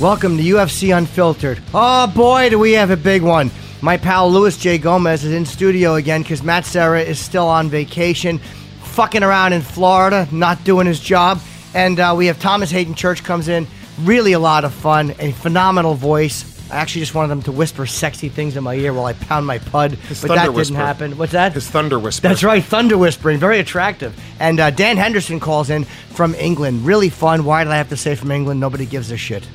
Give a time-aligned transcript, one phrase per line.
[0.00, 1.58] Welcome to UFC Unfiltered.
[1.72, 3.50] Oh boy, do we have a big one.
[3.80, 4.76] My pal Luis J.
[4.76, 8.38] Gomez is in studio again because Matt Serra is still on vacation,
[8.82, 11.40] fucking around in Florida, not doing his job.
[11.72, 13.66] And uh, we have Thomas Haden Church comes in.
[14.02, 16.70] Really a lot of fun, a phenomenal voice.
[16.70, 19.46] I actually just wanted them to whisper sexy things in my ear while I pound
[19.46, 21.16] my pud, but thunder that didn't happen.
[21.16, 21.54] What's that?
[21.54, 22.28] His thunder whisper.
[22.28, 24.14] That's right, thunder whispering, very attractive.
[24.40, 26.84] And uh, Dan Henderson calls in from England.
[26.84, 27.46] Really fun.
[27.46, 28.60] Why did I have to say from England?
[28.60, 29.48] Nobody gives a shit.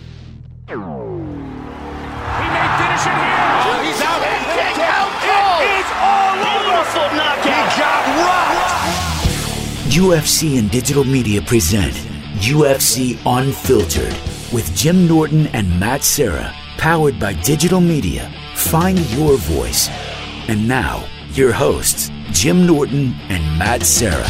[9.92, 11.92] UFC and digital media present
[12.40, 14.16] UFC Unfiltered
[14.54, 18.32] with Jim Norton and Matt Serra, powered by digital media.
[18.56, 19.90] Find your voice.
[20.48, 24.26] And now, your hosts, Jim Norton and Matt Serra.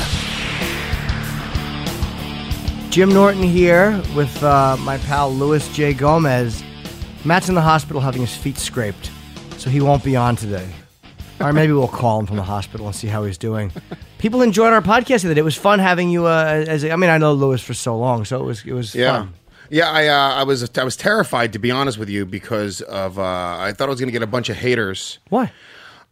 [2.90, 5.94] Jim Norton here with uh, my pal Luis J.
[5.94, 6.64] Gomez.
[7.24, 9.12] Matt's in the hospital having his feet scraped,
[9.58, 10.68] so he won't be on today.
[11.40, 13.72] Or maybe we'll call him from the hospital and see how he's doing.
[14.22, 15.42] People enjoyed our podcast the other day.
[15.42, 17.98] It was fun having you uh, as a, I mean, I know Luis for so
[17.98, 19.18] long, so it was it was Yeah.
[19.22, 19.34] fun.
[19.70, 23.18] Yeah, I uh, I was I was terrified to be honest with you because of
[23.18, 25.20] uh, I thought I was going to get a bunch of haters.
[25.30, 25.50] What?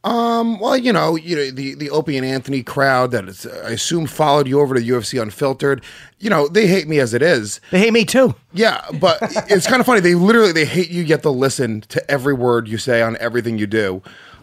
[0.01, 4.07] Well, you know, you know the the Opie and Anthony crowd that is, I assume
[4.07, 5.83] followed you over to UFC Unfiltered.
[6.19, 7.59] You know, they hate me as it is.
[7.71, 8.33] They hate me too.
[8.53, 9.17] Yeah, but
[9.49, 9.99] it's kind of funny.
[9.99, 13.57] They literally they hate you yet they'll listen to every word you say on everything
[13.57, 14.01] you do.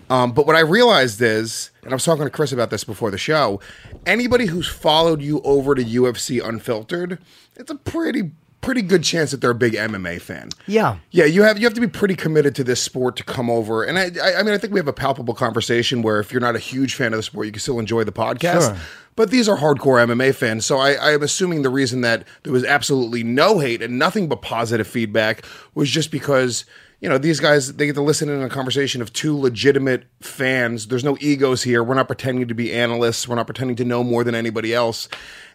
[0.09, 3.11] Um, but what I realized is, and I was talking to Chris about this before
[3.11, 3.61] the show,
[4.05, 7.19] anybody who's followed you over to UFC Unfiltered,
[7.57, 8.31] it's a pretty
[8.67, 10.49] pretty good chance that they're a big MMA fan.
[10.67, 10.97] Yeah.
[11.13, 13.85] Yeah, you have you have to be pretty committed to this sport to come over.
[13.85, 16.41] And I, I, I mean, I think we have a palpable conversation where if you're
[16.41, 18.63] not a huge fan of the sport, you can still enjoy the podcast.
[18.63, 18.77] Sure.
[19.15, 22.65] But these are hardcore MMA fans, so I, I'm assuming the reason that there was
[22.65, 26.67] absolutely no hate and nothing but positive feedback was just because
[27.01, 30.89] you know these guys they get to listen in a conversation of two legitimate fans.
[30.89, 31.83] There's no egos here.
[31.85, 33.29] We're not pretending to be analysts.
[33.29, 35.09] We're not pretending to know more than anybody else.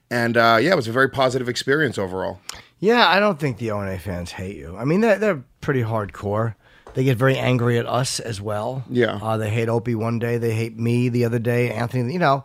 [0.09, 2.39] And uh, yeah, it was a very positive experience overall.
[2.79, 4.75] Yeah, I don't think the ONA fans hate you.
[4.75, 6.55] I mean, they're, they're pretty hardcore.
[6.93, 8.83] They get very angry at us as well.
[8.89, 9.19] Yeah.
[9.21, 10.37] Uh, they hate Opie one day.
[10.37, 11.71] They hate me the other day.
[11.71, 12.43] Anthony, you know,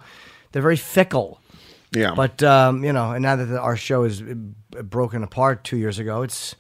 [0.52, 1.40] they're very fickle.
[1.92, 4.22] Yeah, But, um, you know, and now that the, our show is
[4.70, 6.54] broken apart two years ago, it's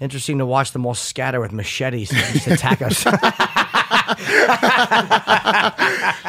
[0.00, 2.98] interesting to watch them all scatter with machetes to just attack us.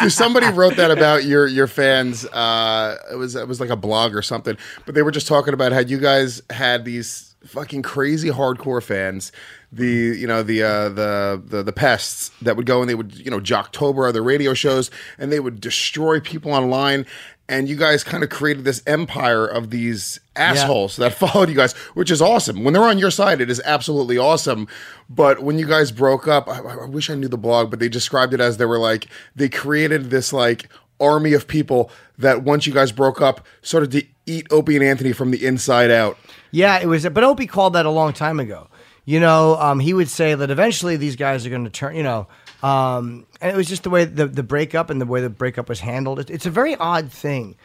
[0.10, 2.26] somebody wrote that about your your fans.
[2.26, 5.54] Uh, it was it was like a blog or something, but they were just talking
[5.54, 9.32] about how you guys had these fucking crazy hardcore fans.
[9.72, 13.18] The you know the uh, the the the pests that would go and they would
[13.18, 17.06] you know Jocktober other radio shows and they would destroy people online.
[17.50, 21.74] And you guys kind of created this empire of these assholes that followed you guys,
[21.96, 22.64] which is awesome.
[22.64, 24.68] When they're on your side, it is absolutely awesome.
[25.10, 27.90] But when you guys broke up, I, I wish I knew the blog, but they
[27.90, 32.68] described it as they were like they created this like army of people that once
[32.68, 36.18] you guys broke up, started to eat Opie and Anthony from the inside out.
[36.52, 37.08] Yeah, it was.
[37.10, 38.68] But Opie called that a long time ago.
[39.06, 41.96] You know, um, he would say that eventually these guys are going to turn.
[41.96, 42.28] You know,
[42.64, 45.70] um, and it was just the way the the breakup and the way the breakup
[45.70, 46.20] was handled.
[46.20, 47.56] It, it's a very odd thing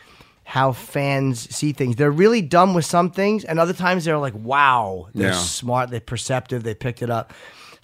[0.47, 1.97] how fans see things.
[1.97, 5.33] They're really dumb with some things, and other times they're like, "Wow, they're Yeah.
[5.33, 7.33] smart, they're perceptive, they picked it up."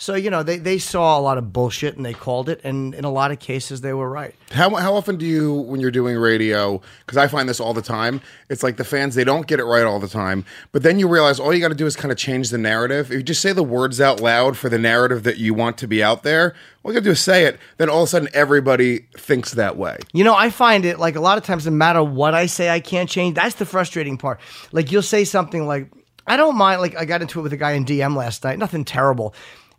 [0.01, 2.95] So you know, they they saw a lot of bullshit and they called it, and
[2.95, 4.35] in a lot of cases they were right.
[4.51, 7.83] How, how often do you, when you're doing radio, because I find this all the
[7.83, 10.99] time, it's like the fans, they don't get it right all the time, but then
[10.99, 13.13] you realize all you got to do is kind of change the narrative.
[13.13, 15.87] If you just say the words out loud for the narrative that you want to
[15.87, 18.11] be out there, all you got to do is say it, then all of a
[18.11, 19.99] sudden everybody thinks that way.
[20.15, 22.71] You know, I find it like a lot of times, no matter what I say,
[22.71, 23.37] I can't change.
[23.37, 24.41] That's the frustrating part.
[24.73, 25.91] Like you'll say something like,
[26.27, 28.59] "I don't mind." Like I got into it with a guy in DM last night.
[28.59, 29.35] Nothing terrible.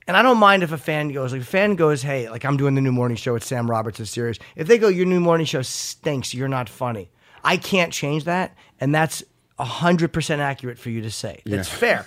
[0.08, 2.58] And I don't mind if a fan goes, like a fan goes, hey, like I'm
[2.58, 4.40] doing the new morning show with Sam Roberts of Sirius.
[4.56, 7.12] If they go, your new morning show stinks, you're not funny.
[7.44, 9.24] I can't change that, and that's
[9.60, 11.42] hundred percent accurate for you to say.
[11.46, 12.06] That's fair.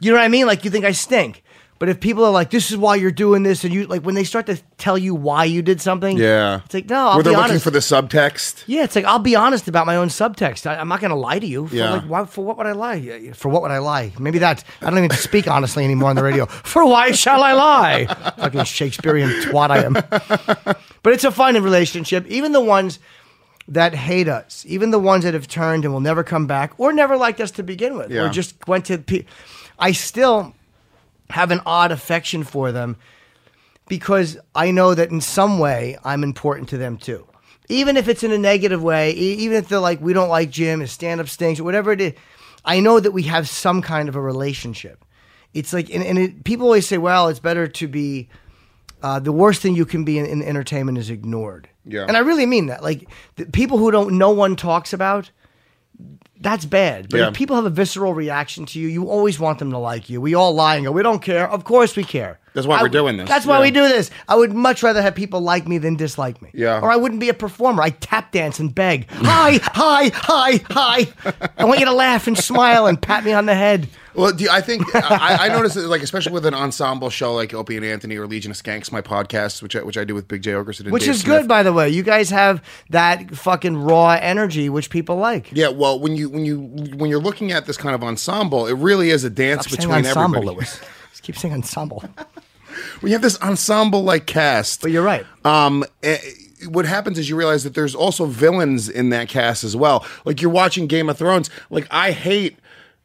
[0.00, 0.46] you know what I mean?
[0.46, 1.42] Like you think I stink.
[1.78, 4.14] But if people are like, "This is why you're doing this," and you like when
[4.14, 6.60] they start to tell you why you did something, Yeah.
[6.64, 8.64] it's like no, I'll Where they're be looking for the subtext.
[8.66, 10.66] Yeah, it's like I'll be honest about my own subtext.
[10.66, 11.66] I, I'm not going to lie to you.
[11.68, 11.92] For Yeah.
[11.94, 13.30] like, why, for what would I lie?
[13.34, 14.12] For what would I lie?
[14.18, 16.46] Maybe that I don't even speak honestly anymore on the radio.
[16.64, 18.06] For why shall I lie?
[18.38, 19.92] Fucking Shakespearean twat I am.
[21.02, 22.26] But it's a fun relationship.
[22.26, 22.98] Even the ones
[23.68, 26.92] that hate us, even the ones that have turned and will never come back, or
[26.92, 28.96] never liked us to begin with, or just went to.
[28.98, 29.24] Pe-
[29.78, 30.54] I still
[31.30, 32.96] have an odd affection for them
[33.88, 37.26] because I know that in some way I'm important to them too.
[37.68, 40.50] Even if it's in a negative way, e- even if they're like, we don't like
[40.50, 42.12] Jim, his stand up stinks, or whatever it is,
[42.64, 45.04] I know that we have some kind of a relationship.
[45.54, 48.28] it's like, and, and it, people always say, well, it's better to be.
[49.02, 51.68] Uh, the worst thing you can be in, in entertainment is ignored.
[51.84, 52.06] Yeah.
[52.08, 52.82] and I really mean that.
[52.82, 55.30] Like the people who don't, no one talks about.
[56.40, 57.08] That's bad.
[57.10, 57.28] But Yeah.
[57.28, 60.20] if people have a visceral reaction to you, you always want them to like you.
[60.20, 61.48] We all lie and go, we don't care.
[61.50, 62.38] Of course we care.
[62.56, 63.28] That's why I- we're doing this.
[63.28, 63.62] That's why Yeah.
[63.62, 64.10] we do this.
[64.28, 66.48] I would much rather have people like me than dislike me.
[66.54, 66.80] Yeah.
[66.80, 67.82] Or I wouldn't be a performer.
[67.82, 69.08] I tap dance and beg.
[69.10, 71.06] Hi, hi, hi, hi.
[71.58, 73.88] I want you to laugh and smile and pat me on the head.
[74.14, 77.34] Well, do you- I think I, I noticed that, like especially with an ensemble show
[77.34, 80.14] like Opie and Anthony or Legion of Skanks, my podcast, which I, which I do
[80.14, 81.40] with Big Jay Oakerson, and Which Dave is Smith.
[81.42, 81.90] good, by the way.
[81.90, 85.50] You guys have that fucking raw energy, which people like.
[85.52, 86.60] Yeah, well, when you when you
[86.96, 89.96] when you're looking at this kind of ensemble, it really is a dance Stop between
[89.96, 90.56] ensemble, everybody.
[90.56, 90.80] Luis.
[91.10, 92.02] Just keep saying ensemble.
[93.02, 94.82] We have this ensemble like cast.
[94.82, 95.26] But you're right.
[95.44, 96.18] Um, eh,
[96.68, 100.04] what happens is you realize that there's also villains in that cast as well.
[100.24, 101.50] Like you're watching Game of Thrones.
[101.70, 102.58] Like I hate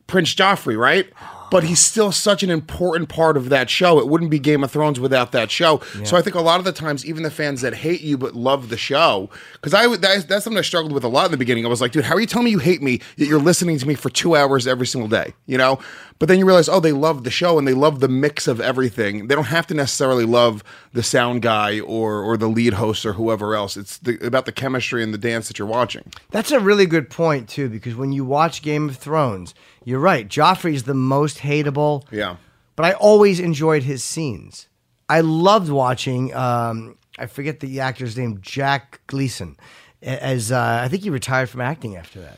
[0.08, 1.08] Prince Joffrey, right?
[1.52, 4.00] But he's still such an important part of that show.
[4.00, 5.82] It wouldn't be Game of Thrones without that show.
[6.06, 8.34] So I think a lot of the times, even the fans that hate you but
[8.36, 11.32] love the show, because I would that's, that's something I struggled with a lot in
[11.32, 11.66] the beginning.
[11.66, 13.78] I was like, dude, how are you telling me you hate me yet you're listening
[13.80, 15.34] to me for two hours every single day?
[15.46, 15.80] You know.
[16.22, 18.62] But then you realize, oh, they love the show and they love the mix of
[18.62, 19.26] everything.
[19.26, 20.64] They don't have to necessarily love
[20.94, 23.76] the sound guy or or the lead host or whoever else.
[23.76, 26.04] It's the, about the chemistry and the dance that you're watching.
[26.30, 30.28] That's a really good point too, because when you watch Game of Thrones, you're right.
[30.28, 32.04] Joffrey's the most hateable.
[32.12, 32.36] Yeah.
[32.76, 34.68] But I always enjoyed his scenes.
[35.10, 36.36] I loved watching.
[36.36, 39.58] Um, I forget the actor's name, Jack Gleeson.
[40.04, 42.38] As uh, I think he retired from acting after that.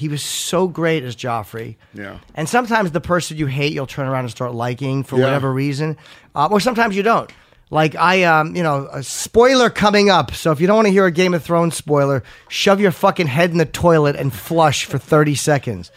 [0.00, 1.76] He was so great as Joffrey.
[1.94, 2.18] Yeah.
[2.34, 5.24] And sometimes the person you hate, you'll turn around and start liking for Yeah.
[5.26, 5.96] whatever reason,
[6.34, 7.30] uh, or sometimes you don't.
[7.70, 10.34] Like I, um, you know, a spoiler coming up.
[10.34, 13.28] So if you don't want to hear a Game of Thrones spoiler, shove your fucking
[13.28, 15.92] head in the toilet and flush for thirty seconds.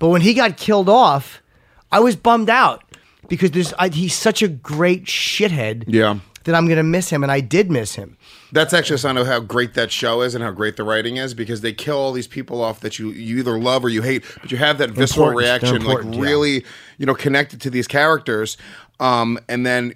[0.00, 1.42] But when he got killed off,
[1.92, 2.82] I was bummed out
[3.28, 5.84] because there's I, he's such a great shithead.
[5.86, 6.18] Yeah.
[6.44, 8.16] That I'm gonna miss him, and I did miss him.
[8.50, 11.16] That's actually a sign of how great that show is and how great the writing
[11.16, 14.02] is because they kill all these people off that you, you either love or you
[14.02, 15.46] hate, but you have that visceral Important.
[15.46, 16.20] Reaction, like important, yeah.
[16.22, 16.64] really,
[16.96, 18.56] you know, connected to these characters.
[18.98, 19.94] Um, and then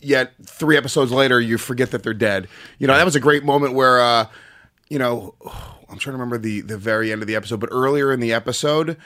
[0.00, 2.48] yet three episodes later, you forget that they're dead.
[2.78, 4.26] You know, that was a great moment where, uh,
[4.88, 5.34] you know,
[5.88, 8.32] I'm trying to remember the the very end of the episode, but earlier in the
[8.32, 8.96] episode,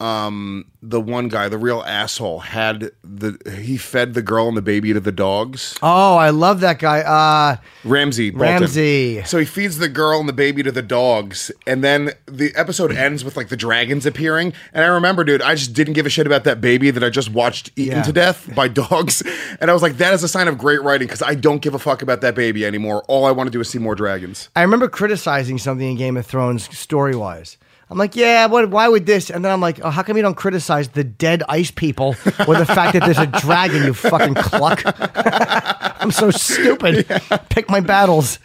[0.00, 4.62] um, the one guy, the real asshole, had the he fed the girl and the
[4.62, 5.76] baby to the dogs.
[5.82, 7.00] Oh, I love that guy.
[7.00, 8.30] Uh, Ramsay.
[8.30, 8.60] Bolton.
[8.60, 9.22] Ramsay.
[9.24, 12.92] So he feeds the girl and the baby to the dogs, and then the episode
[12.92, 14.52] ends with like the dragons appearing.
[14.72, 17.10] And I remember, dude, I just didn't give a shit about that baby that I
[17.10, 18.02] just watched eaten Yeah.
[18.02, 19.22] to death by dogs,
[19.60, 21.74] and I was like, that is a sign of great writing because I don't give
[21.74, 23.02] a fuck about that baby anymore.
[23.08, 24.48] All I want to do is see more dragons.
[24.54, 27.56] I remember criticizing something in Game of Thrones story wise.
[27.90, 28.68] I'm like, yeah, what?
[28.70, 29.30] Why would this?
[29.30, 32.56] And then I'm like, oh, how come you don't criticize the dead ice people or
[32.56, 33.84] the fact that there's a dragon?
[33.84, 34.82] You fucking cluck.
[36.00, 37.06] I'm so stupid.
[37.48, 38.38] Pick my battles.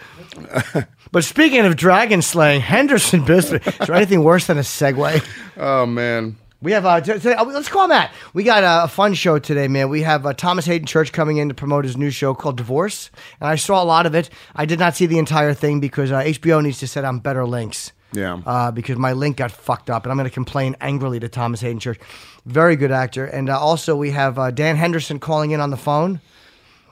[1.12, 3.68] But speaking of dragon slaying, Henderson Bisping.
[3.82, 5.24] Is there anything worse than a segue?
[5.58, 6.38] Oh man.
[6.62, 8.14] We have uh, today, let's call Matt.
[8.34, 9.90] We got a, a fun show today, man.
[9.90, 13.12] We have uh, Thomas Haden Church coming in to promote his new show called Divorce,
[13.42, 14.30] and I saw a lot of it.
[14.56, 17.46] I did not see the entire thing because uh, HBO needs to set on better
[17.46, 17.92] links.
[18.14, 18.42] Yeah.
[18.46, 21.62] Uh, because my link got fucked up, and I'm going to complain angrily to Thomas
[21.62, 22.00] Haden Church.
[22.46, 25.78] Very good actor, and uh, also we have uh, Dan Henderson calling in on the
[25.78, 26.22] phone.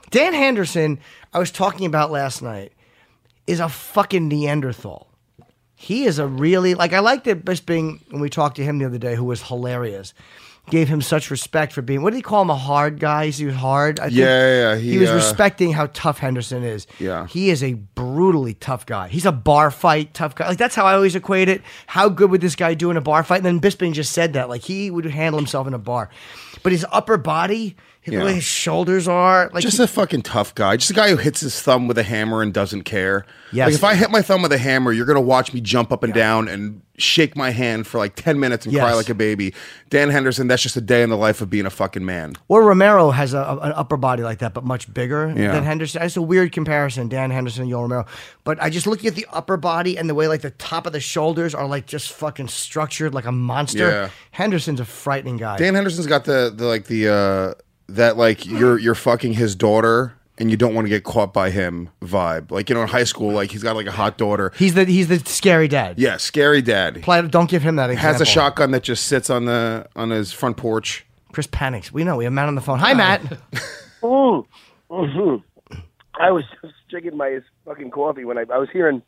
[0.10, 1.00] Dan Henderson,
[1.34, 2.74] I was talking about last night,
[3.48, 5.08] is a fucking Neanderthal.
[5.76, 8.86] He is a really like I like that being, when we talked to him the
[8.86, 10.14] other day, who was hilarious.
[10.72, 13.28] Gave him such respect for being what did he call him a hard guy?
[13.28, 14.00] He was hard.
[14.00, 14.76] I think Yeah, yeah, yeah.
[14.80, 16.88] He, He, was uh, respecting how tough Henderson is.
[16.98, 17.28] Yeah.
[17.28, 19.10] he is a brutally tough guy.
[19.10, 20.48] He's a bar fight tough guy.
[20.48, 21.62] Like that's how I always equate it.
[21.88, 23.38] How good would this guy do in a bar fight?
[23.38, 26.10] And then Bisping just said that like he would handle himself in a bar,
[26.64, 28.24] but his upper body, the Yeah.
[28.24, 30.76] way his shoulders are, like Just he- a fucking tough guy.
[30.78, 33.26] Just a guy who hits his thumb with a hammer and doesn't care.
[33.52, 33.68] Yes.
[33.68, 36.04] Like if I hit my thumb with a hammer, you're gonna watch me jump up
[36.04, 39.54] and down and shake my hand for like ten minutes and cry like a baby.
[39.90, 42.36] Dan Henderson, that's just a day in the life of being a fucking man.
[42.48, 45.52] Or Romero has a, an upper body like that, but much bigger Yeah.
[45.54, 46.02] than Henderson.
[46.02, 48.06] It's a weird comparison, Dan Henderson and Yoel Romero.
[48.44, 50.94] But I just looking at the upper body and the way like the top of
[50.94, 53.90] the shoulders are like just fucking structured like a monster.
[53.90, 54.10] Yeah.
[54.32, 55.58] Henderson's a frightening guy.
[55.58, 57.54] Dan Henderson's got the, the like the uh
[57.96, 61.50] that like you're you're fucking his daughter and you don't want to get caught by
[61.50, 62.52] him vibe.
[62.52, 64.52] Like you know in high school, like he's got like a hot daughter.
[64.56, 66.00] he's the he's the scary dad.
[66.00, 67.02] Yeah, scary dad.
[67.04, 68.12] Play, don't give him that example.
[68.14, 71.06] Has a shotgun that just sits on the on his front porch.
[71.32, 71.94] Chris panics.
[71.94, 72.18] We know.
[72.18, 72.80] We have Matt on the phone.
[72.80, 73.22] Hi, Matt.
[74.02, 74.46] Mm.
[74.90, 75.36] hmm
[76.20, 79.04] I was just drinking my fucking coffee when I, I was hearing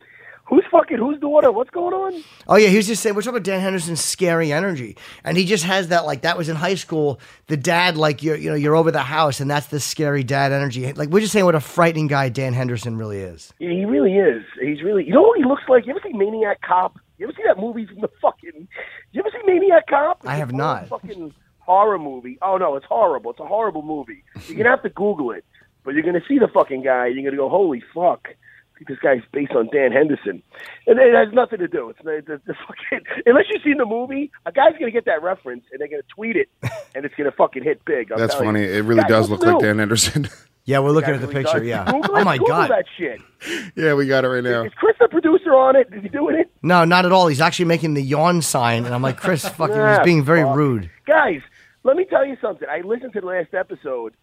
[0.54, 1.52] Who's fucking whose daughter?
[1.52, 2.24] What's going on?
[2.48, 5.46] Oh yeah, he was just saying we're talking about Dan Henderson's scary energy, and he
[5.46, 7.20] just has that like that was in high school.
[7.48, 10.52] The dad like you're you know you're over the house, and that's the scary dad
[10.52, 10.94] energy.
[10.94, 13.52] Like we're just saying what a frightening guy Dan Henderson really is.
[13.58, 14.44] Yeah, he really is.
[14.62, 15.08] He's really.
[15.08, 15.88] You know what he looks like?
[15.88, 17.00] You ever see Maniac Cop?
[17.18, 18.68] You ever see that movie from the fucking?
[19.12, 20.20] You ever see Maniac Cop?
[20.20, 20.88] It's I have not.
[20.88, 22.38] Fucking horror movie.
[22.44, 23.32] Oh no, it's horrible.
[23.32, 24.24] It's a horrible movie.
[24.48, 25.46] You're gonna have to Google it,
[25.84, 27.08] but you're gonna see the fucking guy.
[27.08, 28.28] You're gonna go, holy fuck.
[28.76, 30.42] I think this guy's based on Dan Henderson,
[30.88, 31.90] and it has nothing to do.
[31.90, 35.22] It's the, the, the fucking unless you've seen the movie, a guy's gonna get that
[35.22, 36.50] reference and they're gonna tweet it,
[36.96, 38.12] and it's gonna fucking hit big.
[38.12, 38.62] I'm That's funny.
[38.62, 38.68] you.
[38.74, 39.64] It really Guys, does what's look like?
[39.64, 40.28] Dan Henderson.
[40.66, 41.60] Yeah, we're looking at the Actually picture.
[41.60, 41.68] does.
[41.68, 41.84] Yeah.
[41.92, 42.24] Google Oh it.
[42.24, 42.70] my Google god.
[42.70, 43.20] that shit.
[43.76, 44.64] yeah, we got it right now.
[44.64, 45.90] Is Chris the producer on it?
[45.92, 46.50] Is he doing it?
[46.62, 47.28] No, not at all.
[47.28, 50.44] He's actually making the yawn sign, and I'm like, Chris, fucking, he's Ah, being very
[50.44, 50.56] fuck.
[50.56, 50.90] rude.
[51.06, 51.42] Guys,
[51.84, 52.66] let me tell you something.
[52.72, 54.14] I listened to the last episode,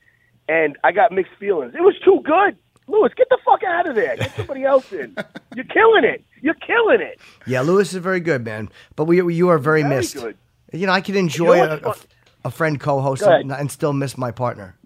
[0.49, 1.75] and I got mixed feelings.
[1.75, 2.57] It was too good.
[2.91, 4.17] Luis, get the fuck out of there.
[4.17, 5.17] Get somebody else in.
[5.55, 6.25] You're killing it.
[6.43, 7.21] You're killing it.
[7.47, 8.69] Yeah, Luis is very good, man.
[8.97, 10.15] But we, you are very, Very missed.
[10.17, 10.37] good.
[10.73, 11.95] You know, I can enjoy You know
[12.45, 14.77] a, a, friend co-host and, and still miss my partner.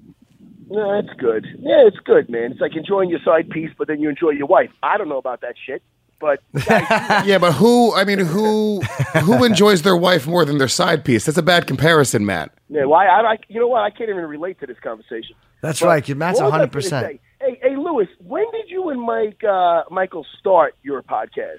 [0.70, 1.46] No, that's good.
[1.60, 2.52] Yeah, it's good, man.
[2.52, 4.70] It's like enjoying your side piece, but then you enjoy your wife.
[4.82, 5.82] I don't know about that shit,
[6.20, 7.94] but guys, Yeah, but who?
[7.94, 8.80] I mean, who?
[9.22, 11.26] Who enjoys their wife more than their side piece?
[11.26, 12.50] That's a bad comparison, Matt.
[12.70, 13.06] yeah, why?
[13.06, 13.82] I, I, you know what?
[13.82, 15.36] I can't even relate to this conversation.
[15.60, 16.04] That's But right.
[16.04, 17.20] 'cause Matt's what was I hundred gonna percent.
[17.44, 17.58] Say?
[17.62, 21.58] Hey, hey, Luis, when did you and Mike uh, Michael start your podcast?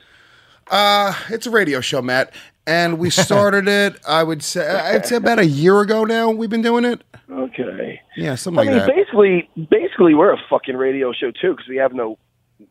[0.70, 2.34] Uh, it's a radio show, Matt,
[2.66, 4.00] and we started it.
[4.08, 6.30] I would say, I'd say about a year ago now.
[6.30, 7.04] We've been doing it.
[7.30, 8.02] Okay.
[8.18, 8.96] Yeah, something I like mean, that.
[8.96, 12.18] basically, basically, we're a fucking radio show too because we have no,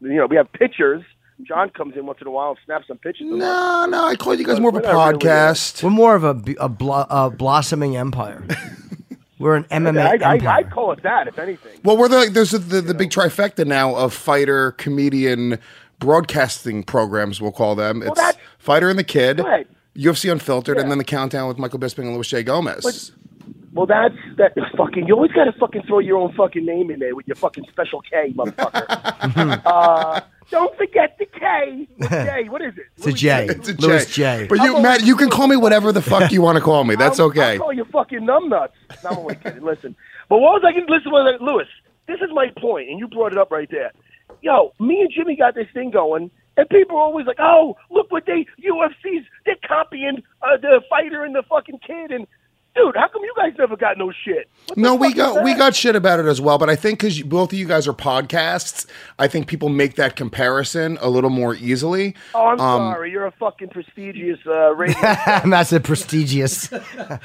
[0.00, 1.02] you know, we have pictures.
[1.42, 3.26] John comes in once in a while and snaps some pictures.
[3.28, 3.40] of us.
[3.40, 5.82] No, no, I called you guys more of a We're not really, uh, podcast.
[5.82, 8.46] We're more of a, b- a, blo- a blossoming empire.
[9.38, 10.48] We're an MMA I, I, empire.
[10.48, 11.80] I'd call it that, if anything.
[11.82, 15.58] Well, we're the there's the, the, the big trifecta now of fighter, comedian,
[15.98, 17.40] broadcasting programs.
[17.40, 18.02] We'll call them.
[18.02, 19.66] It's that- Fighter and the Kid, Go ahead.
[19.96, 22.42] UFC Unfiltered, and then the Countdown with Michael Bisping and Luis J.
[22.42, 23.12] Gomez.
[23.72, 25.08] Well, that's that fucking.
[25.08, 27.64] You always got to fucking throw your own fucking name in there with your fucking
[27.70, 29.62] special K, motherfucker.
[29.66, 31.88] uh, don't forget the K.
[31.98, 32.08] The
[32.42, 32.48] J.
[32.48, 32.84] What is it?
[32.96, 33.46] It's a J.
[33.48, 34.42] It's a Luis J.
[34.42, 34.46] J.
[34.48, 36.94] But you, Matt, you can call me whatever the fuck you want to call me.
[36.96, 37.52] That's I'll- okay.
[37.54, 38.70] I'll call you fucking numbnuts.
[39.02, 39.62] No, I'm only kidding.
[39.62, 39.96] Listen,
[40.28, 41.44] but what was I going to listen to?
[41.44, 41.66] Luis,
[42.06, 43.92] this is my point, and you brought it up right there.
[44.42, 48.10] Yo, me and Jimmy got this thing going, and people are always like, "Oh, look
[48.12, 52.26] what they UFC's they're copying uh, the fighter and the fucking kid." And
[52.74, 54.48] dude, how come you guys never got no shit?
[54.68, 57.22] What No, we got we got shit about it as well, but I think because
[57.22, 58.86] both of you guys are podcasts,
[59.18, 62.14] I think people make that comparison a little more easily.
[62.34, 63.10] Oh, I'm Um, sorry.
[63.10, 65.00] You're a fucking prestigious uh, radio.
[65.44, 66.70] Matt's a prestigious.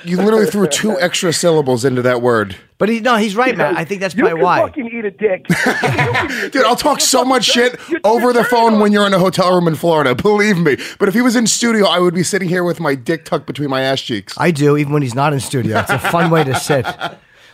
[0.03, 3.77] You literally threw two extra syllables into that word, But he, no, he's right, Matt.
[3.77, 4.59] I think that's you probably can why.
[4.59, 6.65] fucking eat a dick, You can eat a dude.
[6.65, 9.75] I'll talk so much shit over the phone when you're in a hotel room in
[9.75, 10.13] Florida.
[10.15, 10.77] Believe me.
[10.99, 13.47] But if he was in studio, I would be sitting here with my dick tucked
[13.47, 14.35] between my ass cheeks.
[14.37, 15.79] I do, even when he's not in studio.
[15.79, 16.85] It's a fun way to sit.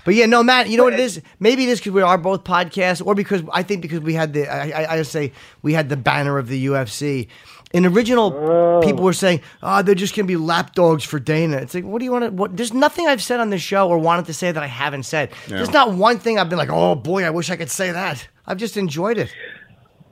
[0.05, 0.69] But yeah, no, Matt.
[0.69, 1.21] You know what it is?
[1.39, 4.33] Maybe it is because we are both podcasts, or because I think because we had
[4.33, 7.27] the I, I, I say we had the banner of the UFC.
[7.73, 11.83] In original, people were saying, "Oh, they're just gonna be lapdogs for Dana." It's like,
[11.83, 12.31] what do you want to?
[12.31, 12.55] What?
[12.55, 15.31] There's nothing I've said on this show or wanted to say that I haven't said.
[15.47, 18.27] There's not one thing I've been like, "Oh boy, I wish I could say that."
[18.45, 19.33] I've just enjoyed it.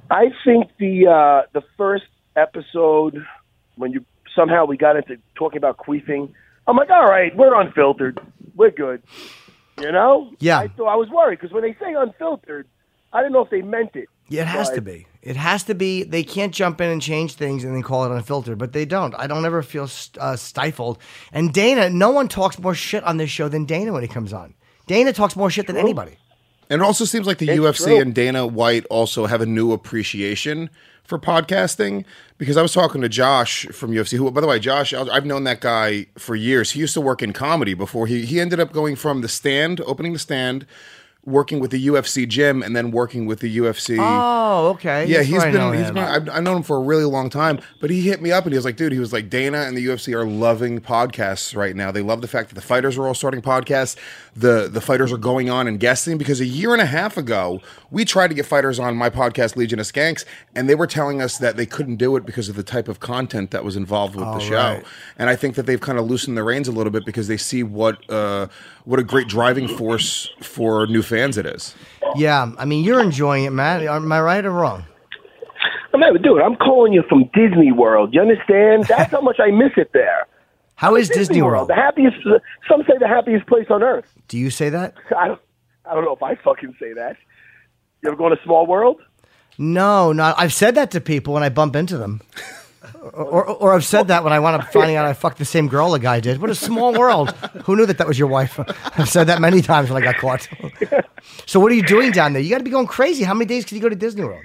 [0.09, 3.23] I think the uh, the first episode
[3.75, 4.03] when you
[4.35, 6.31] somehow we got into talking about queefing,
[6.67, 8.19] I'm like, all right, we're unfiltered,
[8.55, 9.01] we're good.
[9.79, 10.31] You know?
[10.39, 10.59] Yeah.
[10.59, 12.67] I thought I was worried because when they say unfiltered,
[13.11, 14.07] I didn't know if they meant it.
[14.29, 15.07] Yeah, it has But- to be.
[15.21, 16.03] It has to be.
[16.03, 19.15] They can't jump in and change things and then call it unfiltered, but they don't.
[19.17, 20.97] I don't ever feel st- uh, stifled.
[21.31, 24.33] And Dana, no one talks more shit on this show than Dana when he comes
[24.33, 24.53] on.
[24.85, 26.17] Dana talks more shit than anybody.
[26.69, 28.01] And it also seems like the It's UFC true.
[28.01, 30.69] and Dana White also have a new appreciation
[31.05, 32.05] for podcasting
[32.37, 34.17] because I was talking to Josh from UFC.
[34.17, 36.71] Who, by the way, Josh, I've known that guy for years.
[36.71, 39.81] He used to work in comedy before he he ended up going from the stand,
[39.81, 40.65] opening the stand,
[41.25, 43.97] working with the UFC gym, and then working with the UFC.
[43.99, 45.05] Oh, okay.
[45.05, 45.79] Yeah, That's he's I know been.
[45.79, 45.95] He's him.
[45.95, 46.03] been.
[46.03, 47.59] I've, I've known him for a really long time.
[47.79, 49.77] But he hit me up and he was like, "Dude, he was like, Dana and
[49.77, 51.91] the UFC are loving podcasts right now.
[51.91, 53.95] They love the fact that the fighters are all starting podcasts.
[54.35, 57.61] The the fighters are going on and guesting because a year and a half ago
[57.91, 60.25] we tried to get fighters on my podcast Legion of Skanks,
[60.55, 62.99] and they were telling us that they couldn't do it because of the type of
[62.99, 64.55] content that was involved with the show.
[64.55, 64.83] right.
[65.17, 67.37] And I think that they've kind of loosened the reins a little bit because they
[67.37, 68.47] see what uh,
[68.85, 71.75] what a great driving force for new fans it is.
[72.15, 73.81] Yeah, I mean, you're enjoying it, Matt.
[73.83, 74.85] Am I right or wrong?
[75.93, 78.13] I'm not, dude, I'm calling you from Disney World.
[78.13, 78.85] You understand?
[78.87, 80.27] That's how much I miss it there.
[80.75, 81.69] How is Disney World?
[81.69, 82.17] the happiest.
[82.67, 84.05] Some say the happiest place on earth.
[84.27, 84.95] Do you say that?
[85.17, 85.39] I don't.
[85.85, 87.17] I don't know if I fucking say that.
[88.01, 89.01] You ever going to Small World?
[89.57, 90.35] No, not.
[90.39, 92.21] I've said that to people when I bump into them.
[93.03, 95.45] Or, or, or I've said that when I wound up finding out I fucked the
[95.45, 96.39] same girl a guy did.
[96.39, 97.31] What a small world.
[97.65, 98.57] Who knew that that was your wife?
[98.97, 100.47] I've said that many times when I got caught.
[101.45, 102.41] so what are you doing down there?
[102.41, 103.25] You got to be going crazy.
[103.25, 104.43] How many days can you go to Disney World?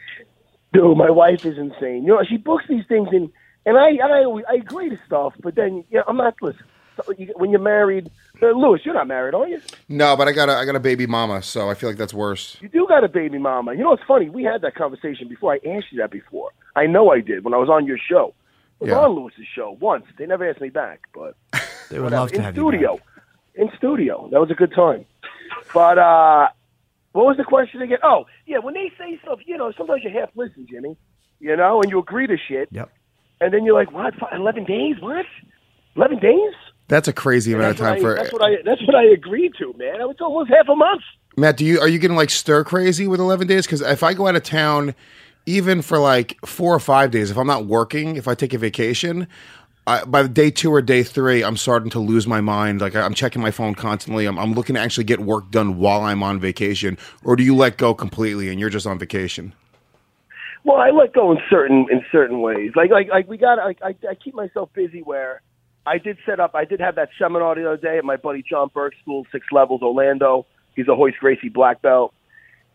[0.73, 2.03] Dude, my wife is insane.
[2.03, 3.31] You know, she books these things and
[3.65, 6.65] and I and I I agree to stuff, but then yeah, I'm not listen.
[7.37, 8.11] When you're married,
[8.43, 9.61] uh, Luis, you're not married, are you?
[9.89, 12.15] No, but I got a I got a baby mama, so I feel like that's
[12.15, 12.57] worse.
[12.61, 13.75] You do got a baby mama.
[13.75, 14.29] You know, it's funny.
[14.29, 15.53] We had that conversation before.
[15.53, 16.51] I asked you that before.
[16.75, 18.35] I know I did when I was on your show.
[18.81, 18.99] Was Yeah.
[18.99, 20.05] on Luis's show once.
[20.19, 21.35] They never asked me back, but
[21.91, 22.21] They would whatever.
[22.23, 23.01] love to in have studio.
[23.57, 23.63] you.
[23.63, 25.05] In studio, that was a good time.
[25.75, 26.49] But uh
[27.13, 27.99] what was the question again?
[28.05, 28.59] Oh, yeah.
[28.59, 30.97] When they say stuff, you know, sometimes you half listen, Jimmy.
[31.41, 32.69] You know, and you agree to shit.
[32.73, 32.91] Yep.
[33.41, 34.15] and then you're like, "What?
[34.33, 34.97] Eleven days?
[35.01, 35.25] What?
[35.97, 36.53] Eleven days?"
[36.89, 38.57] That's a crazy amount of time I, for that's what I.
[38.65, 39.97] That's what I agreed to, man.
[40.11, 41.03] It's almost half a month.
[41.37, 41.57] Matt.
[41.57, 43.67] Do you are you getting like stir crazy with eleven days?
[43.67, 44.95] Because if I go out of town,
[45.49, 48.59] even for like four or five days, if I'm not working, if I take a
[48.59, 49.27] vacation.
[49.87, 52.83] I, by day two or day three, I'm starting to lose my mind.
[52.83, 54.27] Like I'm checking my phone constantly.
[54.27, 56.99] I'm, I'm looking to actually get work done while I'm on vacation.
[57.25, 59.55] Or do you let go completely and you're just on vacation?
[60.65, 62.73] Well, I let go in certain in certain ways.
[62.77, 63.57] Like like like we got.
[63.57, 65.41] Like, I I keep myself busy where
[65.87, 66.55] I did set up.
[66.55, 69.47] I did have that seminar the other day at my buddy John Burke School, Six
[69.51, 70.45] Levels, Orlando.
[70.77, 72.13] He's a Royce Gracie black belt,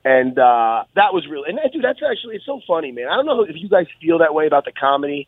[0.05, 1.49] and uh, that was really.
[1.49, 3.07] And that, dude, that's actually it's so funny, man.
[3.09, 5.27] I don't know if you guys feel that way about the comedy.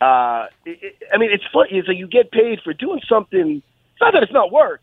[0.00, 1.70] Uh, it, it, I mean, it's funny.
[1.72, 3.62] It's like you get paid for doing something.
[3.92, 4.80] It's not that it's not work,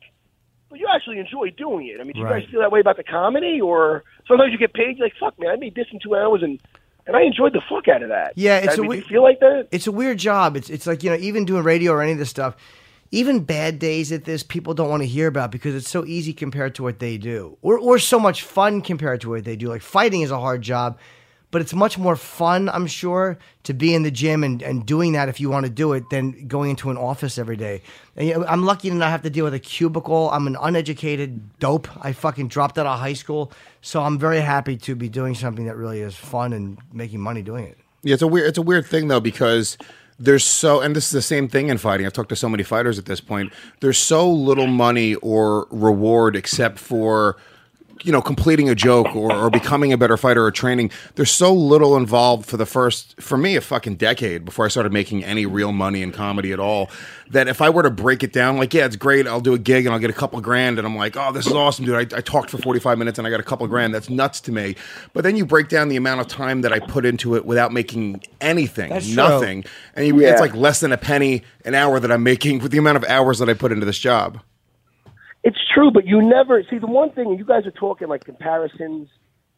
[0.70, 2.00] but you actually enjoy doing it.
[2.00, 4.74] I mean, do you guys feel that way about the comedy, or sometimes you get
[4.74, 4.98] paid?
[4.98, 6.60] You're like, fuck, man, I made this in two hours, and
[7.06, 8.34] and I enjoyed the fuck out of that.
[8.36, 9.68] Yeah, it's I a mean, we- do you feel like that?
[9.72, 10.56] It's a weird job.
[10.56, 12.56] It's it's like you know even doing radio or any of this stuff,
[13.12, 16.34] even bad days at this people don't want to hear about because it's so easy
[16.34, 19.68] compared to what they do, or or so much fun compared to what they do.
[19.68, 21.00] Like fighting is a hard job,
[21.52, 25.14] but it's much more fun, I'm sure, to be in the gym and, and doing
[25.14, 27.82] that if you want to do it than going into an office every day.
[28.16, 30.30] And, you know, I'm lucky to not have to deal with a cubicle.
[30.32, 31.88] I'm an uneducated dope.
[32.06, 33.52] I fucking dropped out of high school,
[33.82, 37.42] so I'm very happy to be doing something that really is fun and making money
[37.42, 37.78] doing it.
[38.04, 39.78] Yeah, it's a weird it's a weird thing though because
[40.20, 42.06] there's so and this is the same thing in fighting.
[42.06, 43.54] I've talked to so many fighters at this point.
[43.80, 47.38] There's so little money or reward except for
[48.04, 51.54] you know completing a joke or, or becoming a better fighter or training there's so
[51.54, 55.46] little involved for the first for me a fucking decade before i started making any
[55.46, 56.90] real money in comedy at all
[57.30, 59.60] that if i were to break it down like yeah it's great i'll do a
[59.60, 62.14] gig and i'll get a couple grand and i'm like oh this is awesome dude.
[62.14, 63.94] I, I talked for 45 minutes and i got a couple grand.
[63.94, 64.76] That's nuts to me.
[65.14, 67.74] But then you break down the amount of time that i put into it without
[67.74, 69.16] making anything That's true.
[69.16, 69.66] nothing.
[69.96, 70.32] And you, Yeah.
[70.32, 73.04] it's like less than a penny an hour that i'm making with the amount of
[73.06, 74.40] hours that i put into this job
[75.44, 77.28] It's true, but you never see the one thing.
[77.28, 79.10] And you guys are talking like comparisons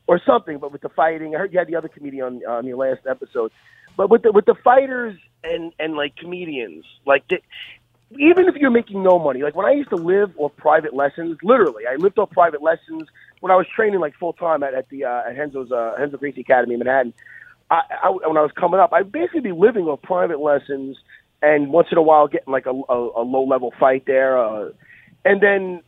[0.07, 2.65] or something, but with the fighting, I heard you had the other comedian on, on
[2.65, 3.51] your last episode.
[3.97, 7.41] But with the with the fighters and and like comedians, like the,
[8.17, 11.37] even if you're making no money, like when I used to live off private lessons,
[11.43, 13.03] literally, I lived off private lessons
[13.39, 16.17] when I was training like full time at, at the uh, at Renzo's uh, Renzo
[16.17, 17.13] Gracie Academy in Manhattan.
[17.69, 20.97] I, I when I was coming up, I'd basically be living off private lessons,
[21.41, 24.69] and once in a while getting like a, a, a low level fight there, uh,
[25.25, 25.81] and then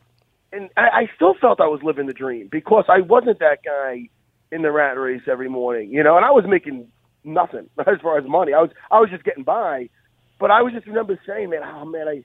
[0.52, 4.08] and I, I still felt I was living the dream because I wasn't that guy
[4.52, 6.88] in the rat race every morning, you know, and I was making
[7.24, 8.52] nothing as far as money.
[8.54, 9.90] I was I was just getting by,
[10.38, 12.24] but I was just remember saying, man, oh man, I.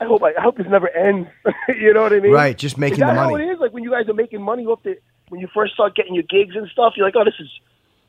[0.00, 1.28] I hope I, I hope this never ends.
[1.68, 2.32] you know what I mean?
[2.32, 3.44] Right, just making is that the How money.
[3.44, 4.96] it is like when you guys are making money off the
[5.28, 6.94] when you first start getting your gigs and stuff.
[6.96, 7.48] You're like, oh, this is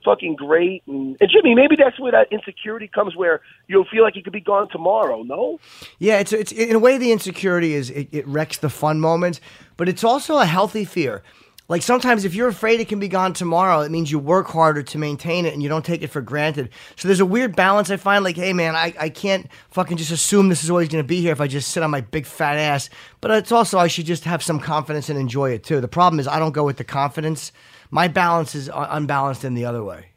[0.06, 0.84] fucking great.
[0.88, 4.34] And, and Jimmy, maybe that's where that insecurity comes, where you'll feel like you could
[4.34, 5.24] be gone tomorrow.
[5.24, 5.60] No,
[6.00, 9.42] Yeah, it's it's in a way the insecurity is it, it wrecks the fun moments,
[9.76, 11.24] but it's also a healthy fear.
[11.68, 14.84] Like sometimes if you're afraid it can be gone tomorrow, it means you work harder
[14.84, 16.70] to maintain it and you don't take it for granted.
[16.96, 20.12] So there's a weird balance I find like, hey man, I, I can't fucking just
[20.12, 22.58] assume this is always gonna be here if I just sit on my big fat
[22.58, 22.92] ass.
[23.20, 25.82] But it's also I should just have some confidence and enjoy it too.
[25.82, 27.52] The problem is I don't go with the confidence.
[27.92, 30.08] My balance is un- unbalanced in the other way.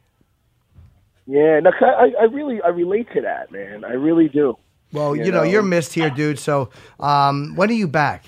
[1.27, 3.85] yeah, no, I, I really I relate to that, man.
[3.85, 4.57] I really do.
[4.93, 5.51] Well, you, You know, know.
[5.51, 6.39] you're missed here, dude.
[6.39, 8.25] So um, when are you back?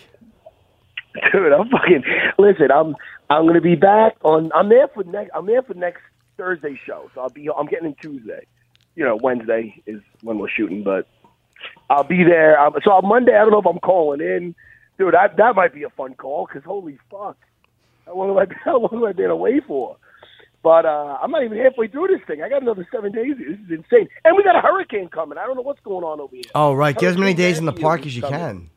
[1.32, 2.04] Dude, I'm fucking
[2.38, 2.70] listen.
[2.70, 2.94] I'm
[3.30, 4.50] I'm gonna be back on.
[4.54, 5.30] I'm there for next.
[5.34, 6.02] I'm there for next
[6.36, 7.10] Thursday show.
[7.14, 7.48] So I'll be.
[7.50, 8.46] I'm getting in Tuesday.
[8.94, 11.06] You know, Wednesday is when we're shooting, but
[11.88, 12.60] I'll be there.
[12.60, 14.54] Um, so on Monday, I don't know if I'm calling in,
[14.98, 15.14] dude.
[15.14, 17.36] That that might be a fun call because holy fuck,
[18.10, 19.96] how long have I how long have I been away for?
[20.62, 22.42] But uh, I'm not even halfway through this thing.
[22.42, 23.34] I got another seven days.
[23.38, 25.38] This is insane, and we got a hurricane coming.
[25.38, 26.44] I don't know what's going on over here.
[26.54, 26.96] Oh, right.
[26.96, 28.38] Get as many days in the park as you coming.
[28.38, 28.70] can.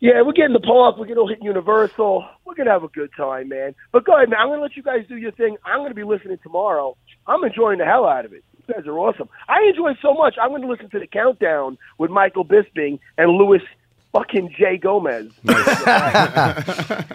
[0.00, 0.98] Yeah, we're getting the park.
[0.98, 2.28] We're gonna hit Universal.
[2.44, 3.74] We're gonna have a good time, man.
[3.92, 4.40] But go ahead, man.
[4.40, 5.56] I'm gonna let you guys do your thing.
[5.64, 6.96] I'm gonna be listening tomorrow.
[7.26, 8.44] I'm enjoying the hell out of it.
[8.58, 9.30] You guys are awesome.
[9.48, 10.34] I enjoy it so much.
[10.40, 13.62] I'm gonna listen to the countdown with Michael Bisping and Luis
[14.14, 15.30] fucking Jay Gomez.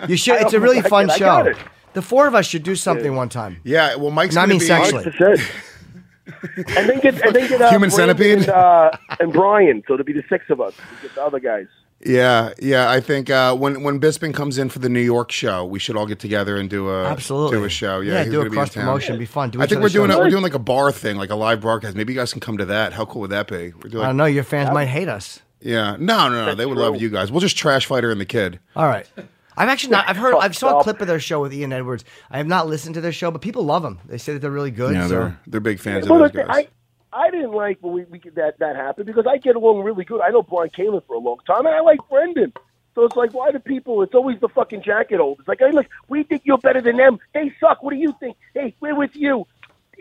[0.09, 0.41] You should.
[0.41, 1.11] It's a really fun it.
[1.13, 1.25] I show.
[1.53, 1.55] got.
[1.93, 3.59] The four of us should do something one time.
[3.63, 4.35] Yeah, well, Mike's.
[4.35, 5.03] No, I gonna mean be- sexually.
[5.05, 6.67] That's it.
[6.77, 8.37] and then get and then get uh, Human Brandon centipede?
[8.39, 9.81] and, uh, and Brian.
[9.87, 10.73] So there'll be the six of us.
[11.01, 11.65] Get the other guys.
[12.05, 12.89] Yeah, yeah.
[12.89, 15.97] I think uh, when when Bisping comes in for the New York show, we should
[15.97, 17.57] all get together and do a Absolutely.
[17.57, 17.99] do a show.
[17.99, 19.17] Yeah, Yeah, he's do a gonna be in cross promotion.
[19.19, 19.49] Be fun.
[19.49, 21.59] Do I think we're doing a, we're doing like a bar thing, like a live
[21.61, 21.95] broadcast.
[21.97, 22.93] Maybe you guys can come to that.
[22.93, 23.73] How cool would that be?
[23.73, 24.25] We're doing I don't know.
[24.25, 25.41] Your fans might hate us.
[25.61, 26.55] Yeah, no, no, no.
[26.55, 26.83] They would true.
[26.83, 27.31] love you guys.
[27.31, 28.59] We'll just trash fighter and the kid.
[28.75, 29.09] All right.
[29.57, 30.07] I've actually not.
[30.07, 30.35] I've heard.
[30.35, 32.05] I've saw a clip of their show with Ian Edwards.
[32.31, 33.99] I have not listened to their show, but people love them.
[34.05, 34.95] They say that they're really good.
[34.95, 35.09] Yeah, so.
[35.09, 36.47] they're they're big fans Well, of those guys.
[36.49, 36.67] I
[37.11, 40.21] I didn't like when we, we that that happened because I get along really good.
[40.21, 42.53] I know Bryan Callen for a long time, and I like Brendan.
[42.95, 44.01] So it's like, why do people?
[44.01, 45.47] It's always the fucking jacket holders.
[45.47, 47.19] Like, hey, look, we think you're better than them.
[47.33, 47.83] They suck.
[47.83, 48.37] What do you think?
[48.53, 49.45] Hey, we're with you.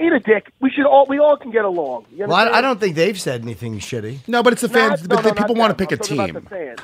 [0.01, 0.53] Eat a dick.
[0.61, 1.07] We should all.
[1.09, 2.07] We all can get along.
[2.13, 4.21] You Well, I, I don't think they've said anything shitty.
[4.29, 5.01] no, but it's the fans.
[5.01, 6.37] Not- but no, the no, people want to pick a I'm talking team.
[6.37, 6.79] about the fans.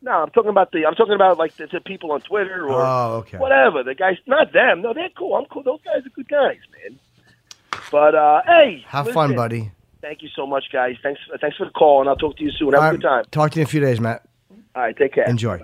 [0.00, 0.86] No, I'm talking about the.
[0.86, 3.38] I'm talking about like the, the people on Twitter or Oh, okay.
[3.38, 3.82] whatever.
[3.82, 4.82] The guys, not them.
[4.82, 5.34] No, they're cool.
[5.34, 5.64] I'm cool.
[5.64, 6.98] Those guys are good guys, man.
[7.90, 9.72] But uh, hey, Have fun, buddy.
[10.00, 10.94] Thank you so much, guys.
[11.02, 12.72] Thanks, thanks for the call, and I'll talk to you soon.
[12.74, 13.24] Have All a good time.
[13.32, 14.22] Talk to you in a few days, Matt.
[14.76, 15.24] All right, take care.
[15.28, 15.58] Enjoy.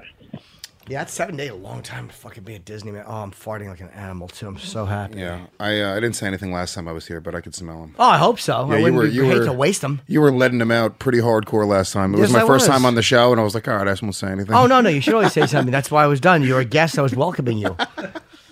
[0.86, 1.50] Yeah, it's seven days.
[1.50, 3.04] A long time to fucking be at Disney, man.
[3.06, 4.46] Oh, I'm farting like an animal too.
[4.46, 5.18] I'm so happy.
[5.18, 7.54] Yeah, I uh, I didn't say anything last time I was here, but I could
[7.54, 7.94] smell them.
[7.98, 8.66] Oh, I hope so.
[8.68, 10.02] Yeah, I you wouldn't were- you hate were- to waste them.
[10.08, 12.12] You were letting them out pretty hardcore last time.
[12.14, 12.76] It was Yes, my I first was.
[12.76, 14.54] time on the show, and I was like, all right, I just won't say anything.
[14.54, 15.72] Oh no, no, you should always say something.
[15.72, 16.42] That's why I was done.
[16.42, 16.98] You're a guest.
[16.98, 17.76] I was welcoming you.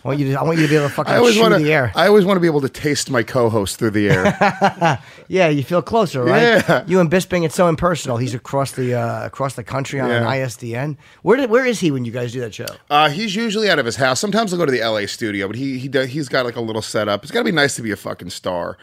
[0.04, 0.40] I want you to.
[0.40, 1.90] I want you to be able to fucking I always chew want the air.
[1.92, 1.98] to.
[1.98, 4.98] I always want to be able to taste my co-host through the air.
[5.28, 6.42] yeah, you feel closer, right?
[6.42, 6.84] Yeah.
[6.88, 8.16] You and Bisping, it's so impersonal.
[8.16, 10.96] He's across the uh, across the country on an ISDN.
[11.22, 12.66] Where did, where is he when you guys do that show?
[12.90, 14.18] uh, he's usually out of his house.
[14.18, 16.60] Sometimes I'll go to the LA studio, but he he does, he's got like a
[16.60, 17.22] little setup.
[17.22, 18.76] It's got to be nice to be a fucking star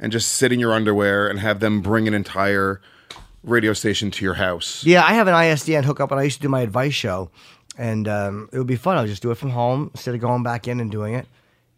[0.00, 2.80] and just sit in your underwear and have them bring an entire
[3.44, 4.82] radio station to your house.
[4.84, 7.30] Yeah, I have an ISDN hookup, and I used to do my advice show,
[7.76, 8.96] and um, it would be fun.
[8.96, 11.26] I would just do it from home instead of going back in and doing it.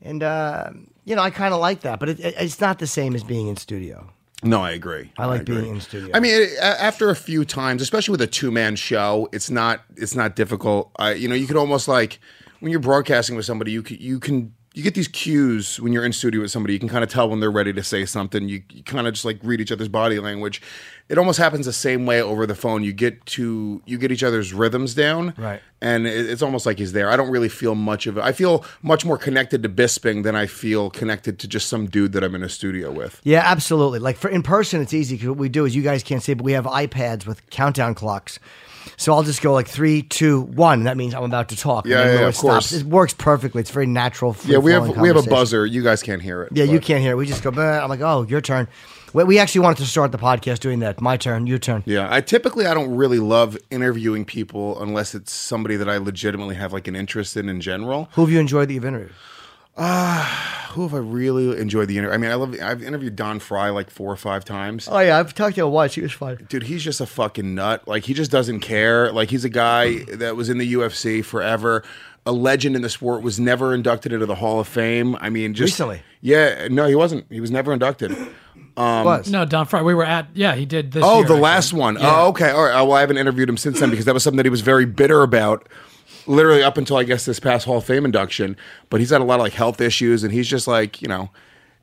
[0.02, 0.70] And uh,
[1.04, 3.24] you know, I kind of like that, but it, it, it's not the same as
[3.24, 4.10] being in studio.
[4.42, 5.12] No, I agree.
[5.16, 5.62] I like agree.
[5.62, 6.10] being in studio.
[6.14, 9.82] I mean, it, after a few times, especially with a two man show, it's not
[9.96, 10.90] it's not difficult.
[10.96, 12.20] I, you know, you could almost like
[12.60, 16.04] when you're broadcasting with somebody, you can, you can you get these cues when you're
[16.04, 16.74] in studio with somebody.
[16.74, 18.46] You can kind of tell when they're ready to say something.
[18.46, 20.60] You, you kind of just like read each other's body language.
[21.08, 22.84] It almost happens the same way over the phone.
[22.84, 25.62] You get to you get each other's rhythms down, Right.
[25.80, 27.08] And it, it's almost like he's there.
[27.08, 28.22] I don't really feel much of it.
[28.22, 32.12] I feel much more connected to Bisping than I feel connected to just some dude
[32.12, 33.18] that I'm in a studio with.
[33.24, 33.98] Yeah, absolutely.
[33.98, 36.34] Like for in person, it's easy because what we do is you guys can't see,
[36.34, 38.38] but we have iPads with countdown clocks.
[38.96, 40.84] So I'll just go like three, two, one.
[40.84, 41.84] That means I'm about to talk.
[41.84, 42.42] and Yeah, yeah, when of it stops.
[42.42, 42.72] course.
[42.72, 43.60] It works perfectly.
[43.60, 44.36] It's very natural.
[44.46, 45.66] Yeah, we have we have a buzzer.
[45.66, 46.52] You guys can't hear it.
[46.54, 47.16] Yeah, you can't hear it.
[47.16, 47.50] We just go.
[47.50, 48.68] "Bah." I'm like, oh, your turn.
[49.12, 51.00] We, we actually wanted to start the podcast doing that.
[51.00, 51.46] My turn.
[51.46, 51.82] Your turn.
[51.86, 56.54] Yeah, I typically I don't really love interviewing people unless it's somebody that I legitimately
[56.56, 58.08] have like an interest in in general.
[58.12, 59.12] Who have you enjoyed that you've interviewed?
[59.76, 62.14] Ah, who have I really enjoyed the interview?
[62.14, 62.56] I mean, I love.
[62.62, 64.88] I've interviewed Don Frye like four or five times.
[64.90, 65.94] Oh yeah, I've talked to him once.
[65.94, 66.46] He was fun.
[66.48, 67.86] Dude, he's just a fucking nut.
[67.86, 69.12] Like he just doesn't care.
[69.12, 71.82] Like he's a guy that was in the UFC forever,
[72.24, 73.22] a legend in the sport.
[73.22, 75.16] Was never inducted into the Hall of Fame.
[75.16, 76.02] I mean, just Recently?
[76.20, 77.26] Yeah, no, he wasn't.
[77.30, 78.12] He was never inducted.
[78.76, 79.30] Um, was.
[79.30, 79.82] No, Don Frye.
[79.82, 80.28] We were at.
[80.34, 81.02] Yeah, he did this.
[81.04, 81.40] Oh, year, the actually.
[81.40, 81.94] last one.
[81.94, 82.22] Yeah.
[82.22, 82.50] Oh, okay.
[82.50, 82.74] All right.
[82.80, 84.60] Uh, well, I haven't interviewed him since then because that was something that he was
[84.60, 85.68] very bitter about.
[86.26, 88.56] Literally up until I guess this past Hall of Fame induction,
[88.90, 91.30] but he's had a lot of like health issues, and he's just like you know,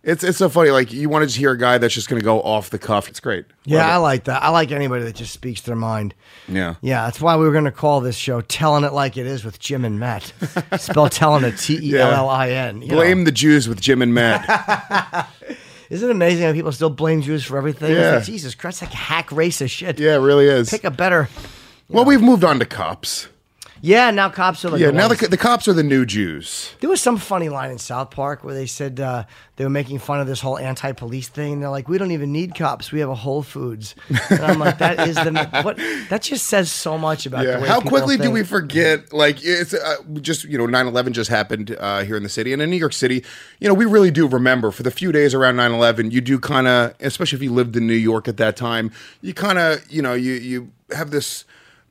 [0.04, 0.70] it's it's so funny.
[0.72, 2.78] Like you want to just hear a guy that's just going to go off the
[2.80, 3.08] cuff.
[3.08, 3.46] It's great.
[3.66, 4.44] Yeah, I Love like that.
[4.44, 6.14] I like anybody that just speaks their mind.
[6.50, 6.76] yeah.
[6.82, 9.46] Yeah, that's why we were going to call this show "Telling It Like It Is"
[9.46, 10.34] with Jim and Matt.
[10.78, 12.82] Spell "telling" it T E L L I N.
[12.82, 12.96] you know.
[12.96, 15.30] Blame the Jews with Jim and Matt.
[15.90, 17.92] Isn't it amazing how people still blame Jews for everything?
[17.92, 18.16] It's Yeah.
[18.16, 20.00] like, Jesus Christ, like hack racist shit.
[20.00, 20.70] yeah, it really is.
[20.70, 21.30] Pick a better.
[21.88, 23.28] well, we've moved on to cops.
[23.86, 24.80] Yeah, now cops are like.
[24.80, 26.74] Yeah, the now ones- the, the cops are the new Jews.
[26.80, 29.26] There was some funny line in South Park where they said uh,
[29.58, 31.60] they were making fun of this whole anti-police thing.
[31.60, 32.94] They're like, "We don't even need cops.
[32.94, 33.94] We have a Whole Foods."
[34.30, 35.76] And I'm like, "That is the what?
[36.10, 37.58] That just says so much about Yeah.
[37.58, 39.12] the way How quickly do we forget?
[39.12, 42.62] Like it's uh, just you know 9/11 just happened uh, here in the city and
[42.62, 43.22] in New York City.
[43.60, 46.10] You know we really do remember for the few days around 9/11.
[46.14, 48.92] You do kind of, especially if you lived in New York at that time,
[49.22, 51.44] you kind of you know you you have this.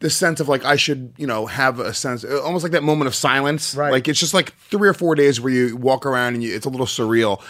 [0.03, 2.83] This sense of like I should, you know, have a sense, uh, almost like that
[2.83, 3.75] moment of silence.
[3.75, 3.91] Right.
[3.93, 6.67] Like it's just like three or four days where you walk around and you, it's
[6.67, 7.41] a little surreal.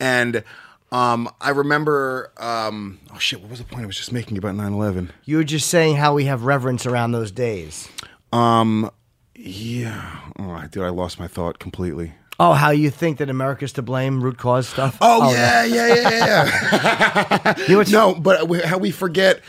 [0.00, 0.42] And
[0.90, 2.32] Um, I remember.
[2.38, 3.40] Um, oh shit!
[3.42, 5.10] What was the point I was just making about 9/11?
[5.26, 7.88] You were just saying how we have reverence around those days.
[8.32, 8.90] Um,
[9.36, 10.20] yeah.
[10.38, 12.14] Oh, dude, I lost my thought completely.
[12.40, 14.96] Oh, how you think that America's to blame, root cause stuff?
[15.00, 17.54] Oh, yeah, yeah, yeah, yeah, yeah.
[17.68, 19.40] You know no, but we- how we forget.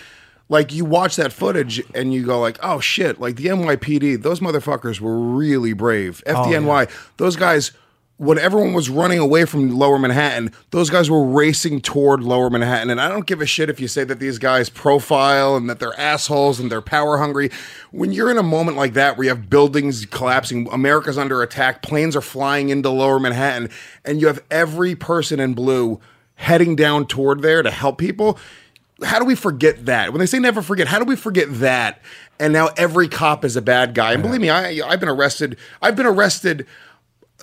[0.49, 4.39] Like you watch that footage and you go like, "Oh shit!" Like the NYPD, those
[4.39, 6.23] motherfuckers were really brave.
[6.25, 7.71] Oh, FDNY, those guys.
[8.17, 12.89] When everyone was running away from Lower Manhattan, those guys were racing toward Lower Manhattan.
[12.89, 15.79] And I don't give a shit if you say that these guys profile and that
[15.79, 17.49] they're assholes and they're power hungry.
[17.91, 21.81] When you're in a moment like that where you have buildings collapsing, America's under attack,
[21.81, 23.69] planes are flying into Lower Manhattan,
[24.03, 26.01] and you have every person in blue
[26.35, 28.37] heading down toward there to help people.
[29.03, 30.11] How do we forget that?
[30.11, 32.01] When they say never forget, how do we forget that?
[32.39, 34.13] And now every cop is a bad guy.
[34.13, 35.57] And believe me, I I've been arrested.
[35.81, 36.65] I've been arrested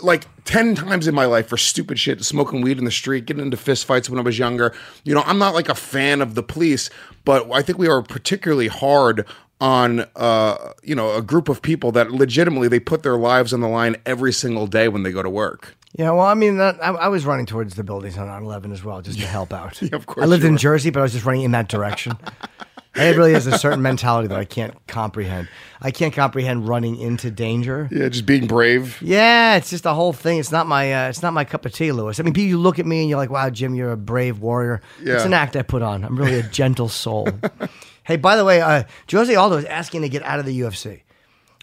[0.03, 3.43] like 10 times in my life for stupid shit, smoking weed in the street, getting
[3.43, 4.75] into fistfights when I was younger.
[5.05, 6.91] You know, I'm not like a fan of the police,
[7.25, 9.27] but I think we are particularly hard
[9.61, 13.61] on uh, you know, a group of people that legitimately they put their lives on
[13.61, 15.76] the line every single day when they go to work.
[15.99, 18.85] Yeah, well, I mean, that, I, I was running towards the buildings on 9/11 as
[18.85, 19.81] well, just to help out.
[19.93, 20.59] of course I lived in were.
[20.59, 22.19] Jersey, but I was just running in that direction.
[22.95, 25.49] it really is a certain mentality that I can't comprehend.
[25.81, 27.89] I can't comprehend running into danger.
[27.91, 29.01] Yeah, just being brave.
[29.01, 30.39] Yeah, it's just a whole thing.
[30.39, 32.21] It's not my uh, it's not my cup of tea, Luis.
[32.21, 34.41] I mean, people you look at me and you're like, "Wow, Jim, you're a brave
[34.41, 35.15] warrior." Yeah.
[35.15, 36.05] It's an act I put on.
[36.05, 37.29] I'm really a gentle soul.
[38.05, 41.03] hey, by the way, uh, Jose Aldo is asking to get out of the UFC.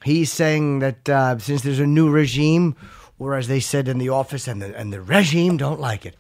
[0.04, 2.76] He's saying that uh, since there's a new regime,
[3.20, 6.16] or as they said in the office, and the and the regime don't like it,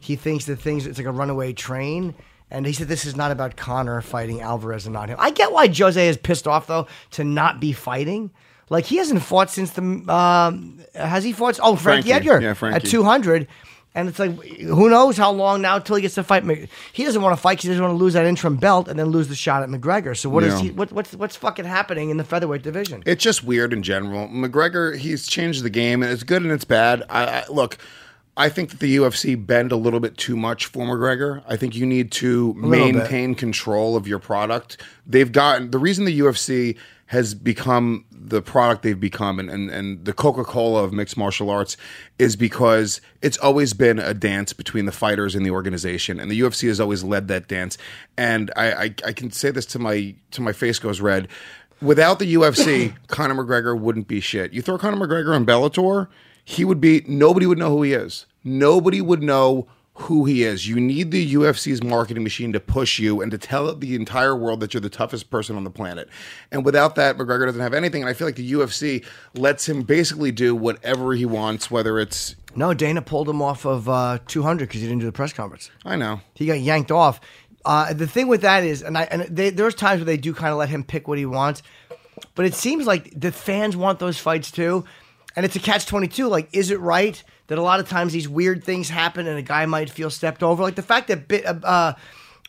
[0.00, 2.14] he thinks that things it's like a runaway train.
[2.50, 5.16] And he said this is not about Conor fighting Alvarez and not him.
[5.18, 8.30] I get why Jose is pissed off though to not be fighting.
[8.68, 11.58] Like he hasn't fought since the um, has he fought?
[11.62, 12.28] Oh, Frankie, Frankie.
[12.30, 12.76] Edgar Yeah, Frankie.
[12.76, 13.48] at two hundred.
[13.94, 16.44] And it's like, who knows how long now till he gets to fight?
[16.46, 18.88] Mc- He doesn't want to fight because he doesn't want to lose that interim belt
[18.88, 20.16] and then lose the shot at McGregor.
[20.16, 20.60] So what is Yeah.
[20.62, 20.70] he?
[20.70, 23.02] What, what's what's fucking happening in the featherweight division?
[23.04, 24.28] It's just weird in general.
[24.28, 27.02] McGregor, he's changed the game, and it's good and it's bad.
[27.10, 27.76] I, I look.
[28.34, 31.42] I think that the UFC bend a little bit too much for McGregor.
[31.46, 32.94] I think you need to little bit.
[32.94, 34.80] maintain control of your product.
[35.06, 36.78] They've gotten the reason the UFC
[37.12, 41.76] has become the product they've become and, and, and the Coca-Cola of mixed martial arts
[42.18, 46.18] is because it's always been a dance between the fighters and the organization.
[46.18, 47.76] And the UFC has always led that dance.
[48.16, 51.28] And I, I, I can say this to my to my face goes red.
[51.82, 54.54] Without the UFC, Conor McGregor wouldn't be shit.
[54.54, 56.08] You throw Conor McGregor in Bellator,
[56.46, 58.24] he would be nobody would know who he is.
[58.42, 60.66] Nobody would know who he is.
[60.66, 64.60] You need the UFC's marketing machine to push you and to tell the entire world
[64.60, 66.08] that you're the toughest person on the planet.
[66.50, 68.02] And without that, McGregor doesn't have anything.
[68.02, 72.36] And I feel like the UFC lets him basically do whatever he wants, whether it's
[72.56, 75.70] No, Dana pulled him off of uh, 200 because he didn't do the press conference.
[75.84, 76.20] I know.
[76.34, 77.20] He got yanked off.
[77.64, 80.34] Uh, the thing with that is, and I and they, there's times where they do
[80.34, 81.62] kind of let him pick what he wants,
[82.34, 84.84] but it seems like the fans want those fights too,
[85.36, 86.26] and it's a catch twenty two.
[86.26, 89.42] Like, is it right that a lot of times these weird things happen and a
[89.42, 90.62] guy might feel stepped over?
[90.62, 91.92] Like the fact that uh, uh,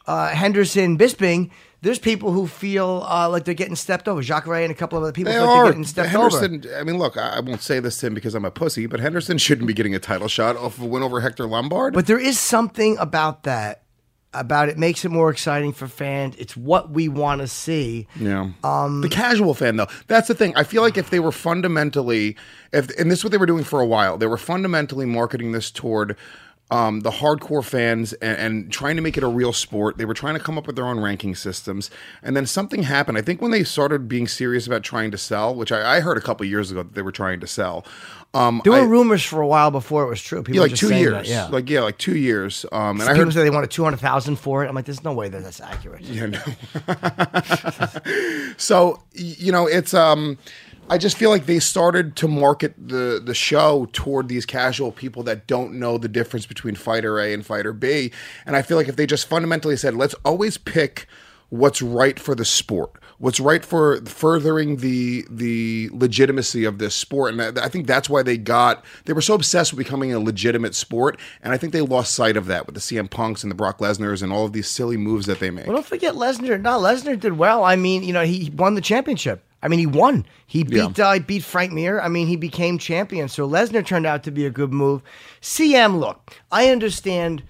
[0.07, 1.51] uh, Henderson Bisping.
[1.81, 4.21] There's people who feel uh, like they're getting stepped over.
[4.21, 5.63] Jacare and a couple of other people They feel like are.
[5.65, 6.39] they're getting stepped over.
[6.39, 8.85] Henderson, I mean, look, I I won't say this to him because I'm a pussy,
[8.85, 11.93] but Henderson shouldn't be getting a title shot off of a win over Hector Lombard.
[11.93, 13.82] But there is something about that.
[14.33, 16.35] About it makes it more exciting for fans.
[16.37, 18.07] It's what we want to see.
[18.15, 18.51] Yeah.
[18.63, 20.55] Um, the casual fan, though, that's the thing.
[20.55, 22.35] I feel like if they were fundamentally,
[22.71, 25.51] if and this is what they were doing for a while, they were fundamentally marketing
[25.51, 26.15] this toward
[26.73, 29.99] um, the hardcore fans and, and trying to make it a real sport.
[29.99, 31.91] They were trying to come up with their own ranking systems,
[32.23, 33.15] and then something happened.
[33.19, 36.17] I think when they started being serious about trying to sell, which I, I heard
[36.17, 37.85] a couple years ago that they were trying to sell.
[38.33, 40.41] Um, There were I- rumors for a while before it was true.
[40.41, 41.45] People yeah, like two years, that, yeah.
[41.49, 42.65] like yeah, like two years.
[42.71, 44.67] Um, and I heard say they wanted two hundred thousand for it.
[44.67, 46.01] I'm like, there's no way that that's accurate.
[46.01, 46.41] Yeah, no.
[48.57, 50.39] so you know, it's um
[50.89, 55.23] I just feel like they started to market the the show toward these casual people
[55.23, 58.11] that don't know the difference between fighter A and fighter B.
[58.45, 61.07] And I feel like if they just fundamentally said, let's always pick
[61.49, 62.91] what's right for the sport.
[63.19, 68.09] What's right for furthering the the legitimacy of this sport, and I, I think that's
[68.09, 71.71] why they got they were so obsessed with becoming a legitimate sport, and I think
[71.71, 74.45] they lost sight of that with the CM Punks and the Brock Lesnar's and all
[74.45, 75.67] of these silly moves that they make.
[75.67, 76.59] Well, don't forget Lesnar.
[76.59, 77.63] No, Lesnar did well.
[77.63, 79.45] I mean, you know, he won the championship.
[79.63, 80.25] I mean, he won.
[80.45, 81.07] He beat Yeah.
[81.07, 81.99] uh, beat Frank Mir.
[82.01, 83.29] I mean, he became champion.
[83.29, 85.01] So Lesnar turned out to be a good move.
[85.41, 87.41] CM, look, I understand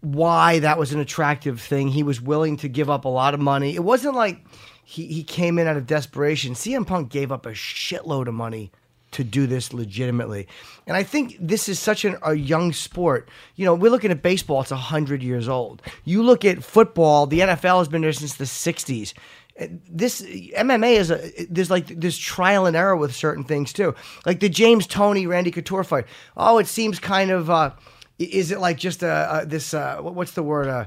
[0.00, 1.88] why that was an attractive thing.
[1.88, 3.74] He was willing to give up a lot of money.
[3.74, 4.44] It wasn't like
[4.84, 6.54] he, he came in out of desperation.
[6.54, 8.70] CM Punk gave up a shitload of money
[9.12, 10.46] to do this legitimately.
[10.86, 13.28] And I think this is such an, a young sport.
[13.54, 15.80] You know, we're looking at baseball; it's hundred years old.
[16.04, 19.14] You look at football; the NFL has been there since the '60s.
[19.60, 23.94] Uh, This MMA is a there's like this trial and error with certain things too,
[24.26, 26.06] like the James Toney Randy Couture fight.
[26.36, 27.50] Oh, it seems kind of.
[27.50, 27.70] Uh,
[28.18, 30.84] is it like just a, a this uh, what's the word uh,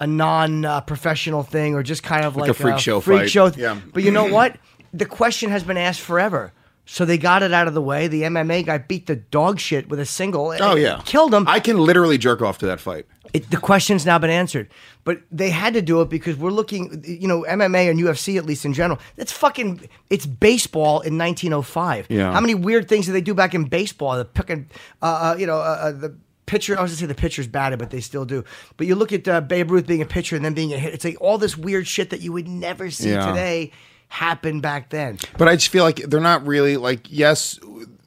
[0.00, 3.30] a non uh, professional thing or just kind of like, a freak show freak fight.
[3.30, 3.46] show?
[3.56, 3.80] Yeah.
[3.92, 4.56] But you know what?
[4.92, 6.52] The question has been asked forever.
[6.88, 8.06] So they got it out of the way.
[8.06, 10.54] The MMA guy beat the dog shit with a single.
[10.60, 11.48] Oh yeah, killed him.
[11.48, 13.06] I can literally jerk off to that fight.
[13.32, 14.68] It, the question's now been answered,
[15.04, 18.44] but they had to do it because we're looking, you know, MMA and UFC at
[18.46, 18.98] least in general.
[19.16, 19.88] That's fucking.
[20.10, 22.06] It's baseball in 1905.
[22.08, 22.32] Yeah.
[22.32, 24.16] How many weird things did they do back in baseball?
[24.16, 24.68] The picking,
[25.02, 26.14] uh, uh, you know, uh, uh, the
[26.46, 26.78] pitcher.
[26.78, 28.44] I was gonna say the pitcher's batted, but they still do.
[28.76, 30.94] But you look at uh, Babe Ruth being a pitcher and then being a hit.
[30.94, 33.26] It's like all this weird shit that you would never see Yeah.
[33.26, 33.72] today
[34.08, 35.18] happen back then.
[35.36, 37.58] But I just feel like they're not really like yes,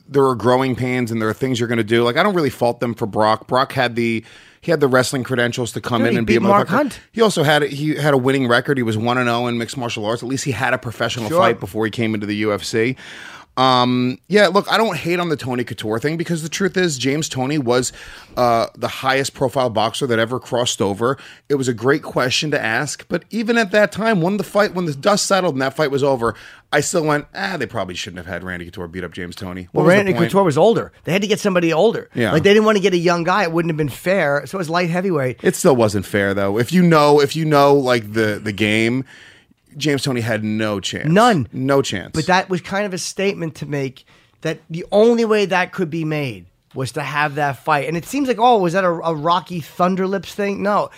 [0.08, 2.04] there are growing pains and there are things you're going to do.
[2.04, 3.48] Like I don't really fault them for Brock.
[3.48, 4.24] Brock had the
[4.62, 6.72] he had the wrestling credentials to come Dude, in and be a Mark motherfucker.
[6.72, 7.00] Hunt.
[7.12, 8.78] He also had he had a winning record.
[8.78, 10.22] He was one and zero in mixed martial arts.
[10.24, 11.40] At least he had a professional Sure.
[11.40, 12.96] fight before he came into the UFC.
[13.60, 16.98] Um, yeah, look, I don't hate on the Toney Couture thing because the truth is
[16.98, 17.92] James Toney was
[18.38, 21.18] uh, the highest profile boxer that ever crossed over.
[21.50, 24.74] It was a great question to ask, but even at that time, when the fight,
[24.74, 26.36] when the dust settled and that fight was over,
[26.72, 29.68] I still went, ah, they probably shouldn't have had Randy Couture beat up James Toney.
[29.74, 30.14] What Well, Randy?
[30.14, 30.94] Couture was older.
[31.04, 32.10] They had to get somebody older.
[32.14, 32.32] Yeah.
[32.32, 33.44] Like they didn't want to get a young guy.
[33.44, 34.46] It wouldn't have been fair.
[34.46, 35.40] So it was light heavyweight.
[35.44, 36.58] It still wasn't fair though.
[36.60, 39.04] If you know, if you know like the the game,
[39.78, 41.08] James Toney had no chance.
[41.10, 41.48] None.
[41.54, 42.12] No chance.
[42.14, 44.06] But that was kind of a statement to make
[44.42, 47.88] that the only way that could be made was to have that fight.
[47.88, 50.62] And it seems like, oh, was that a, a Rocky Thunderlips thing?
[50.62, 50.90] No,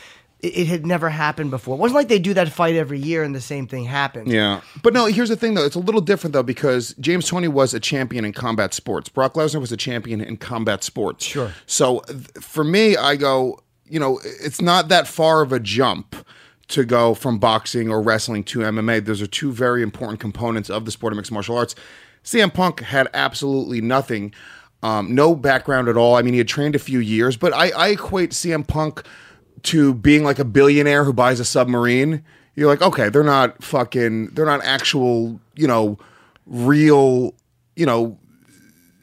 [0.41, 1.75] it, it had never happened before.
[1.75, 4.27] It wasn't like they do that fight every year and the same thing happened.
[4.27, 4.62] Yeah.
[4.84, 5.65] But no, here's the thing though.
[5.65, 9.10] It's a little different though because James Tony was a champion in combat sports.
[9.10, 11.25] Brock Lesnar was a champion in combat sports.
[11.25, 11.51] Sure.
[11.65, 16.15] So th- for me, I go, you know, it's not that far of a jump
[16.69, 19.06] to go from boxing or wrestling to MMA.
[19.06, 21.76] Those are two very important components of the sport of mixed martial arts.
[22.24, 24.34] CM Punk had absolutely nothing,
[24.84, 26.15] um, no background at all.
[26.15, 29.04] I mean, he had trained a few years, but I, I equate CM Punk
[29.63, 32.24] to being like a billionaire who buys a submarine.
[32.56, 35.97] You're like, okay, they're not fucking, they're not actual, you know,
[36.45, 37.34] real,
[37.76, 38.17] you know,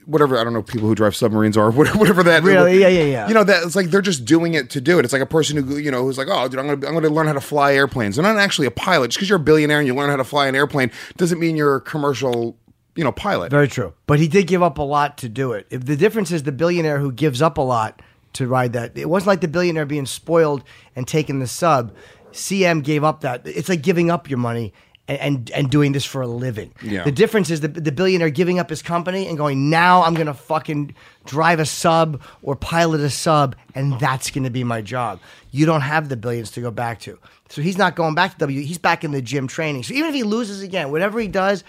[0.09, 2.81] whatever I don't know people who drive submarines are whatever, whatever that Really?
[2.81, 3.29] Yeah, yeah, yeah.
[3.29, 5.27] you know that it's like they're just doing it to do it it's like a
[5.27, 7.41] person who you know who's like oh dude I'm gonna I'm gonna learn how to
[7.41, 10.11] fly airplanes they're not actually a pilot just because you're a billionaire and you learn
[10.11, 12.57] how to fly an airplane doesn't mean you're a commercial
[12.97, 13.95] you know pilot Very true.
[14.07, 15.69] But he did give up a lot to do it.
[15.71, 18.03] If the difference is the billionaire who gives up a lot
[18.35, 18.97] to ride that.
[18.97, 20.65] It wasn't like the billionaire being spoiled
[20.97, 21.95] and taking the sub.
[22.33, 23.47] CM gave up that.
[23.47, 24.73] It's like giving up your money
[25.09, 26.73] and and, and doing this for a living.
[26.83, 27.05] Yeah.
[27.05, 30.27] The difference is the, the billionaire giving up his company and going, now I'm going
[30.27, 30.95] to fucking
[31.25, 35.19] drive a sub or pilot a sub, and that's going to be my job.
[35.51, 37.19] You don't have the billions to go back to.
[37.49, 38.61] So he's not going back to W.
[38.61, 39.83] He's back in the gym training.
[39.83, 41.65] So even if he loses again, whatever he does,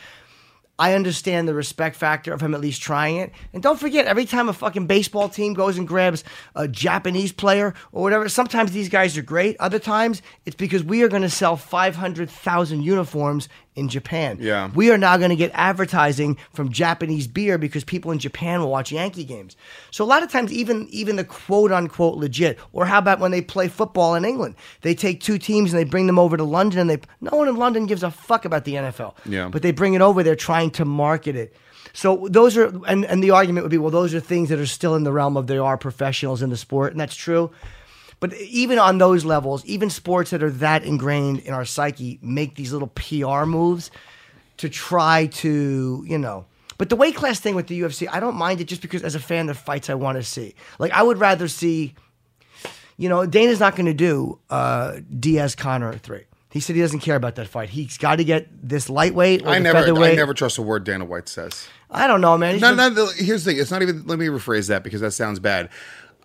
[0.80, 3.34] I understand the respect factor of him at least trying it.
[3.54, 6.24] And don't forget, every time a fucking baseball team goes and grabs
[6.56, 9.58] a Japanese player or whatever, sometimes these guys are great.
[9.60, 14.38] Other times, it's because we are going to sell 500,000 uniforms in Japan.
[14.42, 14.70] Yeah.
[14.74, 18.70] We are now going to get advertising from Japanese beer because people in Japan will
[18.70, 19.56] watch Yankee games.
[19.92, 23.32] So a lot of times, even even the quote unquote legit, or how about when
[23.32, 24.56] they play football in England?
[24.82, 27.48] They take two teams and they bring them over to London, and they no one
[27.48, 29.16] in London gives a fuck about the NFL.
[29.26, 29.50] Yeah.
[29.50, 30.24] But they bring it over.
[30.24, 31.56] They're trying to market it.
[31.94, 34.66] So those are, and, and the argument would be, well, those are things that are
[34.66, 37.52] still in the realm of there are professionals in the sport, and that's true.
[38.20, 42.56] But even on those levels, even sports that are that ingrained in our psyche make
[42.56, 43.92] these little PR moves
[44.58, 46.46] to try to, you know.
[46.78, 49.16] But the weight class thing with the UFC, I don't mind it just because as
[49.16, 50.56] a fan, the fights I want to see.
[50.80, 51.96] Like I would rather see,
[52.98, 56.24] you know, Dana's not going to do uh, Diaz Conor three.
[56.52, 57.70] He said he doesn't care about that fight.
[57.70, 60.14] He's got to get this lightweight or I never featherweight.
[60.14, 62.54] I never trust a word Dana White says I don't know, man.
[62.54, 63.62] He's no, been- no, no, here's the thing.
[63.62, 64.06] It's not even.
[64.06, 65.70] Let me rephrase that because that sounds bad.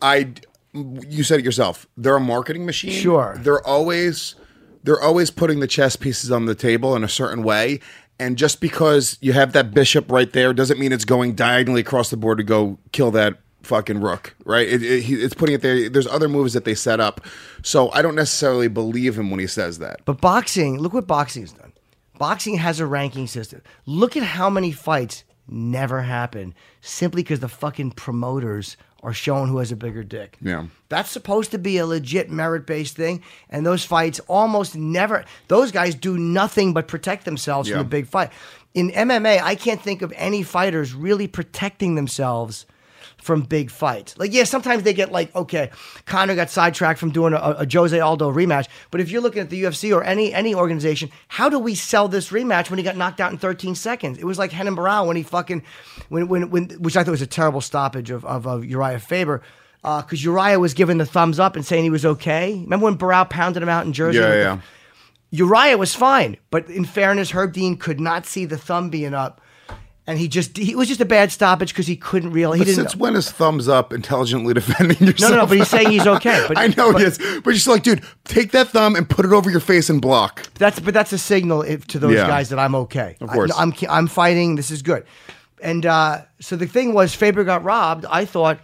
[0.02, 0.34] I,
[0.74, 1.86] you said it yourself.
[1.96, 2.90] They're a marketing machine.
[2.90, 3.36] Sure.
[3.38, 4.34] They're always,
[4.82, 7.80] they're always putting the chess pieces on the table in a certain way.
[8.18, 12.10] And just because you have that bishop right there doesn't mean it's going diagonally across
[12.10, 14.68] the board to go kill that fucking rook, right?
[14.68, 15.88] It, it, it's putting it there.
[15.88, 17.20] There's other moves that they set up.
[17.62, 20.00] So I don't necessarily believe him when he says that.
[20.04, 21.72] But boxing, look what boxing's done.
[22.18, 23.62] Boxing has a ranking system.
[23.86, 29.58] Look at how many fights never happen simply because the fucking promoters are showing who
[29.58, 30.36] has a bigger dick.
[30.40, 30.64] Yeah.
[30.88, 33.22] That's supposed to be a legit merit based thing.
[33.50, 37.76] And those fights almost never, those guys do nothing but protect themselves Yeah.
[37.76, 38.30] from a big fight.
[38.72, 42.66] in MMA, I can't think of any fighters really protecting themselves
[43.24, 44.16] from big fights.
[44.18, 45.70] Like, yeah, sometimes they get like, okay,
[46.04, 48.68] Conor got sidetracked from doing a, a Jose Aldo rematch.
[48.90, 52.06] But if you're looking at the UFC or any any organization, how do we sell
[52.06, 54.18] this rematch when he got knocked out in 13 seconds?
[54.18, 55.62] It was like Renan Barão when he fucking
[56.10, 59.42] when when when which I thought was a terrible stoppage of of, of Uriah Faber.
[59.82, 62.54] Uh, because Uriah was giving the thumbs up and saying he was okay.
[62.62, 64.18] Remember when Barrow pounded him out in Jersey?
[64.18, 64.60] Yeah, the- yeah.
[65.30, 69.40] Uriah was fine, but in fairness, Herb Dean could not see the thumb being up,
[70.06, 72.58] and he just he it was just a bad stoppage because he couldn't really.
[72.58, 72.90] he But didn't.
[72.90, 75.30] since when is thumbs up intelligently defending yourself?
[75.30, 76.44] no, no, no but he's saying he's okay.
[76.48, 79.08] But I know but he is, but you're just like, dude, take that thumb and
[79.08, 80.46] put it over your face and block.
[80.54, 82.26] That's but that's a signal if, to those Yeah.
[82.26, 83.16] guys that I'm okay.
[83.20, 83.50] Of course.
[83.52, 84.56] I, am I'm fighting.
[84.56, 85.04] This is good.
[85.62, 88.04] And uh, so the thing was, Faber got robbed.
[88.10, 88.58] I thought,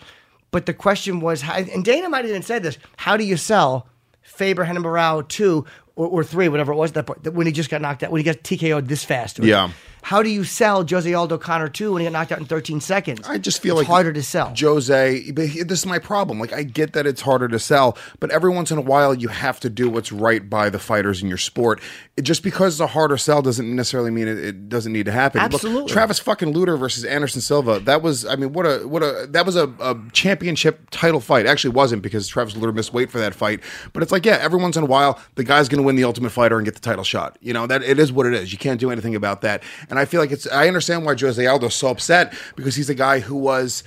[0.51, 3.39] but the question was, how, and Dana might have even said this: How do you
[3.39, 3.89] sell
[4.21, 5.65] Faber Renan Barão two
[5.97, 8.19] or, or three, whatever it was that point, when he just got knocked out, when
[8.19, 9.39] he got TKO'd this fast?
[9.39, 9.71] Yeah.
[10.03, 12.81] How do you sell Jose Aldo Conor two when he got knocked out in 13
[12.81, 13.27] seconds?
[13.29, 14.55] I just feel it's like harder to sell.
[14.59, 16.39] Jose, but he- this is my problem.
[16.41, 19.29] Like I get that it's harder to sell, but every once in a while you
[19.29, 21.81] have to do what's right by the fighters in your sport.
[22.17, 25.13] It, just because it's a harder sell doesn't necessarily mean it, it doesn't need to
[25.13, 25.43] happen.
[25.43, 25.93] Look, Absolutely.
[25.93, 27.81] Travis fucking Luter versus Anderson Silva.
[27.81, 31.47] That was, I mean, what a what a that was a, a championship title fight.
[31.47, 33.61] Actually, wasn't because Travis Lutter missed weight for that fight.
[33.93, 36.05] But it's like, yeah, every once in a while the guy's going to win the
[36.05, 37.37] Ultimate Fighter and get the title shot.
[37.41, 38.53] You know that it is what it is.
[38.53, 39.63] You can't do anything about that.
[39.91, 40.47] And I feel like it's.
[40.47, 43.83] I understand why Jose Aldo's so upset because he's a guy who was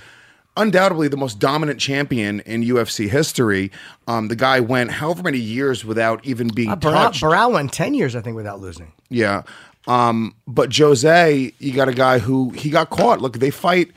[0.56, 3.72] undoubtedly the most dominant champion in UFC history.
[4.06, 7.22] Um, the guy went however many years without even being Uh, Barão, touched.
[7.24, 8.92] Barão went 10 years, I think, without losing.
[9.08, 9.42] Yeah.
[9.88, 13.20] Um, but Jose, you got a guy who he got caught.
[13.20, 13.90] Look, they fight.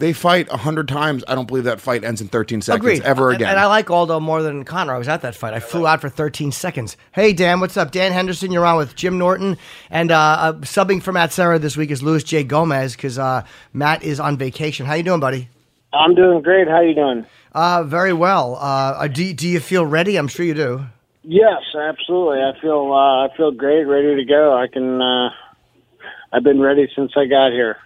[0.00, 1.22] They fight a hundred times.
[1.28, 3.02] I don't believe that fight ends in 13 seconds Agreed.
[3.02, 3.50] ever And- again.
[3.50, 4.94] And, I like Aldo more than Conor.
[4.94, 5.52] I was at that fight.
[5.54, 6.96] I flew out for 13 seconds.
[7.12, 7.90] Hey, Dan, what's up?
[7.92, 9.58] Dan Henderson, you're on with Jim Norton.
[9.90, 12.42] And uh, uh, subbing for Matt Serra this week is Luis J.
[12.44, 14.86] Gomez because uh, Matt is on vacation.
[14.86, 15.48] How you doing, buddy?
[15.92, 16.66] I'm doing great.
[16.66, 17.26] How you doing?
[17.52, 18.56] Uh, very well.
[18.60, 20.16] Uh, do, do you feel ready?
[20.16, 20.86] I'm sure you do.
[21.22, 22.38] Yes, absolutely.
[22.38, 24.56] I feel uh, I feel great, ready to go.
[24.56, 25.02] I can.
[25.02, 25.28] Uh,
[26.32, 27.76] I've been ready since I got here.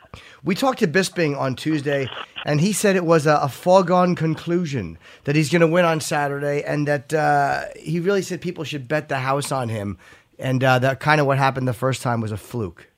[0.44, 2.06] We talked to Bisping on Tuesday,
[2.44, 6.00] and he said it was a, a foregone conclusion that he's going to win on
[6.00, 9.96] Saturday, and that uh, he really said people should bet the house on him,
[10.38, 12.90] and uh, that kind of what happened the first time was a fluke.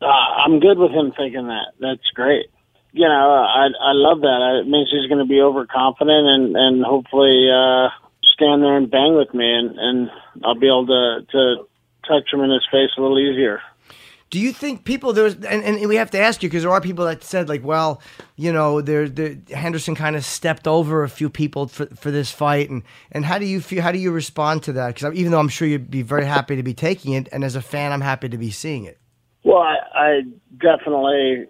[0.00, 1.72] Uh, I'm good with him thinking that.
[1.78, 2.46] That's great.
[2.92, 4.62] You know, I I love that.
[4.62, 7.88] It means he's going to be overconfident and and hopefully uh,
[8.22, 10.10] stand there and bang with me, and and
[10.42, 11.68] I'll be able to to
[12.08, 13.60] touch him in his face a little easier.
[14.30, 16.72] Do you think people there was, and, and we have to ask you because there
[16.72, 18.00] are people that said like, well,
[18.36, 22.30] you know, there, there Henderson kind of stepped over a few people for, for this
[22.30, 23.82] fight, and and how do you feel?
[23.82, 24.94] How do you respond to that?
[24.94, 27.54] Because even though I'm sure you'd be very happy to be taking it, and as
[27.54, 28.98] a fan, I'm happy to be seeing it.
[29.44, 30.22] Well, I, I
[30.58, 31.46] definitely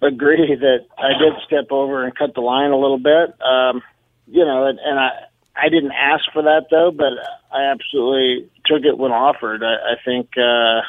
[0.00, 3.34] agree that I did step over and cut the line a little bit.
[3.42, 3.82] Um,
[4.26, 5.10] you know, and, and I
[5.56, 7.12] I didn't ask for that though, but
[7.50, 9.64] I absolutely took it when offered.
[9.64, 10.82] I, I think uh,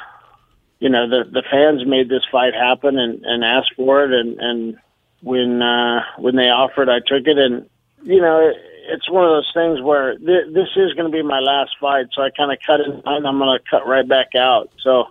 [0.79, 4.39] you know the the fans made this fight happen and, and asked for it, and
[4.39, 4.77] and
[5.21, 7.69] when uh, when they offered, I took it, and
[8.03, 8.49] you know.
[8.49, 8.57] It,
[8.91, 12.07] it's one of those things where th- this is going to be my last fight,
[12.11, 13.23] so I kind of cut in line.
[13.23, 14.71] I'm going to cut right back out.
[14.81, 15.09] So,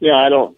[0.00, 0.56] yeah, I don't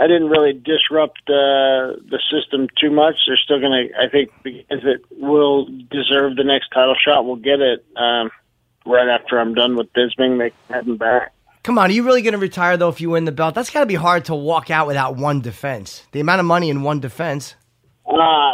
[0.00, 3.16] I didn't really disrupt uh, the system too much.
[3.26, 7.36] They're still going to, I think, because it will deserve the next title shot, we'll
[7.36, 8.30] get it um,
[8.86, 10.38] right after I'm done with Bisping.
[10.38, 11.32] They heading back.
[11.68, 13.54] Come on, are you really going to retire though if you win the belt?
[13.54, 16.02] That's got to be hard to walk out without one defense.
[16.12, 17.56] The amount of money in one defense.
[18.06, 18.52] Uh,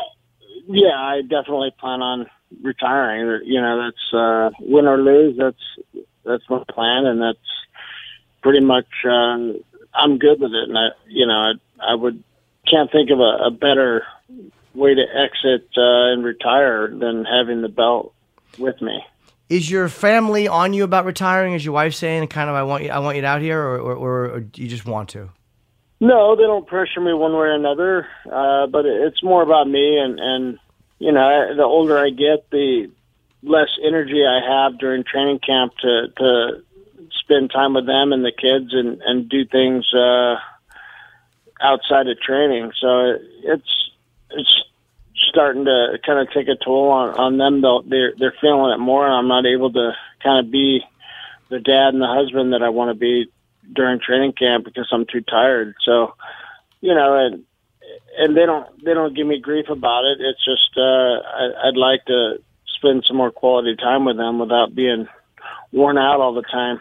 [0.66, 2.26] yeah, I definitely plan on
[2.60, 3.42] retiring.
[3.44, 5.38] You know, that's uh, win or lose.
[5.38, 7.38] That's that's my plan, and that's
[8.42, 8.88] pretty much.
[9.04, 9.60] Uh,
[9.94, 12.20] I'm good with it, and I, you know, I, I would
[12.68, 14.02] can't think of a, a better
[14.74, 18.12] way to exit uh, and retire than having the belt
[18.58, 19.04] with me.
[19.54, 21.54] Is your family on you about retiring?
[21.54, 23.78] Is your wife saying kind of I want you I want you out here, or
[23.78, 25.30] or, or, or you just want to?
[26.00, 28.08] No, they don't pressure me one way or another.
[28.26, 30.58] Uh, but it's more about me, and and
[30.98, 32.90] you know, the older I get, the
[33.44, 36.62] less energy I have during training camp to to
[37.20, 40.34] spend time with them and the kids and and do things uh,
[41.60, 42.72] outside of training.
[42.80, 43.90] So it's
[44.30, 44.62] it's
[45.34, 47.60] starting to kind of take a toll on on them.
[47.60, 50.80] Though they're they're feeling it more, and I'm not able to kind of be
[51.50, 53.30] the dad and the husband that I want to be
[53.72, 55.74] during training camp because I'm too tired.
[55.84, 56.14] So,
[56.80, 57.44] you know, and
[58.18, 60.18] and they don't they don't give me grief about it.
[60.20, 62.42] It's just uh, I, I'd like to
[62.76, 65.08] spend some more quality time with them without being
[65.72, 66.80] worn out all the time.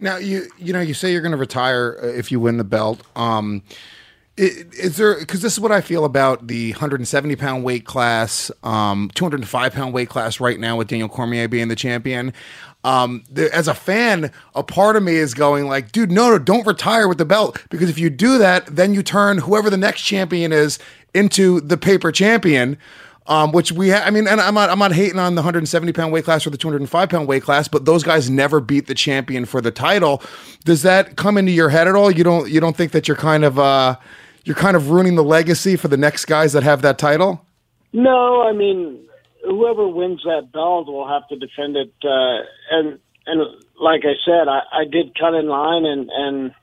[0.00, 2.64] Now you you know you say you're going to retire uh, if you win the
[2.64, 3.02] belt.
[3.16, 3.62] Um,
[4.38, 9.10] is there because this is what I feel about the 170 pound weight class, um,
[9.14, 12.32] 205 pound weight class right now with Daniel Cormier being the champion.
[12.84, 16.38] Um, there, as a fan, a part of me is going like, dude, no, no,
[16.38, 19.76] don't retire with the belt because if you do that, then you turn whoever the
[19.76, 20.78] next champion is
[21.14, 22.78] into the paper champion.
[23.26, 25.92] Um, which we, ha- I mean, and I'm not, I'm not hating on the 170
[25.92, 28.94] pound weight class or the 205 pound weight class, but those guys never beat the
[28.94, 30.22] champion for the title.
[30.64, 32.10] Does that come into your head at all?
[32.10, 33.96] You don't, you don't think that you're kind of, uh,
[34.48, 37.44] you're kind of ruining the legacy for the next guys that have that title?
[37.92, 39.06] No, I mean,
[39.44, 41.92] whoever wins that belt will have to defend it.
[42.02, 42.38] Uh,
[42.70, 43.42] and and
[43.78, 46.54] like I said, I, I did cut in line, and and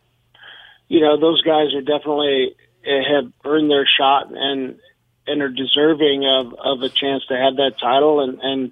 [0.88, 2.56] you know those guys are definitely
[2.88, 4.80] uh, have earned their shot and
[5.28, 8.20] and are deserving of of a chance to have that title.
[8.20, 8.72] And and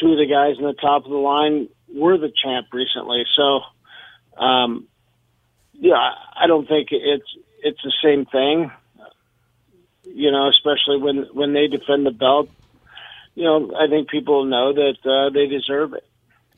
[0.00, 3.62] two of the guys in the top of the line were the champ recently, so.
[4.40, 4.86] Um,
[5.80, 7.26] yeah, I don't think it's
[7.62, 8.70] it's the same thing
[10.14, 12.48] you know, especially when when they defend the belt.
[13.34, 16.04] You know, I think people know that uh, they deserve it.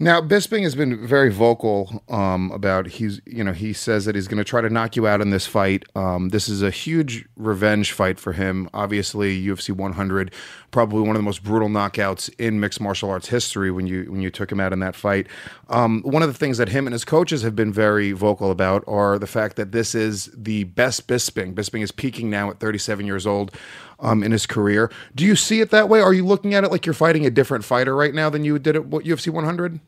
[0.03, 4.29] Now, Bisping has been very vocal um, about he's you know he says that he's
[4.29, 5.85] going to try to knock you out in this fight.
[5.95, 8.71] Um, this is a huge revenge fight for him.
[8.73, 10.33] Obviously, UFC 100,
[10.71, 13.71] probably one of the most brutal knockouts in mixed martial arts history.
[13.71, 15.27] When you when you took him out in that fight,
[15.69, 18.83] um, one of the things that him and his coaches have been very vocal about
[18.87, 21.53] are the fact that this is the best Bisping.
[21.53, 23.55] Bisping is peaking now at 37 years old.
[24.03, 26.01] Um, in his career, do you see it that way?
[26.01, 28.59] Are you looking at it like you're fighting a different fighter right now than you
[28.59, 29.79] did at what, UFC 100?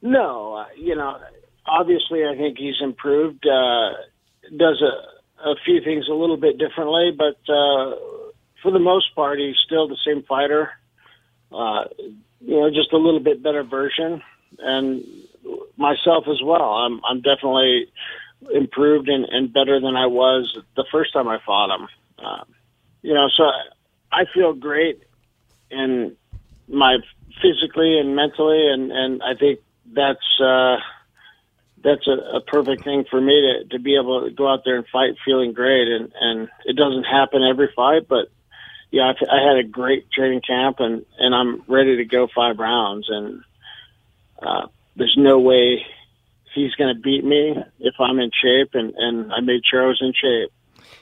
[0.00, 1.18] No, uh, you know,
[1.66, 3.46] obviously, I think he's improved.
[3.46, 3.90] Uh,
[4.56, 7.94] does a, a few things a little bit differently, but uh,
[8.62, 10.70] for the most part, he's still the same fighter.
[11.52, 11.84] Uh,
[12.40, 14.22] you know, just a little bit better version,
[14.58, 15.04] and
[15.76, 16.74] myself as well.
[16.74, 17.90] I'm I'm definitely
[18.52, 21.88] improved and, and better than I was the first time I fought him.
[22.18, 22.44] Uh,
[23.02, 23.44] you know, so
[24.12, 25.02] I feel great
[25.70, 26.16] in
[26.68, 26.98] my
[27.42, 29.60] physically and mentally, and and I think
[29.94, 30.76] that's uh,
[31.82, 34.76] that's a, a perfect thing for me to to be able to go out there
[34.76, 38.28] and fight feeling great, and and it doesn't happen every fight, but
[38.90, 42.58] yeah, I, I had a great training camp, and and I'm ready to go five
[42.58, 43.42] rounds, and
[44.40, 44.66] uh,
[44.96, 45.84] there's no way
[46.54, 49.88] he's going to beat me if I'm in shape, and and I made sure I
[49.88, 50.52] was in shape.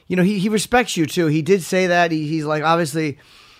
[0.07, 1.27] You know, he, he respects you too.
[1.27, 2.11] He did say that.
[2.11, 3.17] He, he's like, obviously,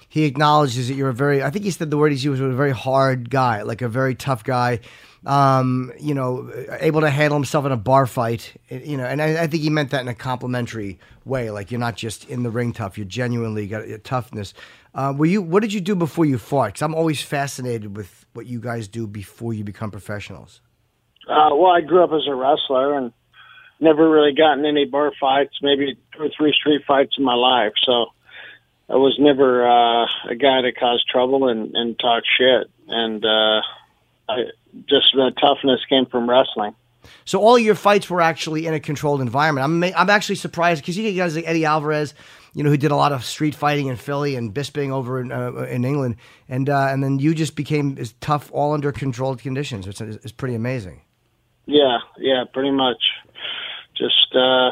[0.07, 2.53] he acknowledges that you're a very, I think he said the word he's used was
[2.53, 4.79] a very hard guy, like a very tough guy.
[5.27, 6.49] Um, you know,
[6.79, 8.53] able to handle himself in a bar fight.
[8.69, 11.51] You know, and I, I think he meant that in a complimentary way.
[11.51, 14.53] Like you're not just in the ring tough; you're genuinely got a toughness.
[14.95, 15.41] Uh, were you?
[15.41, 16.67] What did you do before you fought?
[16.67, 20.61] Because I'm always fascinated with what you guys do before you become professionals.
[21.27, 23.11] Uh, well, I grew up as a wrestler and
[23.79, 27.73] never really gotten any bar fights, maybe two or three street fights in my life.
[27.83, 28.07] So
[28.89, 32.69] I was never uh, a guy to cause trouble and, and talk shit.
[32.87, 33.61] And uh,
[34.29, 34.35] I,
[34.89, 36.75] just the toughness came from wrestling.
[37.25, 39.63] So all your fights were actually in a controlled environment.
[39.63, 42.13] I'm I'm actually surprised because you get guys like Eddie Alvarez,
[42.53, 45.31] you know, who did a lot of street fighting in Philly and Bisping over in,
[45.31, 46.17] uh, in England,
[46.49, 49.87] and uh, and then you just became as tough, all under controlled conditions.
[49.87, 51.01] It's, it's pretty amazing.
[51.65, 53.01] Yeah, yeah, pretty much.
[53.95, 54.69] Just uh,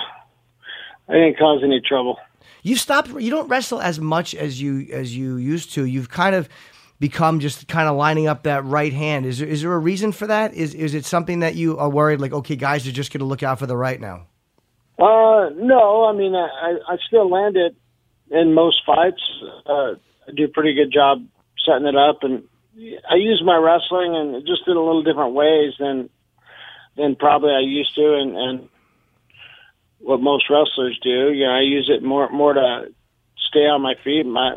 [1.07, 2.17] I didn't cause any trouble.
[2.63, 3.09] You stopped.
[3.09, 5.85] You don't wrestle as much as you as you used to.
[5.85, 6.49] You've kind of
[6.99, 9.25] become just kind of lining up that right hand.
[9.25, 10.53] Is there, is there a reason for that?
[10.53, 13.25] Is is it something that you are worried like okay, guys are just going to
[13.25, 14.27] look out for the right now?
[14.97, 17.75] Uh, no, I mean I, I still land it
[18.31, 19.21] in most fights.
[19.65, 19.95] Uh,
[20.27, 21.25] I do a pretty good job
[21.65, 22.43] setting it up, and
[23.09, 26.09] I use my wrestling and just in a little different ways than
[26.95, 28.69] than probably I used to, and and
[29.99, 31.31] what most wrestlers do.
[31.33, 32.93] You know, I use it more more to
[33.49, 34.25] stay on my feet.
[34.25, 34.55] My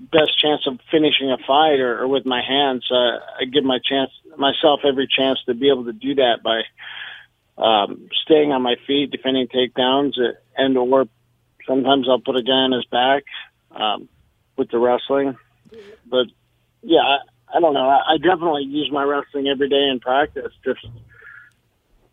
[0.00, 2.86] best chance of finishing a fight or, or with my hands.
[2.90, 6.62] Uh, I give my chance myself every chance to be able to do that by
[7.62, 11.06] um, staying on my feet, defending takedowns, uh, and or
[11.66, 13.24] sometimes I'll put a guy on his back
[13.72, 14.08] um,
[14.56, 15.36] with the wrestling.
[16.06, 16.26] But
[16.82, 17.88] yeah, I, I don't know.
[17.88, 20.86] I, I definitely use my wrestling every day in practice, just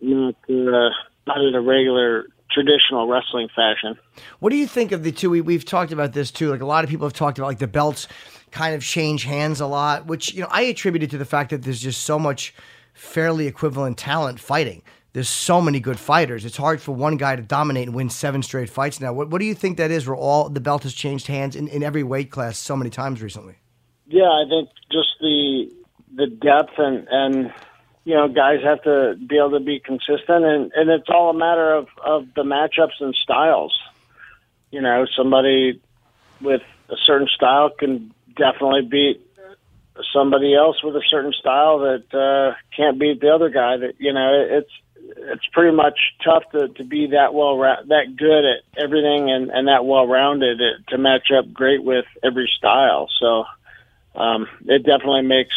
[0.01, 0.89] not uh,
[1.25, 3.97] not in a regular traditional wrestling fashion.
[4.39, 5.29] What do you think of the two?
[5.29, 6.49] We, we've talked about this too.
[6.49, 8.07] Like a lot of people have talked about, like the belts
[8.51, 11.63] kind of change hands a lot, which you know I attributed to the fact that
[11.63, 12.53] there's just so much
[12.93, 14.81] fairly equivalent talent fighting.
[15.13, 16.45] There's so many good fighters.
[16.45, 19.13] It's hard for one guy to dominate and win seven straight fights now.
[19.13, 20.05] What, what do you think that is?
[20.05, 23.21] Where all the belt has changed hands in, in every weight class so many times
[23.21, 23.55] recently.
[24.05, 25.71] Yeah, I think just the
[26.15, 27.53] the depth and and
[28.07, 31.33] you know, guys have to be able to be consistent, and and it's all a
[31.33, 33.77] matter of of the matchups and styles.
[34.71, 35.81] You know, somebody
[36.39, 39.19] with a certain style can definitely beat
[40.13, 43.75] somebody else with a certain style that uh, can't beat the other guy.
[43.75, 48.45] That you know, it's it's pretty much tough to, to be that well that good
[48.45, 53.09] at everything and, and that well rounded to match up great with every style.
[53.19, 53.43] So
[54.15, 55.55] um, it definitely makes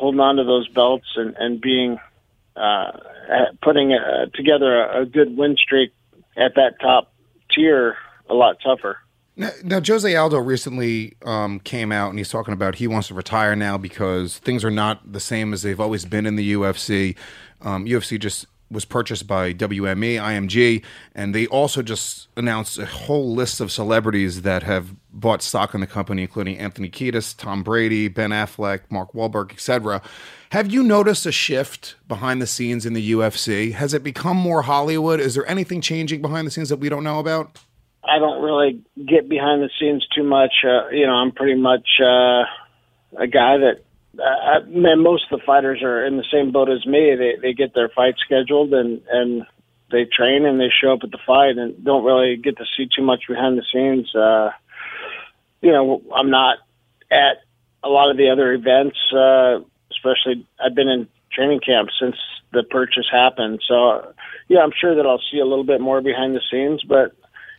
[0.00, 1.98] holding on to those belts and, and being
[2.56, 2.92] uh,
[3.62, 5.92] putting uh, together a, a good win streak
[6.38, 7.12] at that top
[7.54, 7.96] tier
[8.28, 8.98] a lot tougher.
[9.36, 13.14] Now, now Jose Aldo recently um, came out and he's talking about he wants to
[13.14, 17.14] retire now because things are not the same as they've always been in the UFC.
[17.60, 20.82] Um, UFC just was purchased by WME, IMG,
[21.14, 25.80] and they also just announced a whole list of celebrities that have bought stock in
[25.80, 30.00] the company, including Anthony Kiedis, Tom Brady, Ben Affleck, Mark Wahlberg, etc.
[30.52, 33.72] Have you noticed a shift behind the scenes in the UFC?
[33.72, 35.20] Has it become more Hollywood?
[35.20, 37.58] Is there anything changing behind the scenes that we don't know about?
[38.04, 40.52] I don't really get behind the scenes too much.
[40.64, 42.44] Uh, you know, I'm pretty much uh,
[43.18, 43.84] a guy that
[44.20, 47.14] uh, man, most of the fighters are in the same boat as me.
[47.16, 49.46] They they get their fight scheduled and and
[49.90, 52.88] they train and they show up at the fight and don't really get to see
[52.94, 54.14] too much behind the scenes.
[54.14, 54.50] Uh,
[55.60, 56.58] you know, I'm not
[57.10, 57.42] at
[57.82, 59.60] a lot of the other events, uh,
[59.90, 62.16] especially I've been in training camp since
[62.52, 63.60] the purchase happened.
[63.66, 64.12] So,
[64.48, 67.14] yeah, I'm sure that I'll see a little bit more behind the scenes, but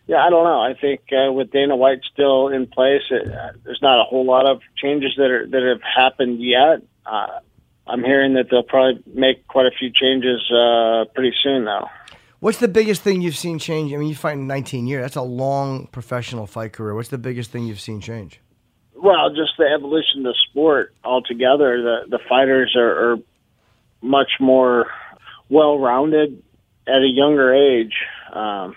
[0.08, 0.60] yeah, I don't know.
[0.60, 4.26] I think uh, with Dana White still in place, it, uh, there's not a whole
[4.26, 6.82] lot of changes that are that have happened yet.
[7.06, 7.39] Uh,
[7.88, 11.88] I'm hearing that they'll probably make quite a few changes uh, pretty soon, though.
[12.39, 13.93] What's the biggest thing you've seen change?
[13.93, 15.04] I mean, you fight in 19 years.
[15.04, 16.95] That's a long professional fight career.
[16.95, 18.39] What's the biggest thing you've seen change?
[18.95, 21.82] Well, just the evolution of the sport altogether.
[21.82, 23.18] The the fighters are, are
[24.02, 24.88] much more
[25.49, 26.41] well rounded
[26.88, 27.93] at a younger age.
[28.34, 28.76] Um,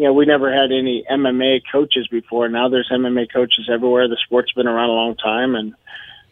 [0.00, 2.48] you know, we never had any MMA coaches before.
[2.48, 4.08] Now there's MMA coaches everywhere.
[4.08, 5.74] The sport's been around a long time, and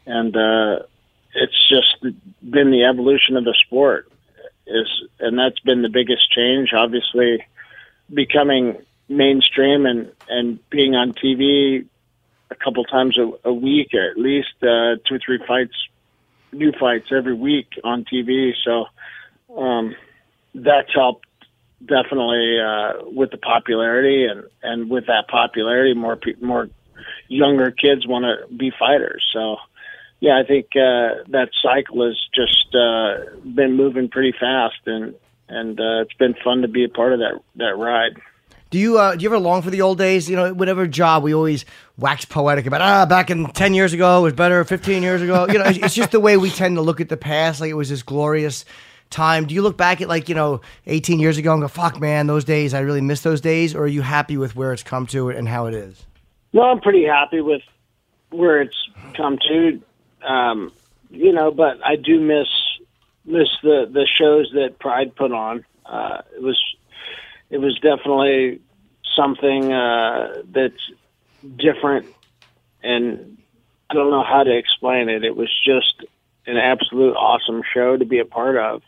[0.06, 0.86] and uh,
[1.34, 2.00] it's just
[2.40, 4.10] been the evolution of the sport.
[4.66, 4.86] Is
[5.20, 6.70] and that's been the biggest change.
[6.72, 7.44] Obviously,
[8.10, 11.84] becoming mainstream and and being on TV
[12.50, 15.76] a couple times a, a week, or at least uh, two or three fights,
[16.52, 18.52] new fights every week on TV.
[18.64, 18.86] So
[19.54, 19.94] um,
[20.54, 21.26] that's helped
[21.84, 26.68] definitely uh, with the popularity and and with that popularity, more pe- more
[27.28, 29.24] younger kids want to be fighters.
[29.32, 29.56] So.
[30.20, 35.14] Yeah, I think uh, that cycle has just uh, been moving pretty fast, and
[35.48, 38.20] and uh, it's been fun to be a part of that that ride.
[38.70, 40.28] Do you uh, do you ever long for the old days?
[40.28, 41.64] You know, whatever job we always
[41.96, 42.80] wax poetic about.
[42.80, 44.64] Ah, back in ten years ago it was better.
[44.64, 47.08] Fifteen years ago, you know, it's, it's just the way we tend to look at
[47.08, 48.64] the past, like it was this glorious
[49.10, 49.46] time.
[49.46, 52.26] Do you look back at like you know eighteen years ago and go, "Fuck, man,
[52.26, 55.06] those days I really miss those days," or are you happy with where it's come
[55.08, 56.06] to and how it is?
[56.52, 57.62] No, I'm pretty happy with
[58.30, 58.76] where it's
[59.14, 59.82] come to.
[60.26, 60.72] Um,
[61.10, 62.48] you know, but I do miss
[63.24, 65.64] miss the the shows that Pride put on.
[65.84, 66.58] Uh, it was
[67.50, 68.60] it was definitely
[69.16, 70.90] something uh, that's
[71.56, 72.06] different,
[72.82, 73.38] and
[73.90, 75.24] I don't know how to explain it.
[75.24, 76.04] It was just
[76.46, 78.82] an absolute awesome show to be a part of.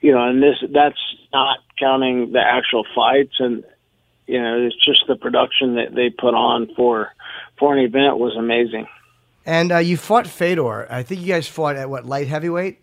[0.00, 0.98] You know, and this that's
[1.32, 3.64] not counting the actual fights and
[4.28, 7.08] you know, it's just the production that they put on for
[7.58, 8.86] for an event was amazing.
[9.46, 10.86] And uh, you fought Fedor.
[10.92, 12.80] I think you guys fought at what light heavyweight,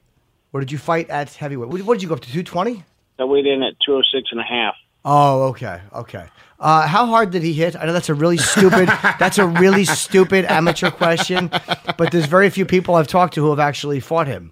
[0.52, 1.70] or did you fight at heavyweight?
[1.70, 2.32] What, what did you go up to?
[2.32, 2.84] Two twenty.
[3.18, 4.76] I weighed in at 206 and a half.
[5.06, 6.26] Oh, okay, okay.
[6.60, 7.76] Uh, how hard did he hit?
[7.76, 8.90] I know that's a really stupid.
[9.20, 11.50] that's a really stupid amateur question,
[11.98, 14.52] but there's very few people I've talked to who have actually fought him.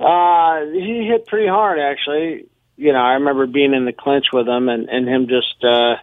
[0.00, 2.46] Uh, he hit pretty hard, actually.
[2.76, 5.96] You know, I remember being in the clinch with him and, and him just uh,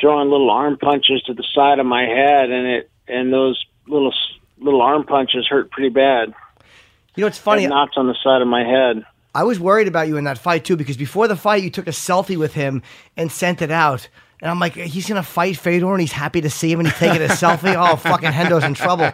[0.00, 4.14] throwing little arm punches to the side of my head, and it and those little
[4.58, 6.32] little arm punches hurt pretty bad.
[7.14, 7.62] You know, it's funny.
[7.62, 9.04] Had knots on the side of my head.
[9.34, 11.86] I was worried about you in that fight too because before the fight you took
[11.86, 12.82] a selfie with him
[13.16, 14.08] and sent it out.
[14.42, 16.98] And I'm like, he's gonna fight Fedor, and he's happy to see him, and he's
[16.98, 17.74] taking a selfie.
[17.76, 19.10] Oh, fucking Hendo's in trouble.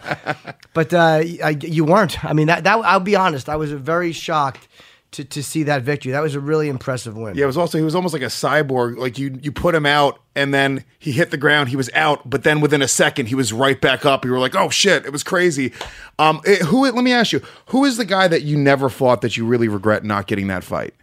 [0.72, 2.24] But uh, I, you weren't.
[2.24, 3.48] I mean, that, that I'll be honest.
[3.48, 4.68] I was very shocked
[5.12, 6.12] to, to see that victory.
[6.12, 7.36] That was a really impressive win.
[7.36, 8.98] Yeah, it was also he was almost like a cyborg.
[8.98, 12.28] Like you you put him out and then he hit the ground, he was out,
[12.28, 14.24] but then within a second he was right back up.
[14.24, 15.72] You were like, "Oh shit, it was crazy."
[16.18, 19.22] Um it, who let me ask you, who is the guy that you never fought
[19.22, 20.94] that you really regret not getting that fight?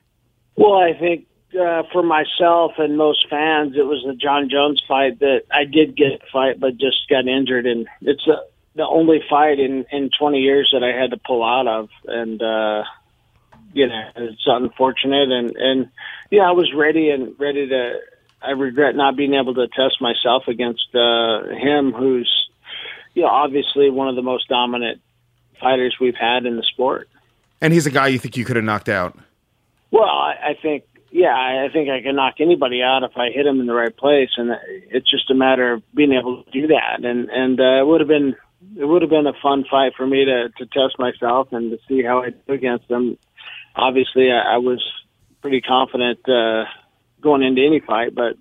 [0.55, 1.26] Well, I think
[1.56, 5.95] uh, for myself and most fans, it was the Jon Jones fight that I did
[5.95, 8.45] get a fight, but just got injured, and it's the
[8.76, 12.41] the only fight in in 20 years that I had to pull out of, and
[12.41, 12.84] uh,
[13.74, 15.32] you know, it's unfortunate.
[15.32, 15.89] And and
[16.32, 17.99] yeah, I was ready and ready to.
[18.41, 22.49] I regret not being able to test myself against uh, him, who's
[23.14, 25.01] you know obviously one of the most dominant
[25.60, 27.08] fighters we've had in the sport.
[27.62, 29.18] And he's a guy you think you could have knocked out.
[29.91, 30.84] Well, I, I think,
[31.14, 33.95] yeah, I think I can knock anybody out if I hit him in the right
[33.95, 34.49] place, and
[34.89, 37.05] it's just a matter of being able to do that.
[37.05, 38.36] And and uh, it would have been
[38.76, 41.78] it would have been a fun fight for me to to test myself and to
[41.88, 43.20] see how I do against him.
[43.76, 44.84] Obviously, I, I was
[45.43, 46.66] pretty confident uh,
[47.22, 48.36] going into any fight, but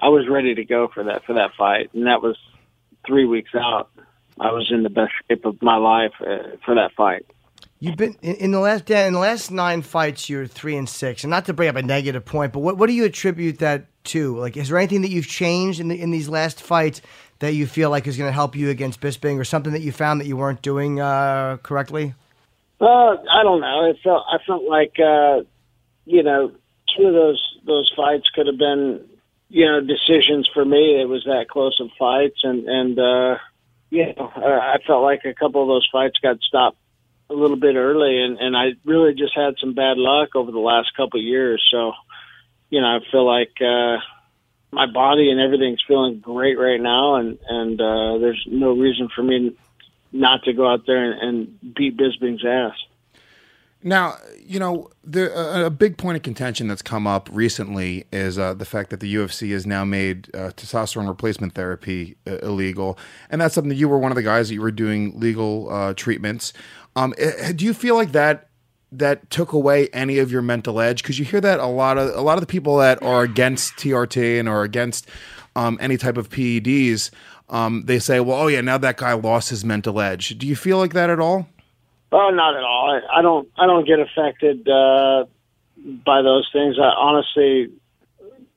[0.00, 2.36] I was ready to go for that for that fight, and that was
[3.06, 3.90] three weeks out.
[4.40, 7.26] I was in the best shape of my life uh, for that fight.
[7.80, 10.28] You've been in, in the last Dan, in the last nine fights.
[10.28, 12.88] You're three and six, and not to bring up a negative point, but what what
[12.88, 14.36] do you attribute that to?
[14.36, 17.00] Like, is there anything that you've changed in the, in these last fights
[17.38, 19.92] that you feel like is going to help you against Bisping, or something that you
[19.92, 22.14] found that you weren't doing uh, correctly?
[22.80, 23.90] Uh, I don't know.
[23.90, 25.44] It felt I felt like uh,
[26.04, 26.50] you know
[26.96, 29.04] two of those those fights could have been
[29.50, 31.00] you know decisions for me.
[31.00, 33.36] It was that close of fights, and and uh,
[33.90, 36.76] you know I felt like a couple of those fights got stopped
[37.30, 40.58] a little bit early, and and I really just had some bad luck over the
[40.58, 41.66] last couple of years.
[41.70, 41.92] So
[42.70, 43.52] you know I feel like.
[43.60, 43.98] uh
[44.70, 49.22] my body and everything's feeling great right now, and and uh, there's no reason for
[49.22, 49.56] me
[50.12, 52.76] not to go out there and, and beat Bisping's ass.
[53.80, 58.36] Now, you know, the, uh, a big point of contention that's come up recently is
[58.36, 62.98] uh, the fact that the UFC has now made uh, testosterone replacement therapy uh, illegal,
[63.30, 65.70] and that's something that you were one of the guys that you were doing legal
[65.70, 66.52] uh, treatments.
[66.98, 68.48] Um, eh, do you feel like that
[68.90, 71.02] that took away any of your mental edge?
[71.02, 73.74] Because you hear that a lot of a lot of the people that are against
[73.74, 75.08] TRT and are against
[75.54, 77.10] um, any type of PEDs,
[77.50, 80.56] um, they say, "Well, oh yeah, now that guy lost his mental edge." Do you
[80.56, 81.48] feel like that at all?
[82.10, 82.90] Oh, not at all.
[82.90, 83.48] I, I don't.
[83.56, 85.26] I don't get affected uh,
[86.04, 86.78] by those things.
[86.80, 87.68] I honestly,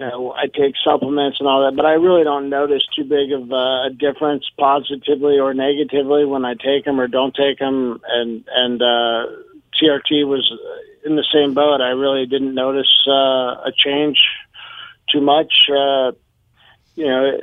[0.01, 3.31] you know, I take supplements and all that, but I really don't notice too big
[3.31, 8.01] of a difference, positively or negatively, when I take them or don't take them.
[8.07, 9.27] And and uh,
[9.79, 10.51] TRT was
[11.05, 11.81] in the same boat.
[11.81, 14.17] I really didn't notice uh, a change
[15.11, 15.69] too much.
[15.69, 16.13] Uh,
[16.95, 17.39] you know,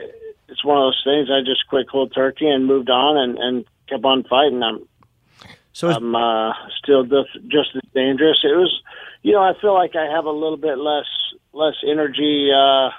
[0.48, 1.28] it's one of those things.
[1.30, 4.64] I just quit cold turkey and moved on and, and kept on fighting.
[4.64, 4.88] I'm
[5.72, 8.38] So I'm uh, still just, just as dangerous.
[8.42, 8.82] It was,
[9.22, 11.06] you know, I feel like I have a little bit less
[11.52, 12.90] less energy, uh,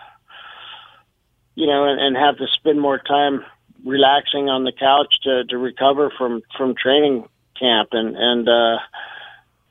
[1.55, 3.43] you know, and, and have to spend more time
[3.85, 7.27] relaxing on the couch to, to recover from from training
[7.59, 8.77] camp, and and uh,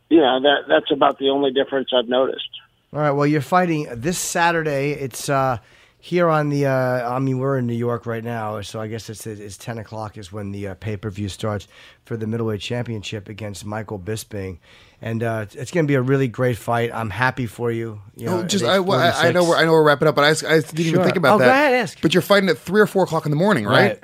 [0.09, 2.49] you know that that's about the only difference I've noticed.
[2.93, 3.11] all right.
[3.11, 4.93] Well, you're fighting this Saturday.
[4.93, 5.59] It's uh,
[5.99, 6.67] here on the.
[6.67, 9.79] Uh, I mean, we're in New York right now, so I guess it's it's ten
[9.79, 11.69] o'clock is when the uh, pay per view starts
[12.05, 14.59] for the middleweight championship against Michael Bisping,
[15.01, 16.91] and uh, it's going to be a really great fight.
[16.93, 18.01] I'm happy for you.
[18.17, 20.09] you know, Oh, just I, age well, I, I know we're I know we're wrapping
[20.09, 21.45] up, but I didn't even think about Oh, that.
[21.47, 22.01] go ahead, ask.
[22.01, 23.75] But you're fighting at three or four o'clock in the morning, right?
[23.93, 24.01] Right.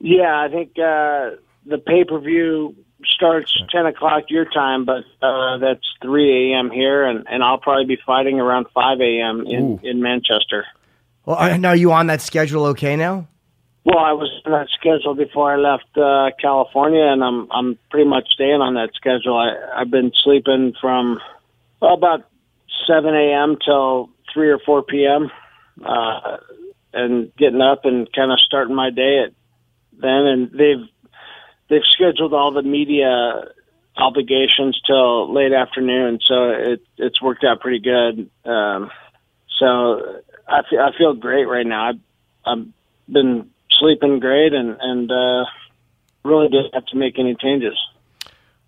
[0.00, 2.74] Yeah, I think uh, the pay per view
[3.04, 6.70] starts ten o'clock your time, but uh, that's three a.m.
[6.70, 9.44] here, and, and I'll probably be fighting around five a.m.
[9.46, 10.66] in in Manchester.
[11.24, 12.66] Well, are, now, are you on that schedule?
[12.66, 13.26] Okay, now.
[13.86, 18.10] Well, I was on that schedule before I left uh, California, and I'm I'm pretty
[18.10, 19.38] much staying on that schedule.
[19.38, 21.20] I, I've been sleeping from
[21.80, 22.28] well, about
[22.88, 23.56] seven a.m.
[23.64, 25.30] till three or four p.m.
[25.84, 26.38] Uh,
[26.92, 29.32] and getting up and kind of starting my day at
[30.00, 30.26] then.
[30.26, 30.88] And they've
[31.70, 33.52] they've scheduled all the media
[33.96, 38.28] obligations till late afternoon, so it it's worked out pretty good.
[38.44, 38.90] Um,
[39.60, 41.90] so I feel I feel great right now.
[41.90, 42.00] I've,
[42.44, 42.66] I've
[43.08, 45.44] been sleeping great and and uh,
[46.24, 47.74] really didn't have to make any changes.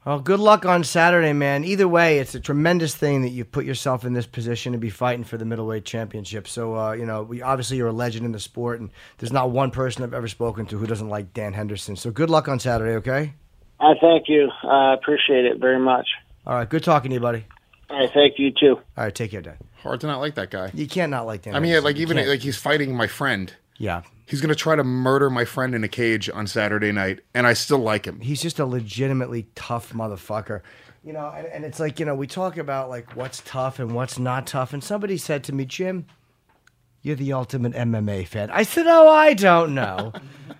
[0.04, 1.64] Well, good luck on Saturday, man.
[1.64, 4.88] Either way, it's a tremendous thing that you put yourself in this position to be
[4.88, 6.48] fighting for the middleweight championship.
[6.48, 9.50] So, uh, you know, we obviously you're a legend in the sport, and there's not
[9.50, 11.94] one person I've ever spoken to who doesn't like Dan Henderson.
[11.94, 13.34] So, good luck on Saturday, okay?
[13.80, 14.48] I thank you.
[14.62, 16.06] I appreciate it very much.
[16.46, 17.44] All right, good talking to you, buddy.
[17.90, 18.76] All right, thank you too.
[18.96, 19.58] All right, take care, Dan.
[19.82, 20.70] Hard to not like that guy.
[20.72, 21.54] You can't not like Dan.
[21.54, 21.84] I mean, Henderson.
[21.84, 23.52] like even like he's fighting my friend.
[23.76, 27.46] yeah, He's gonna try to murder my friend in a cage on Saturday night, and
[27.46, 28.20] I still like him.
[28.20, 30.60] he's just a legitimately tough motherfucker.
[31.02, 33.94] You know, and, and it's like, you know, we talk about like what's tough and
[33.94, 34.74] what's not tough.
[34.74, 36.04] And somebody said to me, Jim,
[37.00, 38.50] you're the ultimate MMA fan.
[38.50, 40.12] I said, Oh, I don't know.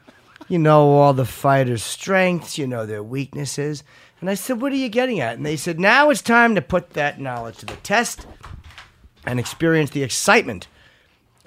[0.49, 3.85] you know all the fighters' strengths, you know their weaknesses.
[4.23, 5.37] And I said, What are you getting at?
[5.37, 8.27] And they said, Now it's time to put that knowledge to the test
[9.27, 10.69] and experience the excitement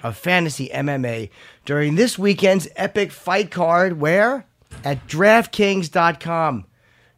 [0.02, 1.30] of fantasy MMA
[1.64, 4.46] during this weekend's epic fight card where?
[4.84, 6.66] At DraftKings.com.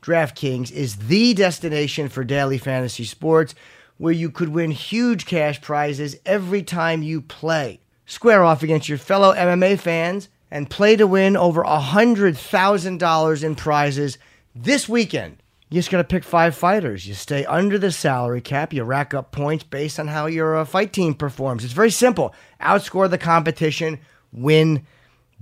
[0.02, 3.54] DraftKings is the destination for daily fantasy sports
[3.96, 7.80] where you could win huge cash prizes every time you play.
[8.06, 14.18] Square off against your fellow MMA fans and play to win over $100,000 in prizes
[14.54, 15.42] this weekend.
[15.70, 17.06] You just got to pick five fighters.
[17.06, 18.72] You stay under the salary cap.
[18.72, 21.64] You rack up points based on how your uh, fight team performs.
[21.64, 22.34] It's very simple.
[22.60, 23.98] Outscore the competition,
[24.32, 24.86] win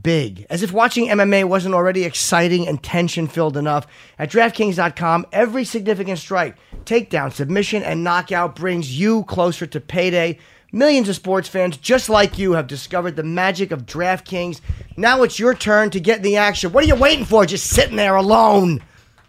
[0.00, 0.46] big.
[0.48, 3.86] As if watching MMA wasn't already exciting and tension filled enough,
[4.18, 10.38] at DraftKings.com, every significant strike, takedown, submission, and knockout brings you closer to payday.
[10.72, 14.60] Millions of sports fans just like you have discovered the magic of DraftKings.
[14.96, 16.72] Now it's your turn to get in the action.
[16.72, 17.44] What are you waiting for?
[17.44, 18.80] Just sitting there alone.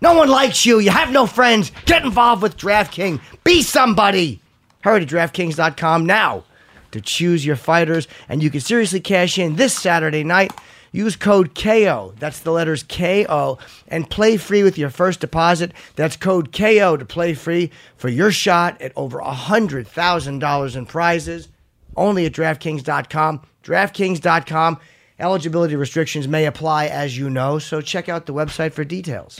[0.04, 0.80] No one likes you.
[0.80, 1.72] You have no friends.
[1.86, 3.22] Get involved with DraftKings.
[3.46, 4.42] Be somebody.
[4.82, 6.44] Hurry to DraftKings.com now
[6.92, 10.52] to choose your fighters, and you can seriously cash in this Saturday night.
[10.92, 15.72] Use code KO, that's the letters KO, and play free with your first deposit.
[15.96, 21.48] That's code KO to play free for your shot at over $100,000 in prizes.
[21.96, 23.42] Only at DraftKings.com.
[23.64, 24.80] DraftKings.com.
[25.20, 29.38] Eligibility restrictions may apply, as you know, so check out the website for details.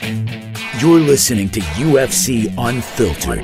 [0.78, 3.42] You're listening to UFC Unfiltered.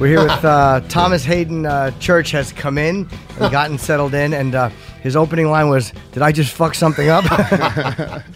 [0.00, 3.06] We're here with uh, Thomas Haden uh, Church has come in
[3.38, 4.70] and gotten settled in, and uh,
[5.02, 7.24] his opening line was, "Did I just fuck something up?"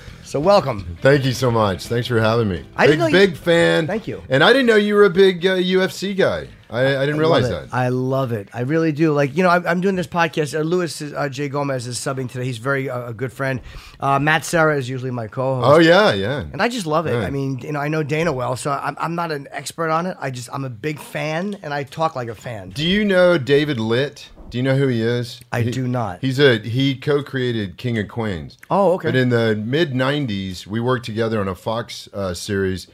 [0.25, 0.97] so welcome.
[1.01, 1.87] Thank you so much.
[1.87, 2.65] Thanks for having me.
[2.77, 3.87] I big, didn't know you- big fan.
[3.87, 4.23] Thank you.
[4.29, 6.49] And I didn't know you were a big uh, UFC guy.
[6.71, 7.69] I, I didn't realize that.
[7.73, 8.49] I love it.
[8.53, 9.13] I really do.
[9.13, 10.59] Like you know, I'm, I'm doing this podcast.
[10.59, 12.45] Uh, Luis is, uh, J Gomez is subbing today.
[12.45, 13.61] He's very uh, a good friend.
[14.01, 15.67] Uh, Matt Serra is usually my co-host.
[15.67, 16.41] oh yeah, yeah.
[16.41, 17.15] And I just love it.
[17.15, 17.25] Right.
[17.27, 20.07] I mean, you know, I know Dana well, so I'm, I'm not an expert on
[20.07, 20.17] it.
[20.21, 22.71] I just I'm a big fan, and I talk like a fan.
[22.71, 24.31] Do you know David Litt?
[24.49, 25.41] Do you know who he is?
[25.53, 26.21] I He- do not.
[26.21, 28.59] He's a he co-created King of Queens.
[28.71, 29.09] Oh, okay.
[29.09, 32.87] But in the mid '90s, we worked together on a Fox uh, series,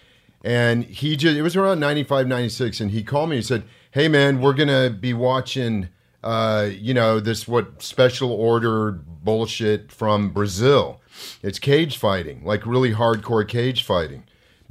[0.44, 4.08] and he just it was around 95, 96, and he called me and said, "Hey
[4.08, 5.88] man, we're gonna be watching."
[6.24, 11.00] Uh, you know this what special order bullshit from Brazil.
[11.42, 14.22] It's cage fighting, like really hardcore cage fighting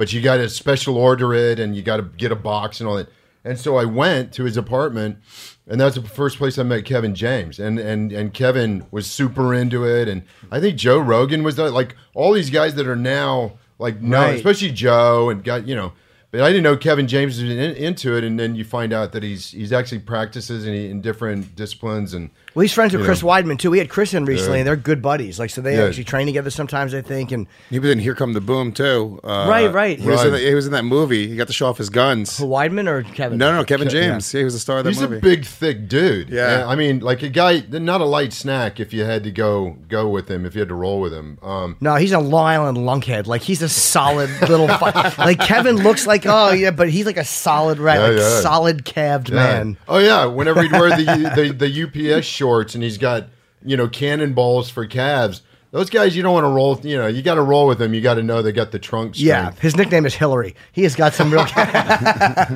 [0.01, 2.89] but you got to special order it and you got to get a box and
[2.89, 3.07] all that.
[3.45, 5.19] And so I went to his apartment,
[5.67, 7.59] and that's the first place I met Kevin James.
[7.59, 11.95] And and and Kevin was super into it, and I think Joe Rogan was like
[12.15, 14.36] all these guys that are now like no, Right.
[14.36, 15.91] especially Joe and got you know.
[16.32, 19.11] But I didn't know Kevin James was in, into it, and then you find out
[19.11, 23.23] that he's he's actually practices in, in different disciplines and Well, he's friends with Chris
[23.23, 23.29] know.
[23.29, 23.71] Weidman too.
[23.71, 24.59] We had Chris in recently, Yeah.
[24.61, 25.39] and they're good buddies.
[25.39, 25.85] Like, so they Yeah.
[25.85, 27.31] actually train together sometimes, I think.
[27.31, 29.19] And He was in Here Come the Boom too.
[29.23, 29.97] Uh, Right, right.
[29.97, 31.27] He was, in the, he was in that movie.
[31.29, 32.39] He got to show off his guns.
[32.39, 33.37] Weidman or Kevin?
[33.37, 34.33] No, no, Kevin Ke- James.
[34.33, 34.39] Yeah.
[34.39, 35.15] he was the star of that He's movie.
[35.15, 36.29] He's a big, thick dude.
[36.29, 36.65] Yeah.
[36.67, 40.09] I mean, like a guy, not a light snack if you had to go go
[40.09, 41.37] with him, if you had to roll with him.
[41.41, 43.27] Um, No, he's a Long Island lunkhead.
[43.27, 44.67] Like he's a solid little.
[44.67, 48.17] Fi- like Kevin looks like oh yeah, but he's like a solid rat, Yeah, like
[48.17, 48.39] yeah.
[48.41, 49.35] solid calved yeah.
[49.35, 49.77] man.
[49.87, 53.27] Oh yeah, whenever he'd wear the, the the UPS shorts and he's got
[53.63, 55.41] you know cannonballs for calves.
[55.69, 56.77] Those guys, you don't want to roll.
[56.83, 57.93] You know, you got to roll with them.
[57.93, 60.53] You got to know they got the trunk Yeah, his nickname is Hillary.
[60.73, 61.45] He has got some real.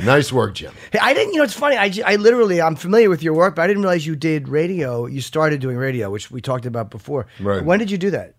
[0.03, 0.73] nice work, Jim.
[0.91, 1.33] Hey, I didn't.
[1.33, 1.77] You know, it's funny.
[1.77, 5.05] I, I literally, I'm familiar with your work, but I didn't realize you did radio.
[5.05, 7.27] You started doing radio, which we talked about before.
[7.39, 7.63] Right.
[7.63, 8.33] When did you do that?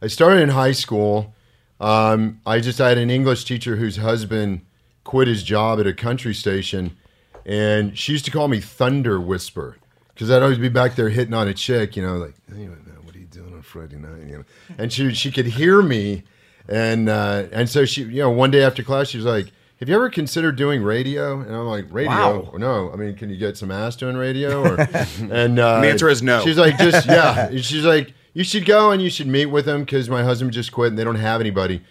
[0.00, 1.34] I started in high school.
[1.78, 4.62] Um, I just I had an English teacher whose husband
[5.02, 6.96] quit his job at a country station,
[7.44, 9.76] and she used to call me Thunder Whisper
[10.14, 12.66] because I'd always be back there hitting on a chick, you know, like, hey,
[13.02, 14.26] what are you doing on Friday night?
[14.28, 14.44] You know,
[14.78, 16.22] and she she could hear me,
[16.68, 19.52] and uh, and so she, you know, one day after class, she was like.
[19.80, 21.40] Have you ever considered doing radio?
[21.40, 22.08] And I'm like, radio?
[22.44, 22.52] Wow.
[22.56, 22.92] No.
[22.92, 24.62] I mean, can you get some ass doing radio?
[24.62, 24.80] Or,
[25.30, 26.42] and uh, The answer is no.
[26.44, 27.50] She's like, just yeah.
[27.56, 30.70] She's like, you should go and you should meet with them because my husband just
[30.70, 31.82] quit and they don't have anybody.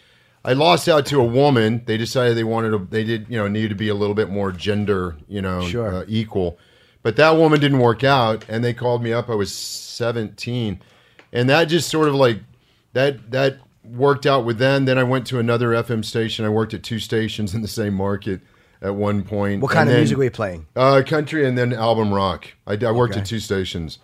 [0.46, 1.84] I lost out to a woman.
[1.86, 2.88] They decided they wanted to.
[2.90, 5.94] They did, you know, needed to be a little bit more gender, you know, Sure.
[5.94, 6.58] uh, equal.
[7.04, 9.30] But that woman didn't work out, and they called me up.
[9.30, 10.80] I was 17,
[11.32, 12.40] and that just sort of like
[12.94, 14.86] that that worked out with them.
[14.86, 16.46] Then I went to another FM station.
[16.46, 18.40] I worked at two stations in the same market
[18.82, 19.62] at one point.
[19.62, 20.66] What kind And of then- music were you playing?
[20.76, 22.48] uh, country and then album rock.
[22.66, 23.22] I, I worked Okay.
[23.22, 24.00] at two stations,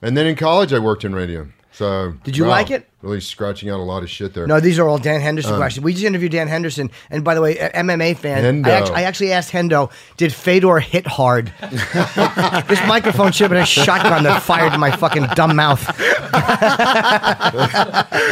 [0.00, 1.48] and then in college I worked in radio.
[1.72, 2.88] So Did you wow, like it?
[3.04, 4.46] Really scratching out a lot of shit there.
[4.46, 5.84] No, these are all Dan Henderson questions.
[5.84, 8.64] We just interviewed Dan Henderson, and by the way, MMA fan.
[8.64, 11.52] I, actually, I actually asked Hendo, did Fedor hit hard?
[11.60, 15.84] this microphone should have been a shotgun that fired in my fucking dumb mouth.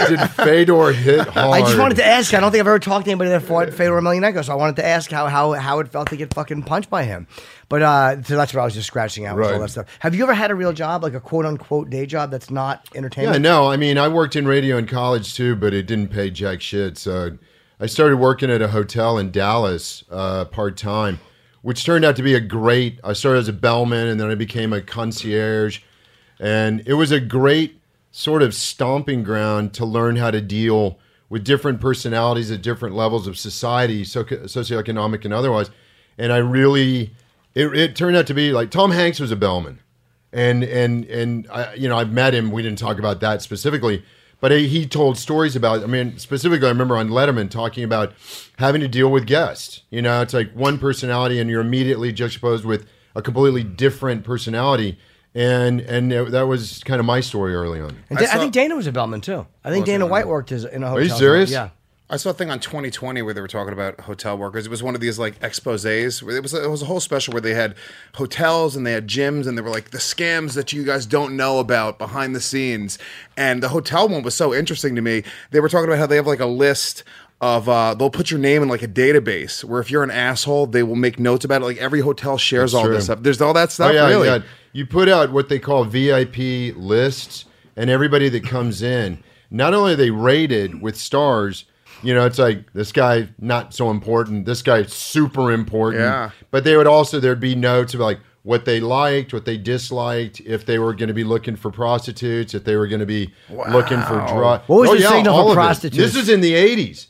[0.09, 1.51] Did Fedor hit hard?
[1.53, 2.33] I just wanted to ask.
[2.35, 4.77] I don't think I've ever talked to anybody that fought Fedor Emelianenko, so I wanted
[4.77, 7.27] to ask how how how it felt to get fucking punched by him.
[7.69, 9.61] But uh, so that's what I was just scratching out with all Right.
[9.61, 9.87] that stuff.
[10.01, 12.87] Have you ever had a real job, like a quote unquote day job that's not
[12.95, 13.37] entertainment?
[13.37, 16.31] Yeah, no, I mean, I worked in radio in college too, but it didn't pay
[16.31, 16.97] jack shit.
[16.99, 17.39] So
[17.81, 21.21] I started working at a hotel in Dallas uh, part time,
[21.63, 23.01] which turned out to be a great.
[23.03, 25.81] I started as a bellman, and then I became a concierge,
[26.39, 30.99] and it was a great sort of stomping ground to learn how to deal
[31.29, 35.71] with different personalities at different levels of society, so socioeconomic and otherwise.
[36.19, 37.15] And I really,
[37.55, 39.79] it, it turned out to be like Tom Hanks was a bellman
[40.33, 42.51] and and and I, you know I've met him.
[42.51, 44.03] We didn't talk about that specifically,
[44.43, 45.83] but he, he told stories about.
[45.83, 48.13] I mean, specifically, I remember on Letterman talking about
[48.59, 49.83] having to deal with guests.
[49.89, 54.99] You know, it's like one personality, and you're immediately juxtaposed with a completely different personality.
[55.35, 57.97] And and it- that was kind of my story early on.
[58.11, 59.47] And I Da- I, saw- think Dana was a bellman too.
[59.65, 60.99] I think Dana White worked as in a hotel.
[60.99, 61.51] Are you serious?
[61.51, 61.71] Yeah.
[62.13, 64.67] I saw a thing on 2020 where they were talking about hotel workers.
[64.67, 66.23] It was one of these like exposés.
[66.23, 67.75] Where it was it was a whole special where they had
[68.17, 71.39] hotels and they had gyms and they were like the scams that you guys don't
[71.39, 72.99] know about behind the scenes.
[73.35, 75.23] And the hotel one was so interesting to me.
[75.53, 77.03] They were talking about how they have like a list
[77.41, 80.67] of uh, they'll put your name in like a database where if you're an asshole,
[80.67, 81.65] they will make notes about it.
[81.65, 82.93] Like every hotel shares all true.
[82.93, 83.23] this stuff.
[83.23, 83.91] There's all that stuff.
[83.91, 84.29] Oh yeah, really.
[84.29, 84.41] yeah.
[84.75, 89.95] You put out what they call VIP lists, and everybody that comes in, not only
[89.95, 91.65] are they rated with stars,
[92.03, 96.03] you know, it's like this guy not so important, this guy super important.
[96.03, 96.31] Yeah.
[96.51, 100.41] But they would also there'd be notes of like what they liked, what they disliked,
[100.41, 103.33] if they were going to be looking for prostitutes, if they were going to be
[103.49, 104.69] looking for drugs.
[104.69, 105.97] What was oh, the signal for prostitutes?
[105.97, 107.09] This is in the eighties.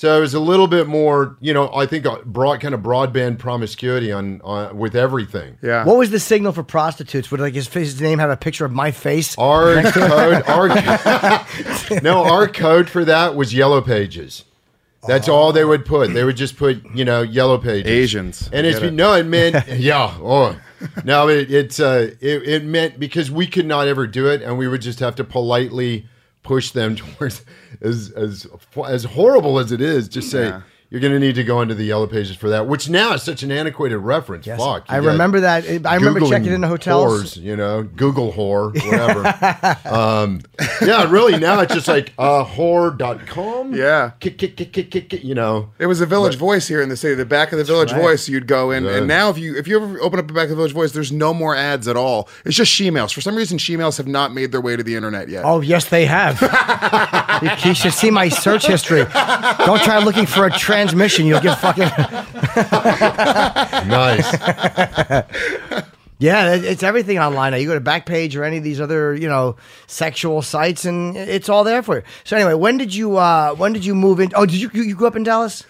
[0.00, 2.80] So it was a little bit more, you know, I think a broad kind of
[2.80, 5.58] broadband promiscuity on, on with everything.
[5.60, 5.84] Yeah.
[5.84, 7.30] What was the signal for prostitutes?
[7.30, 9.36] Would like his, his name have a picture of my face?
[9.36, 10.68] Our code, our
[12.02, 14.44] no, our code for that was yellow pages.
[15.06, 16.14] That's all they would put.
[16.14, 17.90] They would just put, you know, yellow pages.
[17.90, 18.48] Asians.
[18.54, 18.94] and it's Get it.
[18.94, 20.16] no, it meant yeah.
[20.18, 20.58] Oh,
[21.04, 24.56] no, it, it's uh, it, it meant because we could not ever do it, and
[24.56, 26.06] we would just have to politely
[26.42, 27.44] push them towards
[27.80, 28.46] as as
[28.86, 30.08] as horrible as it is.
[30.08, 30.52] Just say.
[30.90, 33.22] You're going to need to go into the yellow pages for that, which now is
[33.22, 34.44] such an antiquated reference.
[34.44, 34.58] Yes.
[34.58, 34.86] Fuck.
[34.88, 35.64] I remember that.
[35.86, 37.36] I remember Googling checking into hotels.
[37.36, 39.88] whores, you know, Google whore, whatever.
[39.88, 40.40] um,
[40.82, 41.38] yeah, really.
[41.38, 43.72] Now it's just like uh, whore.com.
[43.72, 44.10] Yeah.
[44.18, 45.70] Kick, kick, kick, kick, kick, kick, you know.
[45.78, 47.14] It was the Village Voice here in the city.
[47.14, 48.00] The back of the Village right.
[48.00, 48.96] Voice, you'd go in, Yeah.
[48.96, 50.90] and now if you if you ever open up the back of the Village Voice,
[50.90, 52.28] there's no more ads at all.
[52.44, 53.12] It's just she-mails.
[53.12, 55.44] For some reason, she-mails have not made their way to the internet yet.
[55.44, 56.40] Oh yes, they have.
[57.42, 59.04] you, you should see my search history.
[59.04, 60.50] Don't try looking for a
[60.84, 61.26] transmission.
[61.26, 61.90] You'll get fucking.
[63.90, 64.26] Nice.
[66.22, 67.56] Yeah, it's everything online now.
[67.56, 69.56] You go to Backpage or any of these other, you know,
[69.86, 72.02] sexual sites, and it's all there for you.
[72.24, 74.30] So anyway, when did you uh when did you move in?
[74.34, 75.64] Oh, did you you, grew up in Dallas?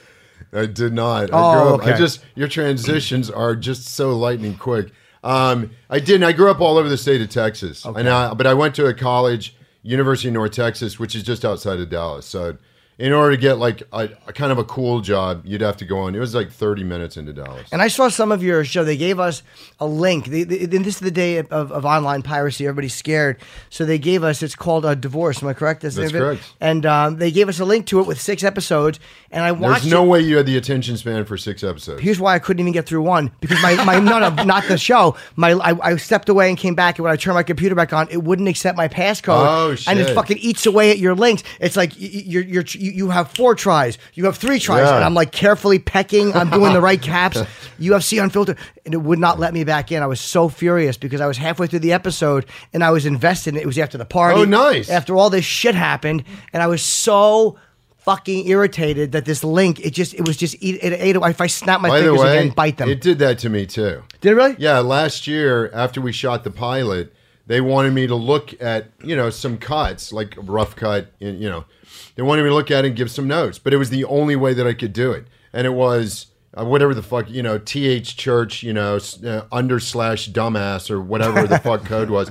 [0.52, 1.32] I did not.
[1.32, 1.86] I Oh, grew up.
[1.86, 4.90] I just your transitions are just so lightning quick.
[5.22, 6.24] Um, I didn't.
[6.24, 8.86] I grew up all over the state of Texas, and I, but I went to
[8.86, 9.54] a college,
[9.84, 12.26] University of North Texas, which is just outside of Dallas.
[12.26, 12.56] So,
[13.00, 15.86] in order to get like a, a kind of a cool job, you'd have to
[15.86, 16.14] go on.
[16.14, 17.66] It was like thirty minutes into Dallas.
[17.72, 18.84] And I saw some of your show.
[18.84, 19.42] They gave us
[19.80, 20.26] a link.
[20.26, 22.66] They, they, and this is the day of, of online piracy.
[22.66, 23.38] Everybody's scared.
[23.70, 25.42] So they gave us, it's called a divorce.
[25.42, 25.80] Am I correct?
[25.80, 26.34] That's, That's name of it?
[26.36, 26.52] correct.
[26.60, 29.00] And um, they gave us a link to it with six episodes.
[29.30, 30.08] And I watched There's no it.
[30.08, 32.02] way you had the attention span for six episodes.
[32.02, 34.76] Here's why I couldn't even get through one because my, my no, no, not the
[34.76, 35.16] show.
[35.36, 37.92] My I, I stepped away and came back, and when I turned my computer back
[37.92, 39.46] on, it wouldn't accept my passcode.
[39.46, 39.88] Oh, shit.
[39.88, 41.44] And it fucking eats away at your links.
[41.60, 44.96] It's like you're you're you you have four tries, you have three tries, Yeah.
[44.96, 46.34] and I'm like carefully pecking.
[46.34, 47.38] I'm doing the right caps.
[47.78, 50.02] UFC unfiltered, and it would not let me back in.
[50.02, 53.54] I was so furious because I was halfway through the episode and I was invested.
[53.54, 53.62] in it.
[53.62, 54.40] It was after the party.
[54.40, 54.90] Oh, nice.
[54.90, 57.58] After all this shit happened, and I was so.
[58.04, 61.28] Fucking irritated that this link, it just, it was just, eat, it ate away.
[61.30, 62.88] If I snap my By fingers way, again, bite them.
[62.88, 64.02] it did that to me too.
[64.22, 64.56] Did it really?
[64.58, 67.12] Yeah, last year after we shot the pilot,
[67.46, 71.12] they wanted me to look at you know some cuts, like rough cut.
[71.18, 71.66] You you know,
[72.14, 74.04] they wanted me to look at it and give some notes, but it was the
[74.04, 76.26] only way that I could do it, and it was
[76.58, 81.00] uh, whatever the fuck you know, th church, you know, uh, under slash dumbass or
[81.00, 82.30] whatever the fuck code was,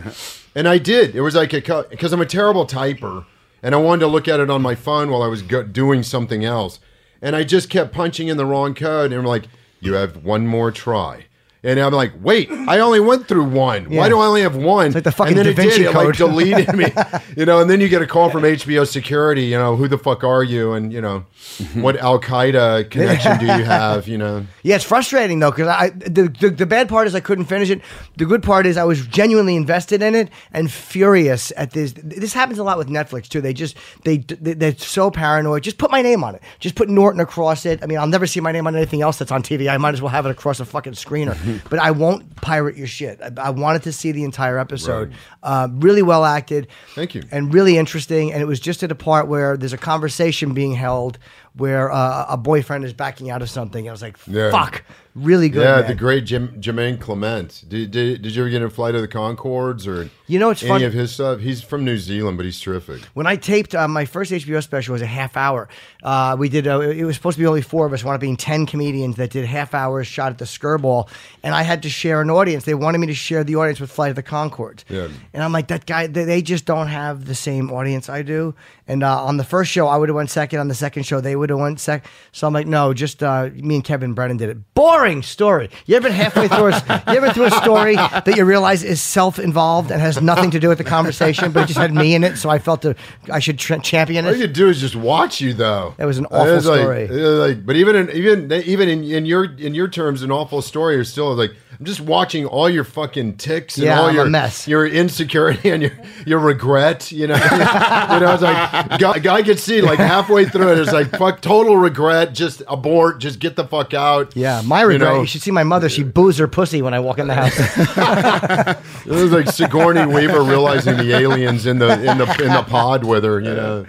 [0.56, 1.16] and I did.
[1.16, 3.26] It was like a because I'm a terrible typer,
[3.64, 6.04] and I wanted to look at it on my phone while I was go- doing
[6.04, 6.80] something else,
[7.22, 9.46] and I just kept punching in the wrong code, and I'm like,
[9.80, 11.26] you have one more try.
[11.62, 13.92] And I'm like, wait, I only went through one.
[13.92, 14.00] Yeah.
[14.00, 14.92] Why do I only have one?
[14.94, 15.88] like the fucking and then Da it Vinci did.
[15.88, 16.16] It like Code.
[16.16, 16.86] deleted me.
[17.38, 19.44] you know, and then you get a call from HBO security.
[19.44, 20.72] You know, who the fuck are you?
[20.72, 21.26] And you know,
[21.58, 21.82] mhm.
[21.82, 24.08] what Al Qaeda connection do you have?
[24.08, 27.20] You know, Yeah, it's frustrating though because I the, the the bad part is I
[27.20, 27.82] couldn't finish it.
[28.16, 31.94] The good part is I was genuinely invested in it and furious at this.
[31.94, 33.42] This happens a lot with Netflix too.
[33.42, 35.64] They just they they- they're so paranoid.
[35.64, 36.42] Just put my name on it.
[36.60, 37.80] Just put Norton across it.
[37.84, 39.70] I mean, I'll never see my name on anything else that's on TV.
[39.70, 41.34] I might as well have it across a fucking screener.
[41.36, 41.49] Mm-hmm.
[41.70, 43.20] But I won't pirate your shit.
[43.22, 45.14] I, I wanted to see the entire episode.
[45.44, 46.68] Uh, really well acted.
[46.96, 47.24] Thank you.
[47.32, 48.32] And really interesting.
[48.34, 51.18] And it was just at a part where there's a conversation being held
[51.56, 53.88] where uh, a boyfriend is backing out of something.
[53.88, 54.52] I was like, Yeah.
[54.52, 54.84] fuck,
[55.20, 55.64] really good.
[55.64, 55.88] yeah, man.
[55.88, 57.64] the great Jim, Jermaine Clement.
[57.68, 60.62] Did, did, did you ever get in Flight of the Conchords or You know, it's
[60.64, 61.40] any fun- of his stuff?
[61.40, 63.02] He's from New Zealand, but he's terrific.
[63.14, 65.68] When I taped uh, my first HBO special was a half hour.
[66.04, 66.68] Uh, we did.
[66.68, 68.04] Uh, it was supposed to be only four of us.
[68.04, 71.10] Wound up being ten comedians that did half hours shot at the Skirball,
[71.44, 72.64] and I had to share an audience.
[72.66, 74.84] They wanted me to share the audience with Flight of the Conchords.
[74.88, 75.10] Yeah.
[75.34, 76.08] And I'm like, that guy.
[76.08, 78.56] They, they just don't have the same audience I do.
[78.88, 80.60] And uh, on the first show, I would have went second.
[80.60, 82.10] On the second show, they would have went second.
[82.32, 84.74] So I'm like, no, just uh, me and Kevin Brennan did it.
[84.74, 85.70] Boring story.
[85.86, 86.68] You ever been halfway through?
[86.68, 90.60] A, you ever through a story that you realize is self-involved and has nothing to
[90.60, 92.96] do with the conversation, but it just had me in it, so I felt to,
[93.32, 94.30] I should tr- champion it.
[94.30, 95.96] All you do is just watch you, though.
[95.98, 97.08] That was an awful was like- story.
[97.08, 100.96] like, but even in, even even in, in your in your terms, an awful story
[101.00, 104.26] is still like I'm just watching all your fucking ticks and Yeah, all I'm your
[104.26, 104.68] mess.
[104.68, 105.92] your insecurity and your
[106.26, 107.10] your regret.
[107.10, 110.92] You know, you know, it's like guy, guy could see like halfway through it, it's
[110.92, 112.34] like fuck, total regret.
[112.34, 113.20] Just abort.
[113.20, 114.36] Just get the fuck out.
[114.36, 115.14] Yeah, my regret.
[115.14, 115.26] You, know?
[115.26, 115.88] should see my mother.
[115.88, 117.58] She boos her pussy when I walk in the house.
[119.06, 123.04] It was like Sigourney Weaver realizing the aliens in the in the in the pod
[123.06, 123.40] with her.
[123.40, 123.86] You know.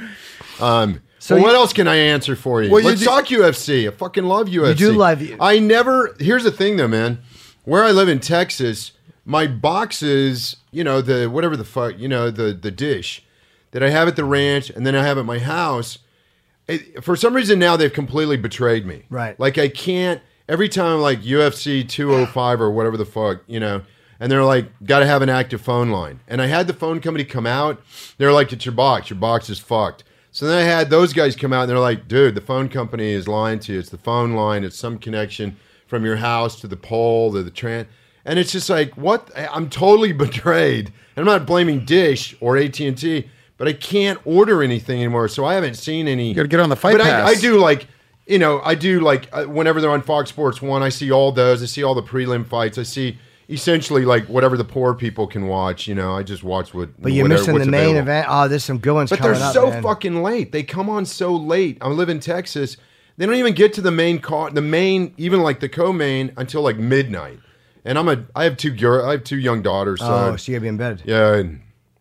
[0.61, 2.71] Um, so you- what else can I answer for you?
[2.71, 3.89] Well, you Let's do- talk UFC.
[3.89, 4.69] I fucking love UFC.
[4.69, 6.15] You do love you- I never.
[6.19, 7.19] Here's the thing, though, man.
[7.65, 8.93] Where I live in Texas,
[9.25, 13.25] my boxes, you know, the whatever the fuck, you know, the the dish
[13.73, 15.99] that I have at the ranch, and then I have at my house.
[16.67, 19.05] It, for some reason now they've completely betrayed me.
[19.11, 19.39] Right.
[19.39, 20.21] Like I can't.
[20.49, 23.83] Every time like UFC 205 or whatever the fuck, you know,
[24.19, 26.21] and they're like, got to have an active phone line.
[26.27, 27.81] And I had the phone company come out.
[28.19, 29.11] They're like, it's your box.
[29.11, 30.03] Your box is fucked.
[30.33, 33.13] So then I had those guys come out and they're like, dude, the phone company
[33.13, 33.79] is lying to you.
[33.79, 34.63] It's the phone line.
[34.63, 35.57] It's some connection
[35.91, 37.87] from your house to the pole to the tran.
[38.25, 39.31] And it's just like, what?
[39.37, 40.87] I'm totally betrayed.
[41.17, 43.29] And I'm not blaming Dish or AT&T,
[43.59, 45.27] but I can't order anything anymore.
[45.29, 46.29] So I haven't seen any.
[46.29, 47.27] You gotta get on the Fight But I.
[47.31, 47.89] I do like,
[48.27, 51.33] you know, I do like uh, whenever they're on Fox Sports One, I see all
[51.33, 51.63] those.
[51.63, 52.79] I see all the prelim fights.
[52.79, 53.19] I see
[53.49, 55.89] essentially like whatever the poor people can watch.
[55.89, 56.91] You know, I just watch what.
[57.03, 58.01] But you're whatever- missing the main available.
[58.03, 58.27] event.
[58.31, 60.53] Oh, there's some good ones But they're so fucking late.
[60.53, 61.79] They come on so late.
[61.81, 62.77] I live in Texas.
[63.21, 66.63] They don't even get to the main car, the main, even like the co-main until
[66.63, 67.39] like midnight.
[67.85, 70.01] And I'm a, I have two, girl, I have two young daughters.
[70.01, 71.03] So Oh, so you gotta be in bed.
[71.05, 71.61] yeah, and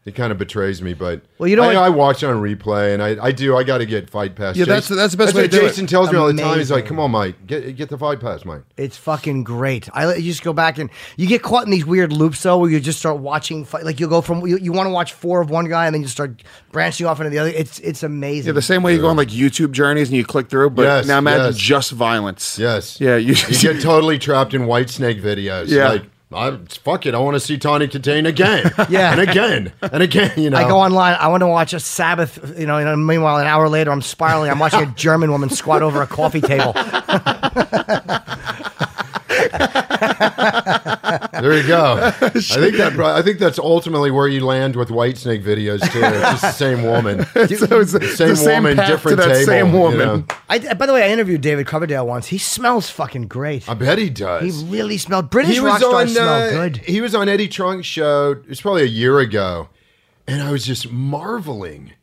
[0.10, 0.94] it kind of betrays me.
[0.94, 3.56] But Well, you know I, what- I watch it on replay, and I, I do.
[3.56, 4.56] I got to get Fight Pass.
[4.58, 5.70] Yeah, that's- that's the best way what to do it.
[5.70, 6.58] Jason tells me all the time.
[6.58, 9.88] He's like, "Come on, Mike, get get the Fight Pass, Mike." It's fucking great.
[9.94, 12.70] I you just go back and you get caught in these weird loops though, where
[12.70, 13.64] you just start watching.
[13.66, 15.94] Fight, like you'll go from you, you want to watch four of one guy and
[15.94, 16.42] then you start
[16.72, 17.50] branching off into the other.
[17.50, 18.48] It's it's amazing.
[18.48, 20.84] Yeah, the same way you go on like YouTube journeys and you click through, but
[20.84, 21.58] Yes, now imagine yes.
[21.58, 22.58] just violence.
[22.58, 23.00] Yes.
[23.00, 25.68] Yeah, you, You get totally trapped in White Snake videos.
[25.68, 25.90] Yeah.
[25.90, 27.16] Like, I, fuck it.
[27.16, 28.72] I want to see Tawny Kitaen again.
[28.90, 29.12] Yeah.
[29.12, 29.74] And again.
[29.82, 30.58] And again, you know.
[30.58, 31.16] I go online.
[31.20, 32.58] I want to watch a Sabbath.
[32.60, 32.78] You know.
[32.78, 34.50] And meanwhile, an hour later, I'm spiraling.
[34.50, 36.74] I'm watching a German woman squat over a coffee table.
[40.00, 41.96] There you go.
[42.22, 43.00] I think that.
[43.00, 46.00] I think that's ultimately where you land with White Snake videos too.
[46.04, 47.26] It's just the same woman.
[47.34, 49.46] so it's the Same, same woman, path to different that table.
[49.46, 49.98] same you woman.
[50.00, 50.26] know.
[50.50, 52.28] I, by the way, I interviewed David Coverdale once.
[52.28, 53.68] He smells fucking great.
[53.70, 54.62] I bet he does.
[54.62, 55.30] He really smelled.
[55.30, 56.16] British he rock was stars on.
[56.16, 56.78] smell uh, good.
[56.78, 58.32] He was on Eddie Trunk's show.
[58.32, 59.70] It was probably a year ago,
[60.28, 61.94] and I was just marveling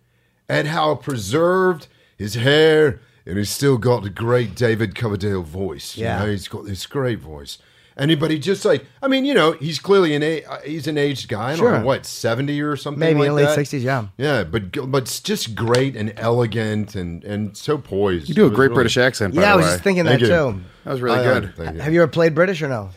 [0.49, 5.97] at how preserved his hair, and he's still got a great David Coverdale voice.
[5.97, 6.21] you Yeah.
[6.21, 7.59] know, he's got this great voice.
[7.99, 11.29] Anybody just like I mean, you know, he's clearly an a, uh, he's an aged
[11.29, 11.47] guy.
[11.47, 11.79] I don't Sure.
[11.79, 13.01] know what seventy or something.
[13.01, 13.55] Maybe like in the late that.
[13.55, 13.83] sixties.
[13.85, 14.07] Yeah.
[14.19, 18.29] Yeah, but but it's just great and elegant and and so poised.
[18.29, 19.35] You do a great really- British accent.
[19.35, 19.73] By Yeah, I was way.
[19.73, 20.27] just thinking that you.
[20.27, 20.61] too.
[20.85, 21.55] that was really I- good.
[21.57, 21.79] thank.
[21.81, 22.91] Have you ever played British or no?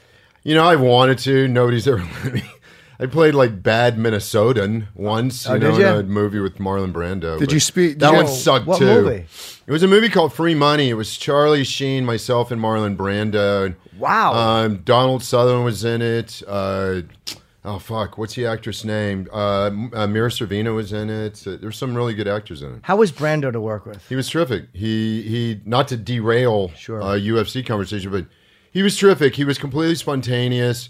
[0.44, 1.48] You know, I wanted to.
[1.48, 2.44] Nobody's ever let me.
[3.02, 5.94] I played like bad Minnesotan once, you Oh, know, did ya?
[5.94, 7.40] in a movie with Marlon Brando.
[7.40, 8.86] Did you speak- That did one you- sucked what too.
[8.86, 9.26] movie?
[9.70, 10.90] It was a movie called Free Money.
[10.90, 13.76] It was Charlie Sheen, myself, and Marlon Brando.
[14.00, 14.34] Wow.
[14.34, 16.42] Um, Donald Sutherland was in it.
[16.48, 17.02] Uh,
[17.64, 19.28] oh fuck, what's the actress name?
[19.32, 21.46] Uh, uh, Mira Sorvino was in it.
[21.46, 22.80] Uh, There's some really good actors in it.
[22.82, 24.10] How was Brando to work with?
[24.10, 24.66] He was terrific.
[24.74, 27.00] He he not to derail Sure.
[27.00, 28.26] uh, UFC conversation, but
[28.72, 29.36] he was terrific.
[29.36, 30.90] He was completely spontaneous.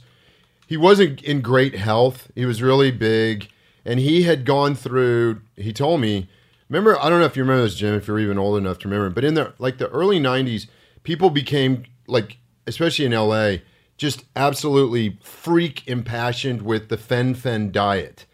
[0.68, 2.32] He wasn't in great health.
[2.34, 3.50] He was really big,
[3.84, 5.42] and he had gone through.
[5.58, 6.30] He told me.
[6.70, 7.96] Remember, I don't know if you remember this, Jim.
[7.96, 10.68] If you're even old enough to remember, but in the like the early '90s,
[11.04, 12.38] people became like,
[12.68, 13.58] especially in LA,
[13.98, 18.26] just absolutely freak impassioned with the fen-phen diet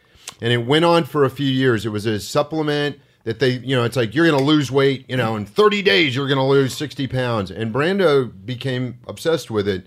[0.41, 1.85] and it went on for a few years.
[1.85, 5.05] It was a supplement that they, you know, it's like you're going to lose weight,
[5.09, 7.49] you know, in 30 days you're going to lose 60 pounds.
[7.49, 9.85] And Brando became obsessed with it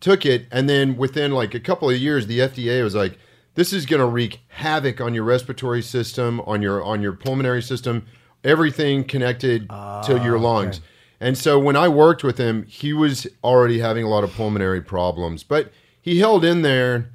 [0.00, 3.18] took it, and then within like a couple of years, the FDA was like,
[3.58, 7.60] "This is going to wreak havoc on your respiratory system, on your on your pulmonary
[7.62, 8.06] system,
[8.44, 10.80] everything connected ah, to your lungs."
[11.20, 14.80] And so when I worked with him, he was already having a lot of pulmonary
[14.80, 17.10] problems, but he held in there.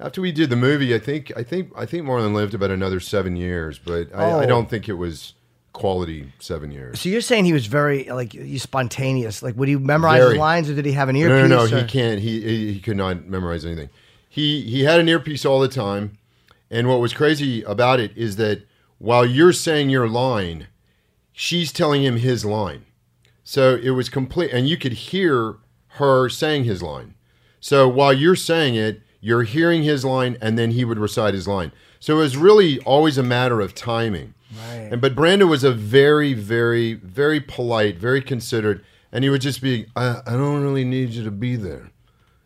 [0.00, 3.00] After we did the movie, I think I think I think Marlon lived about another
[3.00, 4.46] seven years, but I, I Oh.
[4.46, 5.34] don't think it was
[5.72, 7.00] quality seven years.
[7.00, 9.42] So you're saying he was very like spontaneous.
[9.42, 10.30] Like would he memorize Very.
[10.34, 11.50] his lines or did he have an No, earpiece?
[11.50, 12.20] no, no, or- he can't.
[12.20, 13.88] He, he he could not memorize anything.
[14.38, 16.16] He he had an earpiece all the time,
[16.70, 18.62] and what was crazy about it is that
[18.98, 20.68] while you're saying your line,
[21.32, 22.84] she's telling him his line.
[23.42, 25.56] So it was complete, and you could hear
[25.98, 27.14] her saying his line.
[27.58, 31.48] So while you're saying it, you're hearing his line, and then he would recite his
[31.48, 31.72] line.
[31.98, 34.34] So it was really always a matter of timing.
[34.56, 34.88] Right.
[34.92, 39.60] And but Brando was a very, very, very polite, very considerate, and he would just
[39.60, 41.90] be, I, I don't really need you to be there.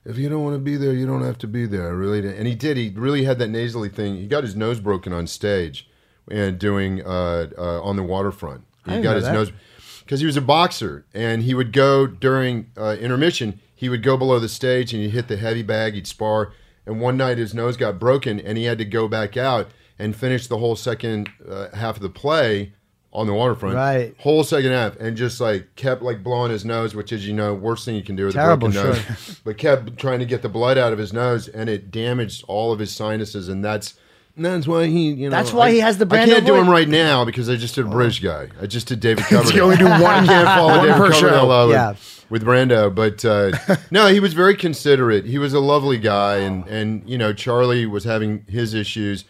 [0.04, 1.86] If you don't want to be there, you don't have to be there.
[1.86, 2.36] I really did.
[2.36, 2.76] And he did.
[2.76, 4.16] He really had that nasally thing.
[4.16, 5.88] He got his nose broken on stage
[6.30, 8.64] and doing uh, uh, on the waterfront.
[8.84, 9.32] He didn't got know his that.
[9.32, 9.52] nose
[10.00, 13.60] because he was a boxer and he would go during uh, intermission.
[13.74, 15.94] He would go below the stage and he'd hit the heavy bag.
[15.94, 16.52] He'd spar.
[16.84, 19.68] And one night his nose got broken and he had to go back out
[20.00, 22.72] and finish the whole second uh, half of the play
[23.12, 23.74] on the waterfront.
[23.76, 24.14] Right.
[24.18, 27.52] Whole second half and just like kept like blowing his nose, which is you know
[27.54, 29.04] worst thing you can do with Terrible, a broken sure.
[29.10, 29.40] nose.
[29.44, 32.72] but kept trying to get the blood out of his nose and it damaged all
[32.72, 33.94] of his sinuses and that's.
[34.34, 35.36] That's why he, you know.
[35.36, 37.74] That's why I- he has the I can't do him right now because I just
[37.74, 38.48] did a British guy.
[38.62, 39.54] I just did David Coverdale.
[39.56, 41.12] you only do one- I can't follow one David.
[41.12, 41.94] Coverdale uh, with, Yeah.
[42.30, 43.52] with Brando, but uh,
[43.90, 45.26] no, he was very considerate.
[45.26, 49.26] He was a lovely guy, and and you know Charlie was having his issues,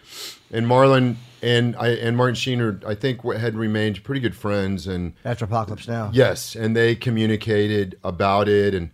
[0.52, 5.12] and Marlon and I and Martin Sheener I think had remained pretty good friends, and
[5.24, 6.10] After Apocalypse Now.
[6.12, 8.90] yes, and they communicated about it, and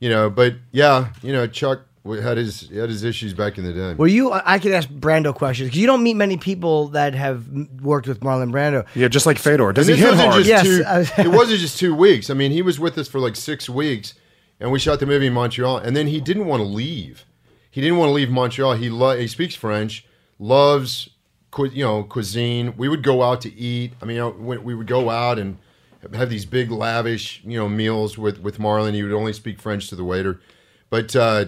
[0.00, 3.72] you know, but yeah, you know Chuck had his had his issues back in the
[3.72, 3.94] day.
[3.94, 4.32] Well, you?
[4.32, 7.46] I I could ask Brando questions because you don't meet many people that have
[7.80, 8.84] worked with Marlon Brando.
[8.96, 9.72] Yeah, just like Fedor.
[9.72, 10.44] Does And he hit hard?
[10.44, 10.82] Yes, two,
[11.22, 12.28] it wasn't just two weeks.
[12.30, 14.14] I mean, he was with us for like six weeks,
[14.58, 15.78] and we shot the movie in Montreal.
[15.78, 17.24] And then he didn't want to leave.
[17.70, 18.74] He didn't want to leave Montreal.
[18.74, 20.04] He lo- he speaks French,
[20.40, 21.11] loves cu-
[21.58, 22.74] you know cuisine.
[22.76, 23.92] We would go out to eat.
[24.00, 25.58] I mean, you know, we, would go out and
[26.14, 28.94] have these big lavish you know meals with with Marlon.
[28.94, 30.40] He would only speak French to the waiter,
[30.90, 31.14] but.
[31.16, 31.46] uh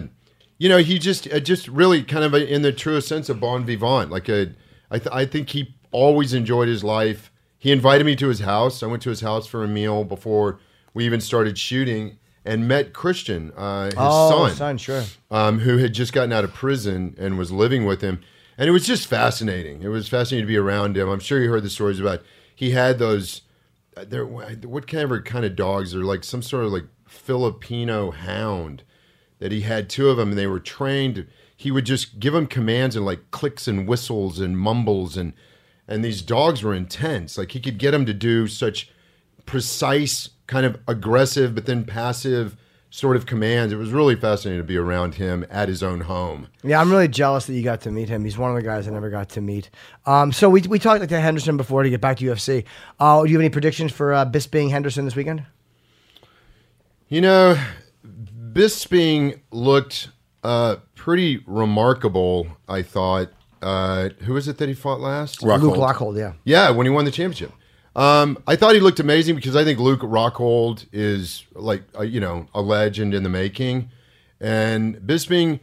[0.57, 3.39] you know, he just uh, just really kind of a, in the truest sense of
[3.39, 4.09] bon vivant.
[4.09, 4.53] Like a,
[4.89, 7.31] I, th- I think he always enjoyed his life.
[7.57, 8.83] He invited me to his house.
[8.83, 10.59] I went to his house for a meal before
[10.93, 15.03] we even started shooting, and met Christian, uh, his oh, son, son, sure.
[15.31, 18.21] um, who had just gotten out of prison and was living with him.
[18.57, 19.81] And it was just fascinating.
[19.83, 21.09] It was fascinating to be around him.
[21.09, 22.21] I'm sure you heard the stories about.
[22.55, 23.41] He had those.
[23.97, 25.91] uh, There, what kind of kind of dogs?
[25.91, 28.83] They're like some sort of like Filipino hound
[29.39, 31.27] that he had two of them and they were trained
[31.57, 35.33] he would just give them commands and like clicks and whistles and mumbles and
[35.87, 38.89] and these dogs were intense like he could get them to do such
[39.45, 42.55] precise kind of aggressive but then passive
[42.89, 46.47] sort of commands it was really fascinating to be around him at his own home
[46.63, 48.23] Yeah, I'm really jealous that you got to meet him.
[48.23, 49.69] He's one of the guys I never got to meet.
[50.05, 52.63] Um, so we, we talked to Henderson before to get back to UFC.
[52.99, 55.43] Uh, do you have any predictions for uh, Bisping Henderson this weekend?
[57.09, 57.57] You know,
[58.53, 60.09] Bisping looked
[60.43, 62.47] uh, pretty remarkable.
[62.67, 63.29] I thought.
[63.61, 65.41] Uh, who was it that he fought last?
[65.41, 65.61] Rockhold.
[65.61, 66.33] Luke Rockhold, yeah.
[66.43, 67.51] Yeah, when he won the championship.
[67.95, 72.19] Um, I thought he looked amazing because I think Luke Rockhold is like uh, you
[72.19, 73.89] know a legend in the making,
[74.41, 75.61] and Bisping,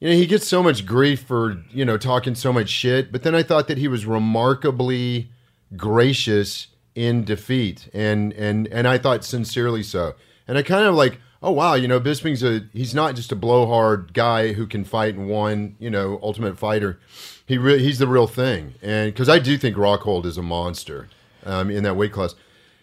[0.00, 3.12] you know, he gets so much grief for you know talking so much shit.
[3.12, 5.30] But then I thought that he was remarkably
[5.76, 6.66] gracious
[6.96, 10.14] in defeat, and and and I thought sincerely so.
[10.48, 13.36] And I kind of like, oh wow, you know, Bisping's a he's not just a
[13.36, 16.98] blowhard guy who can fight and one, you know, ultimate fighter.
[17.46, 21.08] He re- he's the real thing, and because I do think Rockhold is a monster
[21.44, 22.34] um, in that weight class.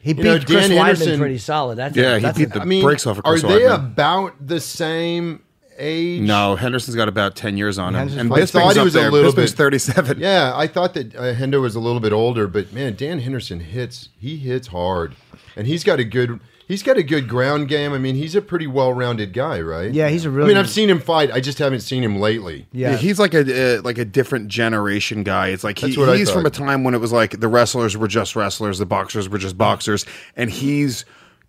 [0.01, 1.77] He beat You know, Chris Dan Weidman Henderson- pretty solid.
[1.77, 3.47] That's Yeah, a, he that's beat a- the I mean, breaks off of are they
[3.61, 3.73] Weidman.
[3.75, 5.41] about the same
[5.77, 6.21] age?
[6.21, 8.41] No, Henderson's got about ten years on him, Henderson's and fine.
[8.41, 9.11] I thought he was a there.
[9.11, 10.19] little Bisping's bit- thirty-seven.
[10.19, 13.59] Yeah, I thought that uh, Hendo was a little bit older, but man, Dan Henderson
[13.59, 14.09] hits.
[14.17, 15.15] He hits hard,
[15.57, 16.39] and he's got a good.
[16.69, 17.91] He's got a good ground game.
[17.93, 19.91] I mean, he's a pretty well-rounded guy, right?
[19.91, 20.45] Yeah, he's a really.
[20.45, 21.31] I mean, I've seen him fight.
[21.31, 22.67] I just haven't seen him lately.
[22.71, 25.47] Yeah, Yeah, he's like a uh, like a different generation guy.
[25.47, 27.47] It's like he, That's what I he's from a time when it was like the
[27.47, 30.05] wrestlers were just wrestlers, the boxers were just boxers,
[30.37, 31.05] and he's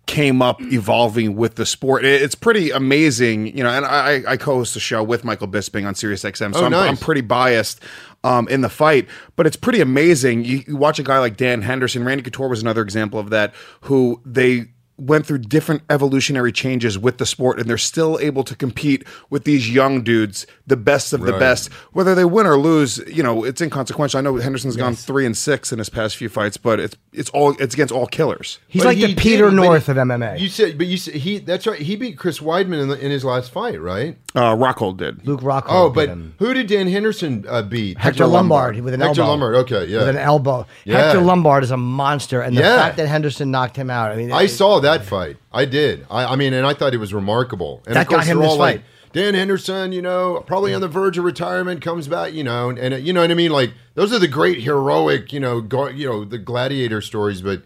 [0.07, 2.03] came up evolving with the sport.
[2.03, 3.69] It- It's pretty amazing, you know.
[3.69, 6.73] And I, I co-host a show with Michael Bisping on Sirius XM, so Oh, I'm.
[6.73, 7.79] I'm pretty biased
[8.23, 9.07] um, in the fight.
[9.35, 10.43] But it's pretty amazing.
[10.43, 12.03] You, you watch a guy like Dan Henderson.
[12.03, 13.53] Randy Couture was another example of that.
[13.81, 14.65] Who they
[15.01, 19.43] went through different evolutionary changes with the sport, and they're still able to compete with
[19.43, 21.71] these young dudes, the best of the best.
[21.93, 24.17] Whether they win or lose, you know, it's inconsequential.
[24.17, 27.29] I know Henderson's gone three and six in his past few fights, but it's it's
[27.31, 28.59] all it's against all killers.
[28.67, 30.39] He's But like he the Peter did- North he- of MMA.
[30.39, 31.39] You said, but you said he.
[31.39, 31.79] That's right.
[31.79, 34.17] He beat Chris Weidman in, the, in his last fight, right?
[34.35, 35.25] Uh, Rockhold did.
[35.27, 35.65] Luke Rockhold.
[35.69, 36.35] Oh, beat but him.
[36.39, 37.97] who did Dan Henderson uh, beat?
[37.97, 39.31] Hector Lombard with an Hector elbow.
[39.31, 39.55] Lombard.
[39.55, 39.99] Okay, yeah.
[39.99, 40.65] with an elbow.
[40.85, 40.97] Yeah.
[41.05, 42.77] Hector Lombard is a monster, and the Yeah.
[42.77, 44.11] fact that Henderson knocked him out.
[44.11, 45.37] I mean, I it- saw that fight.
[45.51, 46.05] I did.
[46.09, 47.83] I, I mean, and I thought it was remarkable.
[47.85, 48.83] And That of course, got him they're this all like.
[49.13, 52.79] Dan Henderson, you know, probably on the verge of retirement, comes back, you know, and,
[52.79, 53.51] and you know what I mean.
[53.51, 57.41] Like those are the great heroic, you know, go, you know, the gladiator stories.
[57.41, 57.63] But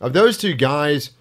[0.00, 1.12] of those two guys,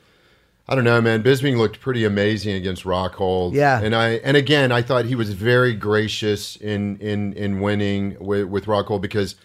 [0.67, 1.21] I don't know, man.
[1.21, 3.53] Bisping looked pretty amazing against Rockhold.
[3.53, 3.79] Yeah.
[3.79, 8.45] and I and again, I thought he was very gracious in in in winning with
[8.45, 9.35] with Rockhold because.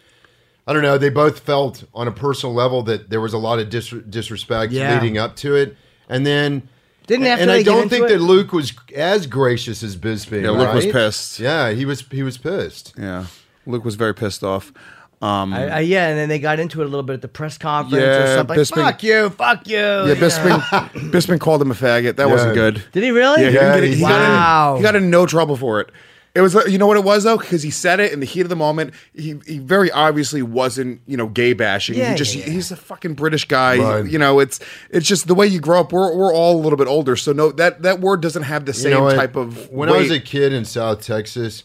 [0.65, 0.97] I don't know.
[0.97, 4.73] They both felt on a personal level that there was a lot of dis- disrespect
[4.73, 4.95] Yeah.
[4.95, 5.77] leading up to it,
[6.09, 6.69] and then
[7.07, 10.43] Didn't after and they I don't think it- that Luke was as gracious as Bisping.
[10.45, 11.39] Yeah, Luke was pissed.
[11.41, 12.05] Yeah, he was.
[12.11, 12.95] He was pissed.
[12.99, 13.27] Yeah,
[13.67, 14.73] Luke was very pissed off.
[15.21, 17.29] Um, I, I, yeah, and then they got into it a little bit at the
[17.29, 18.57] press conference or Yeah, something.
[18.59, 19.77] Bisping- fuck you, fuck you.
[19.77, 20.61] yeah, Bisping,
[21.13, 22.17] Bisping called him a faggot.
[22.17, 22.83] That wasn't good.
[22.91, 23.41] Did he really?
[23.43, 24.01] Yeah, he, Yeah, didn't get it.
[24.01, 24.71] got wow.
[24.73, 25.91] in, he got in no trouble for it.
[26.35, 28.41] It was, you know what it was though, because he said it in the heat
[28.41, 28.95] of the moment.
[29.15, 31.99] He, he very obviously wasn't, you know, gay bashing.
[31.99, 32.45] Yeah, he just, yeah.
[32.45, 33.77] he's a fucking British guy.
[33.77, 34.11] Right.
[34.11, 35.93] You know, it's, it's just the way you grow up.
[35.93, 38.73] We're, we're all a little bit older, so no, that that word doesn't have the
[38.73, 39.71] You same know type of.
[39.71, 41.65] When I was a kid in South Texas,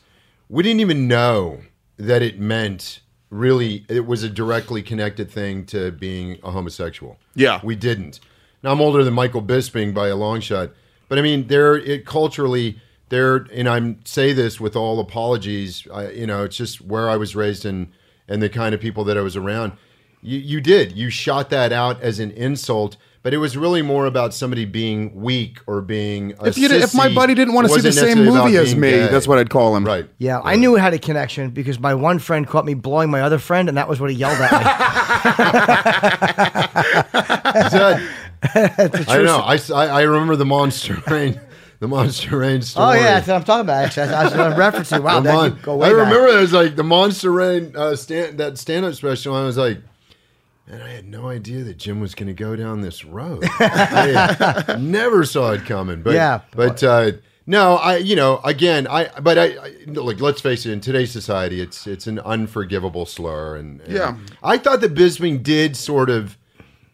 [0.49, 1.61] we didn't even know
[1.95, 2.99] that it meant
[3.29, 3.85] really.
[3.87, 7.17] It was a directly connected thing to being a homosexual.
[7.35, 7.61] Yeah.
[7.63, 8.19] we didn't.
[8.63, 10.71] Now I'm older than Michael Bisping by a long shot,
[11.07, 15.87] but I mean, there it culturally there, and I'm say this with all apologies.
[15.93, 17.87] I, you know, it's just where I was raised and
[18.27, 19.73] and the kind of people that I was around.
[20.21, 22.97] You you did you shot that out as an insult.
[23.23, 26.33] But it was really more about somebody being weak or being.
[26.39, 28.89] A if, you, if my buddy didn't want to see the same movie as me,
[28.91, 29.07] gay.
[29.07, 29.83] that's what I'd call him.
[29.83, 30.07] Right.
[30.17, 33.19] Yeah, I knew it had a connection because my one friend caught me blowing my
[33.21, 34.57] other friend, and that was what he yelled at me.
[37.65, 39.39] Is that- I know.
[39.39, 41.37] I, s- I- I remember the Monster Rain,
[41.79, 42.85] the Monster Rain story.
[42.87, 43.83] oh yeah, that's what I'm talking about.
[43.85, 45.03] Actually, I was referencing.
[45.03, 45.97] Wow, that Mon- go way I back.
[46.07, 49.35] remember it was like the Monster Rain uh, stand that stand up special.
[49.35, 49.79] I was like,
[50.67, 53.43] And I had no idea that Jim was going to go down this road.
[53.59, 56.01] I never saw it coming.
[56.03, 56.41] But Yeah.
[56.51, 57.11] but uh,
[57.45, 60.19] no, I you know again I but I, I look.
[60.19, 60.71] Let's face it.
[60.71, 63.55] In today's society, it's it's an unforgivable slur.
[63.55, 64.17] And, and Yeah.
[64.43, 66.37] I thought that Bisping did sort of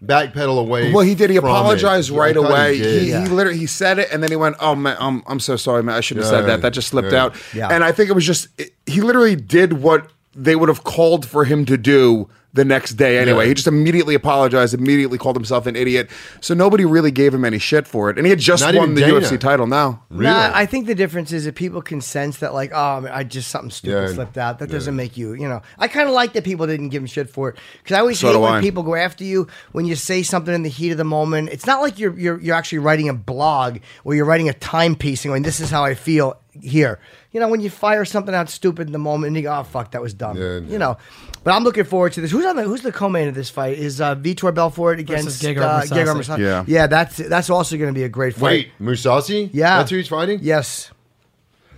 [0.05, 0.91] backpedal away.
[0.91, 1.29] Well, he did.
[1.29, 1.51] He from it.
[1.51, 2.77] apologized right thought away.
[2.77, 3.03] did.
[3.03, 5.55] He, he literally he said it, and then he went, "Oh man, I'm I'm so
[5.55, 5.95] sorry, man.
[5.95, 6.61] I shouldn't have said that.
[6.61, 7.23] That just slipped yeah.
[7.23, 7.69] out." Yeah.
[7.69, 11.25] And I think it was just it- he literally did what they would have called
[11.25, 13.45] for him to do the next day anyway.
[13.45, 13.47] Yeah.
[13.47, 16.07] He just immediately apologized, immediately called himself an idiot.
[16.39, 18.93] So nobody really gave him any shit for it, and he had just Not won
[18.93, 19.21] the Dana.
[19.21, 20.03] UFC title now.
[20.11, 20.25] Really?
[20.31, 23.49] Nah, I think the difference is that people can sense that, like, oh, I just
[23.49, 24.13] something stupid Yeah.
[24.13, 24.59] slipped out.
[24.59, 25.63] That doesn't make you, you know.
[25.79, 28.19] I kind of like that people didn't give him shit for it because I always
[28.19, 28.61] So hate when I.
[28.61, 31.49] people go after you when you say something in the heat of the moment.
[31.49, 35.25] It's not like you're you're you're actually writing a blog or you're writing a timepiece
[35.25, 36.99] and going, "This is how I feel here."
[37.31, 39.63] You know, when you fire something out stupid in the moment and you go, "Oh
[39.63, 40.97] fuck, that was dumb," Yeah, you know.
[41.43, 42.31] But I'm looking forward to this.
[42.31, 43.77] Who's on the Who's the co-main of this fight?
[43.77, 46.23] Is uh, Vitor Belfort against Gegard uh, Mousasi.
[46.25, 46.63] Gegard Yeah.
[46.67, 46.87] yeah.
[46.87, 48.41] That's that's also going to be a great fight.
[48.41, 49.49] Wait, Mousasi?
[49.53, 50.39] Yeah, that's who he's fighting.
[50.41, 50.91] Yes.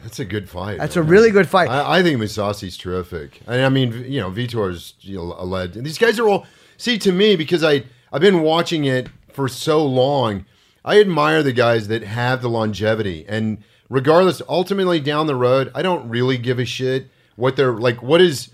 [0.05, 0.77] That's a good fight.
[0.77, 1.67] That's a really good fight.
[1.67, 3.41] I, I think Mousasi's terrific.
[3.47, 5.73] And I mean, you know, Vitor's you know, a lead.
[5.73, 6.45] These guys are all
[6.77, 10.45] see to me because I I've been watching it for so long.
[10.83, 15.81] I admire the guys that have the longevity and regardless, ultimately down the road, I
[15.81, 18.01] don't really give a shit what they're like.
[18.01, 18.49] What is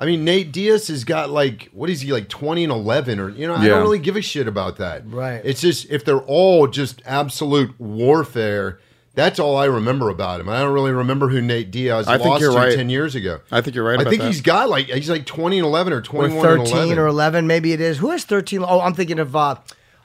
[0.00, 3.30] I mean, Nate Diaz has got like what is he like twenty and eleven or
[3.30, 3.68] you know I Yeah.
[3.70, 5.02] don't really give a shit about that.
[5.10, 5.40] Right.
[5.44, 8.78] It's just if they're all just absolute warfare.
[9.14, 10.48] That's all I remember about him.
[10.48, 12.76] I don't really remember who Nate Diaz I think lost you're to right.
[12.76, 13.40] ten years ago.
[13.50, 14.28] I think you're right I about think that.
[14.28, 16.98] he's got like he's like twenty and eleven or or twenty one 13 and eleven.
[17.00, 19.56] or 11 maybe it is who has 13 oh i'm thinking of uh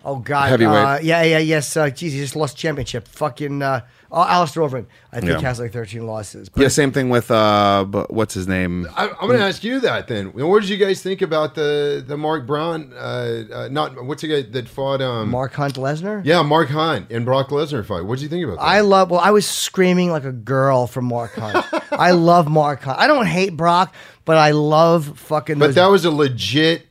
[0.03, 0.75] oh god Heavyweight.
[0.75, 3.81] uh, yeah yeah yes uh geez he just lost championship fucking uh
[4.13, 5.39] oh Alistair Overeem, I think Yeah.
[5.41, 8.87] has like 13 losses but Yeah, same thing with uh, but what's his name?
[8.95, 10.27] I, I'm going to ask you that then.
[10.33, 12.93] What did you guys think about the the Mark Brown?
[12.95, 15.01] Uh, uh, not what's the guy that fought?
[15.01, 18.05] Um, Mark Hunt Lesnar Yeah, Mark Hunt and Brock Lesnar fight.
[18.05, 18.63] What did you think about that?
[18.63, 22.83] I love well I was screaming like a girl from Mark Hunt I love Mark
[22.83, 23.93] Hunt I don't hate Brock
[24.25, 26.85] but I love fucking but those- that was a legit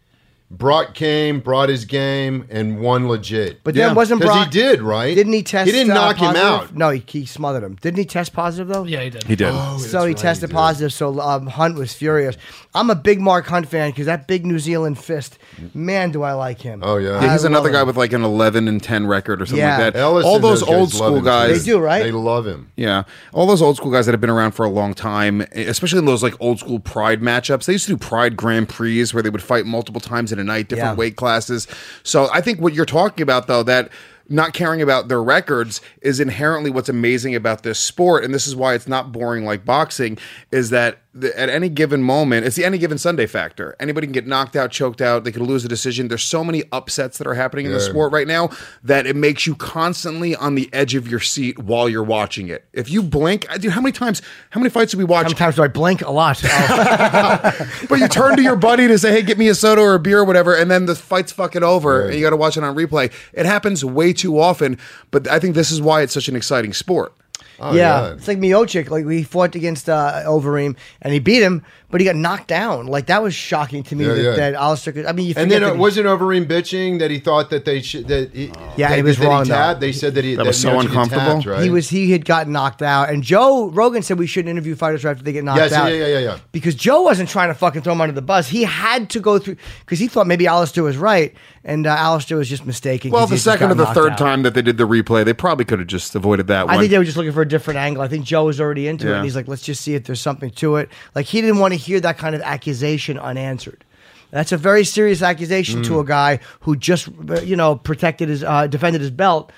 [0.55, 3.65] Brock came, brought his game, and won legit.
[3.65, 4.45] But then Yeah, wasn't Brock?
[4.47, 5.15] he did, right?
[5.15, 5.67] Didn't he test?
[5.67, 6.77] He didn't uh, knock him out.
[6.77, 7.77] No, he, he smothered him.
[7.81, 8.85] Didn't he test positive though?
[8.85, 9.25] Yeah, he did.
[9.25, 9.49] He did.
[9.51, 10.55] Oh, so he right, tested did.
[10.55, 10.93] positive.
[10.93, 12.37] So um, Hunt was furious.
[12.75, 15.39] I'm a big Mark Hunt fan because that big New Zealand fist,
[15.75, 16.81] man, do I like him.
[16.85, 17.21] Oh, yeah.
[17.23, 17.87] Yeah, he's I another guy him.
[17.87, 19.79] with like an 11 and 10 record or something Yeah.
[19.79, 19.99] like that.
[20.01, 21.65] Ellis all those those old school him, guys.
[21.65, 22.03] They do, right?
[22.03, 22.71] They love him.
[22.77, 25.99] Yeah, all those old school guys that have been around for a long time, especially
[25.99, 27.65] in those like old school Pride matchups.
[27.65, 30.45] They used to do Pride Grand Prix where they would fight multiple times in a
[30.45, 30.99] night, different Yeah.
[30.99, 31.67] weight classes.
[32.03, 33.89] So I think what you're talking about, though, that
[34.29, 38.55] not caring about their records is inherently what's amazing about this sport, and this is
[38.57, 40.17] why it's not boring like boxing.
[40.51, 43.77] Is that the, at any given moment, it's the any given Sunday factor.
[43.79, 45.25] Anybody can get knocked out, choked out.
[45.25, 46.09] They could lose a decision.
[46.09, 48.49] There's so many upsets that are happening in the sport right now
[48.83, 52.65] that it makes you constantly on the edge of your seat while you're watching it.
[52.73, 55.27] If you blink, I- dude, how many times, how many fights do we watch?
[55.29, 56.43] Sometimes do I blink a lot?
[56.53, 59.95] Oh, but you turn to your buddy to say, "Hey, get me a soda or
[59.95, 62.57] a beer or whatever," and then the fight's fucking over, and you got to watch
[62.57, 63.13] it on replay.
[63.33, 64.79] It happens way too often,
[65.11, 67.13] but I think this is why it's such an exciting sport.
[67.61, 68.07] Oh, yeah.
[68.09, 68.13] yeah.
[68.15, 68.91] it's like Miocic.
[68.91, 72.87] Like we fought against uh, Overeem, and he beat him, but he got knocked down.
[72.87, 74.37] Like that was shocking to me Yeah, that, yeah.
[74.37, 74.93] that Alistair.
[74.93, 77.51] Could, I mean, you And then that it he- wasn't Overeem bitching that he thought
[77.51, 78.47] that they should that he,
[78.77, 79.81] Yeah, that, he was that wrong, tapped.
[79.81, 81.25] They said that he That was so Miocic uncomfortable.
[81.35, 81.63] tapped, right?
[81.63, 85.05] He was he had gotten knocked out, and Joe Rogan said we shouldn't interview fighters
[85.05, 85.87] right after they get knocked Yes, yeah, out.
[85.93, 86.39] yeah, yeah, yeah.
[86.53, 88.49] Because Joe wasn't trying to fucking throw him under the bus.
[88.49, 91.35] He had to go through because he thought maybe Alistair was right,
[91.65, 93.11] and uh, Alistair was just mistaken.
[93.11, 94.19] Well, the second or the third out.
[94.19, 96.75] time that they did the replay, they probably could have just avoided that one.
[96.75, 98.03] I think they were just looking for a different angle.
[98.03, 99.15] I think Joe was already into it.
[99.17, 100.89] And he's like, let's just see if there's something to it.
[101.15, 103.85] Like he didn't want to hear that kind of accusation unanswered.
[104.31, 105.87] That's a very serious accusation Mm.
[105.89, 107.09] to a guy who just,
[107.45, 109.53] you know, protected his, uh, defended his belt.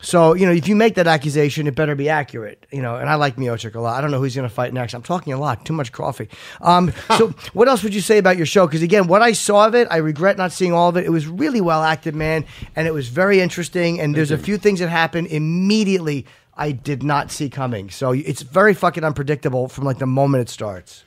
[0.00, 2.66] So you know, if you make that accusation, it better be accurate.
[2.70, 3.98] You know, and I like Miocic a lot.
[3.98, 4.94] I don't know who he's going to fight next.
[4.94, 6.28] I'm talking a lot, too much coffee.
[6.60, 8.64] Um, so what else would you say about your show?
[8.66, 11.04] Because again, what I saw of it, I regret not seeing all of it.
[11.04, 12.44] It was really well acted, man,
[12.76, 13.98] and it was very interesting.
[13.98, 16.26] And there's a few things that happened immediately
[16.58, 17.88] I did not see coming.
[17.90, 21.04] So it's very fucking unpredictable from like the moment it starts.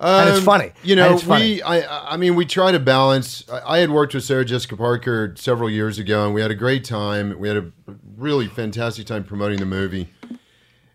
[0.00, 0.72] and it's Um, funny.
[0.82, 1.54] You know, funny.
[1.54, 3.44] we I I mean we try to balance.
[3.50, 6.56] I, I had worked with Sarah Jessica Parker several years ago, and we had a
[6.56, 7.38] great time.
[7.38, 7.70] We had a
[8.18, 10.08] really fantastic time promoting the movie.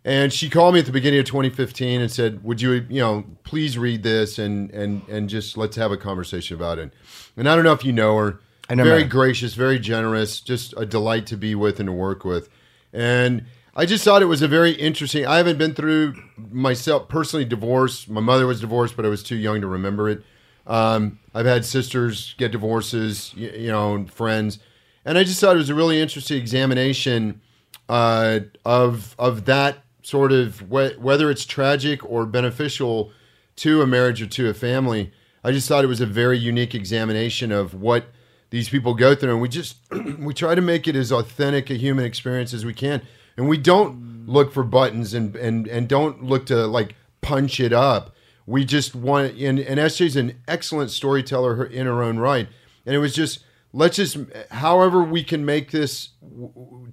[0.05, 3.25] And she called me at the beginning of 2015 and said, "Would you, you know,
[3.43, 6.93] please read this and and and just let's have a conversation about it."
[7.35, 8.39] And I don't know if you know her.
[8.69, 9.07] I know very her.
[9.09, 12.47] gracious, very generous, just a delight to be with and to work with.
[12.93, 13.45] And
[13.79, 15.27] I just thought it was a very interesting.
[15.27, 16.15] I haven't been through
[16.51, 18.07] myself personally divorce.
[18.07, 20.23] My mother was divorced, but I was too young to remember it.
[20.65, 24.57] Um, I've had sisters get divorces, you, you know, friends,
[25.05, 27.39] and I just thought it was a really interesting examination
[27.87, 33.11] uh, of of that sort of wh- whether it's tragic or beneficial
[33.57, 35.11] to a marriage or to a family.
[35.43, 38.05] I just thought it was a very unique examination of what
[38.49, 39.77] these people go through, and we just
[40.17, 43.03] we try to make it as authentic a human experience as we can,
[43.37, 47.73] and we don't look for buttons and and and don't look to like punch it
[47.73, 48.13] up.
[48.45, 52.47] We just want, and, and SJ's an excellent storyteller in her own right,
[52.85, 53.39] and it was just
[53.73, 54.17] let's just
[54.51, 56.09] however we can make this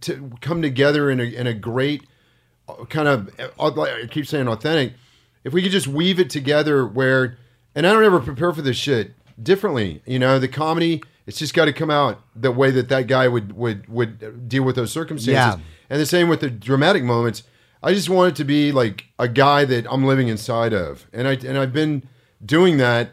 [0.01, 2.05] to come together in a in a great
[2.69, 4.95] uh, kind of uh, I keep saying authentic.
[5.45, 7.37] If we could just weave it together where,
[7.75, 9.13] and I don't ever prepare for this shit
[9.43, 10.03] differently.
[10.07, 13.29] You know, the comedy it's just got to come out the way that that guy
[13.29, 15.33] would would would deal with those circumstances.
[15.35, 15.59] Yeah.
[15.91, 17.43] And the same with the dramatic moments.
[17.83, 21.29] I just want it to be like a guy that I'm living inside of, and
[21.29, 22.09] I and I've been
[22.45, 23.11] doing that.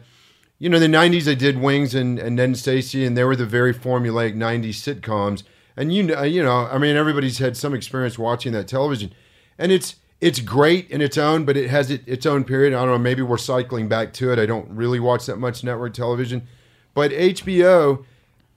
[0.58, 3.36] You know, in the '90s I did Wings and and and Stacy, and they were
[3.36, 5.42] the very formulaic '90s sitcoms.
[5.76, 9.12] And you know, you know, I mean, everybody's had some experience watching that television,
[9.58, 12.72] and it's it's great in its own, but it has it, its own period.
[12.72, 12.98] I don't know.
[12.98, 14.38] Maybe we're cycling back to it.
[14.38, 16.46] I don't really watch that much network television,
[16.94, 18.04] but HBO,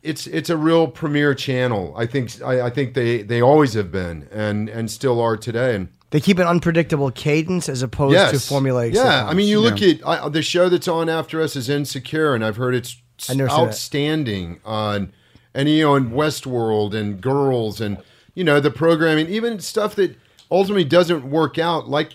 [0.06, 1.94] it's it's a real premier channel.
[1.98, 5.76] I think I, I think they they always have been and and still are today.
[5.76, 8.94] And they keep an unpredictable cadence as opposed to formulaic.
[8.94, 9.26] yeah.
[9.28, 12.46] I mean, you look at I, the show that's on after us is Insecure, and
[12.46, 13.68] I've heard it's I never seen that.
[13.68, 15.12] outstanding on,
[15.54, 17.98] and you know, in Westworld and Girls, and
[18.36, 20.16] you know the programming, even stuff that
[20.52, 22.14] ultimately doesn't work out, like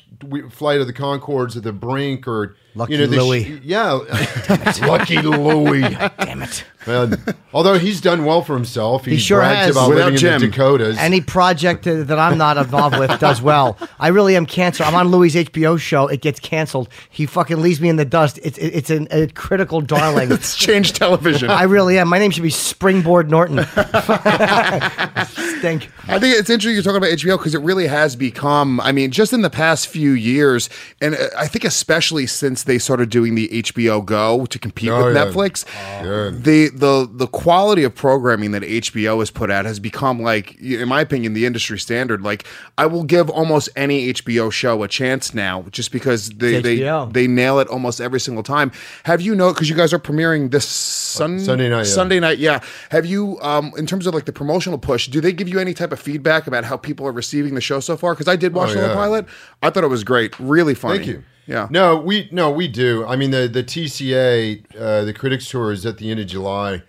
[0.50, 3.60] Flight of the Conchords or The Brink, or Lucky you know, the Louie.
[3.64, 3.92] yeah,
[4.86, 5.80] Lucky Louie.
[5.80, 6.64] Damn it.
[6.86, 7.22] Man,
[7.52, 9.76] although he's done well for himself, he, He sure brags has.
[9.76, 10.40] about Without living in Jim.
[10.40, 10.96] the Dakotas.
[10.98, 13.76] Any project that I'm not involved with does well.
[13.98, 14.88] I really am canceled.
[14.88, 16.06] I'm on Louis' HBO show.
[16.06, 16.88] It gets canceled.
[17.10, 18.38] He fucking leaves me in the dust.
[18.42, 20.30] It's it's an, a critical darling.
[20.40, 21.50] It's changed television.
[21.50, 22.08] I really am.
[22.08, 23.58] My name should be Springboard Norton.
[25.60, 25.90] Thank.
[26.08, 28.80] I think it's interesting you're talking about HBO because it really has become.
[28.80, 30.68] I mean, just in the past few years,
[31.00, 35.04] and uh, I think especially since they started doing the HBO Go to compete Oh,
[35.06, 35.24] with yeah.
[35.26, 35.64] Netflix,
[36.02, 36.44] Good.
[36.44, 40.88] the the the quality of programming that HBO has put out has become like, in
[40.88, 42.22] my opinion, the industry standard.
[42.22, 42.44] Like,
[42.78, 47.26] I will give almost any HBO show a chance now, just because they they they
[47.26, 48.72] nail it almost every single time.
[49.04, 49.52] Have you know?
[49.52, 51.84] Because you guys are premiering this sun, Sunday night, yeah.
[51.84, 52.60] Sunday night, yeah.
[52.90, 55.74] Have you, um, in terms of like the promotional push, do they give you any
[55.74, 58.14] type of feedback about how people are receiving the show so far?
[58.14, 59.26] Because I did watch Oh, the pilot.
[59.62, 60.98] I thought it was great, really funny.
[60.98, 61.24] Thank you.
[61.50, 61.66] Yeah.
[61.68, 63.04] No, we no we do.
[63.04, 66.84] I mean the the TCA, uh, the Critics Tour is at the end of July,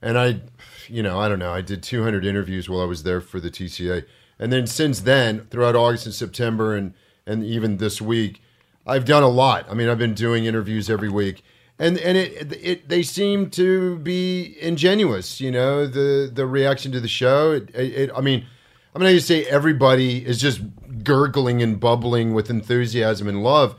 [0.00, 0.40] and I,
[0.86, 1.52] you know, I don't know.
[1.52, 4.04] I did 200 interviews while I was there for the TCA,
[4.38, 6.94] and then since then, throughout August and September, and
[7.26, 8.40] and even this week,
[8.86, 9.66] I've done a lot.
[9.68, 11.42] I mean, I've been doing interviews every week.
[11.80, 17.00] And, and it, it they seem to be ingenuous, you know the the reaction to
[17.00, 17.52] the show.
[17.52, 18.46] It, it, I mean,
[18.94, 20.60] I'm not going to say everybody is just
[21.04, 23.76] gurgling and bubbling with enthusiasm and love,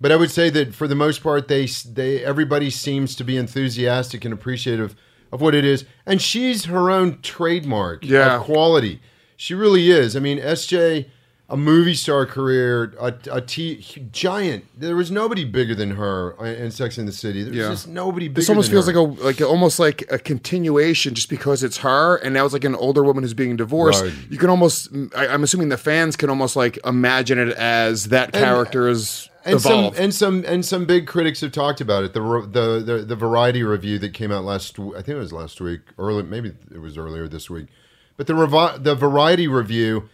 [0.00, 3.36] but I would say that for the most part, they they everybody seems to be
[3.36, 4.94] enthusiastic and appreciative
[5.32, 5.84] of what it is.
[6.04, 8.36] And she's her own trademark Yeah.
[8.36, 9.00] of quality.
[9.36, 10.16] She really is.
[10.16, 11.06] I mean, SJ,
[11.48, 14.64] a movie star career, a, a t- giant.
[14.78, 17.42] There was nobody bigger than her in Sex in the City.
[17.42, 17.68] There's Yeah.
[17.70, 18.40] just nobody bigger.
[18.40, 18.92] This almost than feels her.
[19.00, 22.64] like a like almost like a continuation, just because it's her, and now it's like
[22.64, 24.02] an older woman who's being divorced.
[24.04, 24.12] Right.
[24.30, 28.34] You can almost, I, I'm assuming the fans can almost like imagine it as that
[28.34, 32.12] uh, character is and some and some and some big critics have talked about it.
[32.12, 35.60] The the the, the variety review that came out last, I think it was last
[35.60, 37.66] week, early maybe it was earlier this week,
[38.16, 40.08] but the revi- the variety review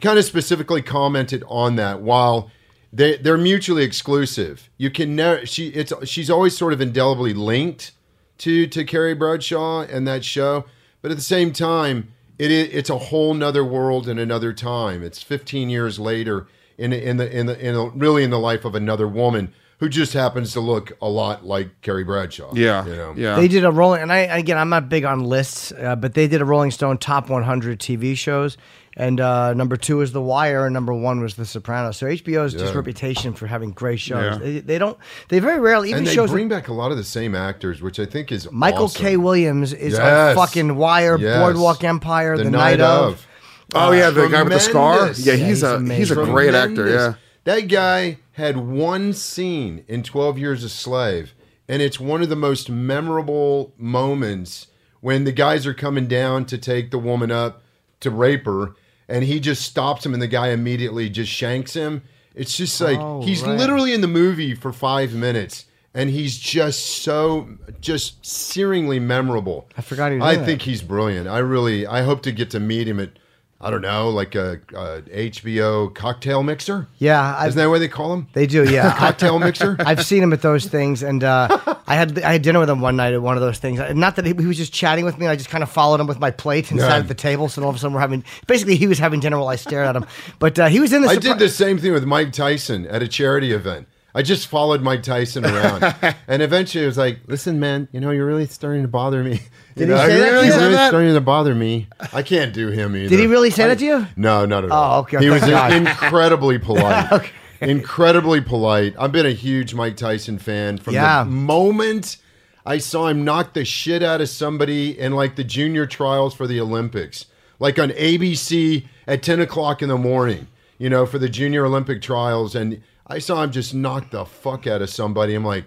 [0.00, 2.02] kind of specifically commented on that.
[2.02, 2.50] While
[2.92, 7.92] they they're mutually exclusive, you can never she it's she's always sort of indelibly linked
[8.38, 10.66] to to Carrie Bradshaw and that show,
[11.02, 12.12] but at the same time.
[12.38, 15.02] It, it's a whole nother world and another time.
[15.02, 16.46] It's 15 years later
[16.78, 19.90] in in the in the in a, really in the life of another woman who
[19.90, 22.50] just happens to look a lot like Carrie Bradshaw.
[22.54, 23.12] yeah, you know?
[23.14, 23.36] yeah.
[23.36, 26.26] They did a rolling, and I again, I'm not big on lists, uh, but they
[26.28, 28.56] did a Rolling Stone top 100 TV shows,
[28.96, 31.98] and uh, number two is The Wire, and number one was The Sopranos.
[31.98, 34.38] So HBO's just reputation for having great shows.
[34.38, 34.38] Yeah.
[34.38, 34.96] They, they don't,
[35.28, 36.30] they very rarely even and they shows.
[36.30, 39.02] bring back a lot of the same actors, which I think is Michael awesome.
[39.02, 39.16] K.
[39.18, 40.38] Williams is Yes.
[40.38, 41.38] on fucking Wire, Yes.
[41.38, 43.25] Boardwalk Empire, The, Night, of.
[43.74, 44.96] Oh uh, yeah, the guy with the scar.
[44.96, 45.26] Tremendous.
[45.26, 46.24] Yeah, he's a he's a amazing.
[46.24, 46.74] great actor.
[46.74, 47.02] Tremendous.
[47.02, 47.14] Yeah.
[47.44, 51.32] That guy had one scene in 12 Years a Slave,
[51.68, 54.66] and it's one of the most memorable moments
[55.00, 57.62] when the guys are coming down to take the woman up
[58.00, 58.74] to rape her,
[59.08, 62.02] and he just stops him, and the guy immediately just shanks him.
[62.34, 63.56] It's just like Oh, he's right.
[63.56, 65.64] literally in the movie for five minutes.
[65.94, 67.48] And he's just so,
[67.80, 69.66] just searingly memorable.
[69.78, 71.26] I forgot he was I in think he's brilliant.
[71.26, 73.18] I really, I hope to get to meet him at,
[73.58, 75.00] I don't know, like a, a
[75.30, 76.88] HBO cocktail mixer.
[76.98, 78.28] Yeah, I've, Isn't that what they call them?
[78.34, 78.70] they do.
[78.70, 79.76] Yeah, Cocktail mixer.
[79.80, 82.80] I've seen him at those things, and uh, I had I had dinner with him
[82.82, 83.80] one night at one of those things.
[83.94, 85.26] Not that he, he was just chatting with me.
[85.26, 86.88] I just kind of followed him with my plate and Yeah.
[86.88, 87.48] sat at the table.
[87.48, 89.86] So all of a sudden we're having basically he was having dinner while I stared
[89.86, 90.04] at him.
[90.38, 91.08] But uh, he was in the.
[91.08, 93.88] I did the same thing with Mike Tyson at a charity event.
[94.16, 95.94] I just followed Mike Tyson around,
[96.26, 99.40] and eventually it was like, "Listen, man, you know you're really starting to bother me."
[99.76, 100.88] Did You he know, say that to You're really that?
[100.88, 101.86] starting to bother me.
[102.14, 103.10] I can't do him either.
[103.10, 104.06] Did he really say that to you?
[104.16, 104.96] No, not at oh, all.
[104.96, 105.18] Oh, okay.
[105.18, 105.72] He was God.
[105.74, 107.30] incredibly polite.
[107.60, 108.94] Incredibly polite.
[108.98, 111.24] I've been a huge Mike Tyson fan from Yeah.
[111.24, 112.16] the moment
[112.64, 116.46] I saw him knock the shit out of somebody in like the junior trials for
[116.46, 117.26] the Olympics,
[117.60, 120.48] like on ABC at 10 o'clock in the morning,
[120.78, 122.54] you know, for the junior Olympic trials.
[122.54, 125.34] And I saw him just knock the fuck out of somebody.
[125.34, 125.66] I'm like,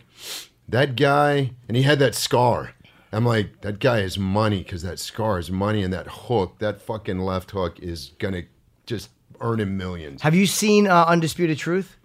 [0.67, 2.73] that guy, and he had that scar.
[3.11, 6.81] I'm like, that guy is money because that scar is money, and that hook, that
[6.81, 8.43] fucking left hook, is gonna
[8.85, 9.09] just
[9.41, 10.21] earn him millions.
[10.21, 11.95] Have you seen uh, Undisputed Truth?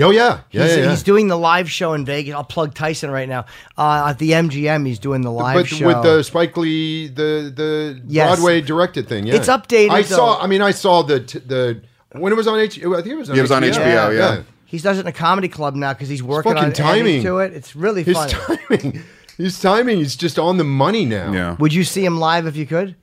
[0.00, 0.82] Oh yeah, yeah, he's, yeah.
[0.84, 0.90] yeah.
[0.90, 2.34] he's doing the live show in Vegas.
[2.34, 3.44] I'll plug Tyson right now.
[3.76, 5.86] Uh, at the MGM, he's doing the live but show.
[5.86, 8.34] with the Spike Lee, the the Yes.
[8.36, 10.16] Broadway directed thing, yeah, It's updated, I though.
[10.16, 10.40] saw.
[10.42, 12.78] I mean, I saw the t- the when it was on H.
[12.78, 14.42] I think it was on Yeah, it was on HBO, yeah.
[14.74, 17.22] He does it in a comedy club now because he's working on timing.
[17.22, 17.52] timing to it.
[17.52, 18.32] It's really His funny.
[18.68, 19.02] timing,
[19.38, 21.32] his timing is just on the money now.
[21.32, 21.56] Yeah.
[21.58, 22.96] Would you see him live if you could?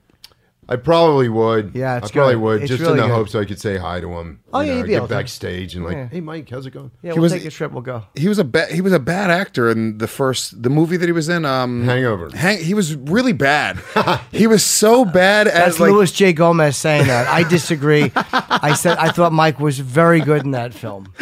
[0.69, 1.71] I probably would.
[1.75, 2.41] Yeah, it's I probably good.
[2.41, 3.13] would, It's just really in the good.
[3.13, 4.39] hopes I could say hi to him.
[4.53, 5.13] Oh, you yeah, know, you'd be get able to.
[5.15, 6.07] backstage and like, Yeah.
[6.07, 6.91] hey Mike, how's it going?
[7.01, 7.71] Yeah, He we'll was- take a trip.
[7.73, 8.03] We'll go.
[8.15, 11.05] He was a ba- he was a bad actor in the first the movie that
[11.05, 11.43] he was in.
[11.45, 12.29] Um, Hangover.
[12.33, 13.79] Hang- he was really bad.
[14.31, 16.31] he was so bad That's as like Luis J.
[16.31, 17.27] Gomez saying that.
[17.27, 18.11] I disagree.
[18.15, 21.11] I said I thought Mike was very good in that film.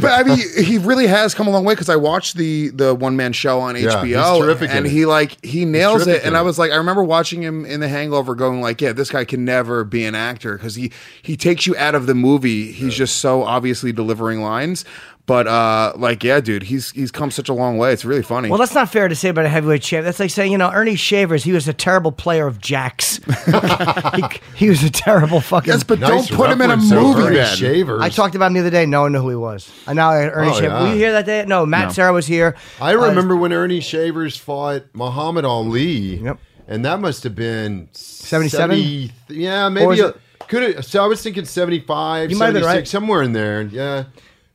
[0.00, 2.94] But I mean, he really has come a long way because I watched the the
[2.94, 4.04] one man show on Yeah, HBO,
[4.36, 4.90] he's terrific in and it.
[4.90, 6.26] he like he nails terrific it.
[6.28, 6.44] And I it.
[6.44, 9.24] was like, I remember watching him in The Hangover go going like, yeah, this guy
[9.24, 12.72] can never be an actor because he he takes you out of the movie.
[12.72, 14.84] He's just so obviously delivering lines.
[15.26, 17.92] But uh, like, yeah, dude, he's he's come such a long way.
[17.92, 18.48] It's really funny.
[18.48, 20.04] Well, that's not fair to say about a heavyweight champ.
[20.04, 23.20] That's like saying, you know, Ernie Shavers, he was a terrible player of jacks.
[24.16, 24.22] he,
[24.56, 25.72] he was a terrible fucking.
[25.72, 27.56] yes, but Nice don't put him in a movie Ernie then.
[27.56, 28.02] Shavers.
[28.02, 28.86] I talked about him the other day.
[28.86, 29.70] No one knew who he was.
[29.86, 30.62] I know Ernie Oh, Shavers.
[30.62, 30.82] yeah.
[30.82, 31.44] Were you here that day?
[31.46, 31.92] No, Matt No.
[31.92, 32.56] Sarah was here.
[32.80, 36.16] I Uh, remember when Ernie Shavers fought Muhammad Ali.
[36.16, 36.38] Yep.
[36.70, 38.50] And that must have been 77?
[38.50, 40.00] 70 yeah, maybe.
[40.00, 40.14] a-
[40.46, 42.88] Could it, so I was thinking 75, You might have 76, right.
[42.88, 43.62] somewhere in there.
[43.62, 44.04] Yeah.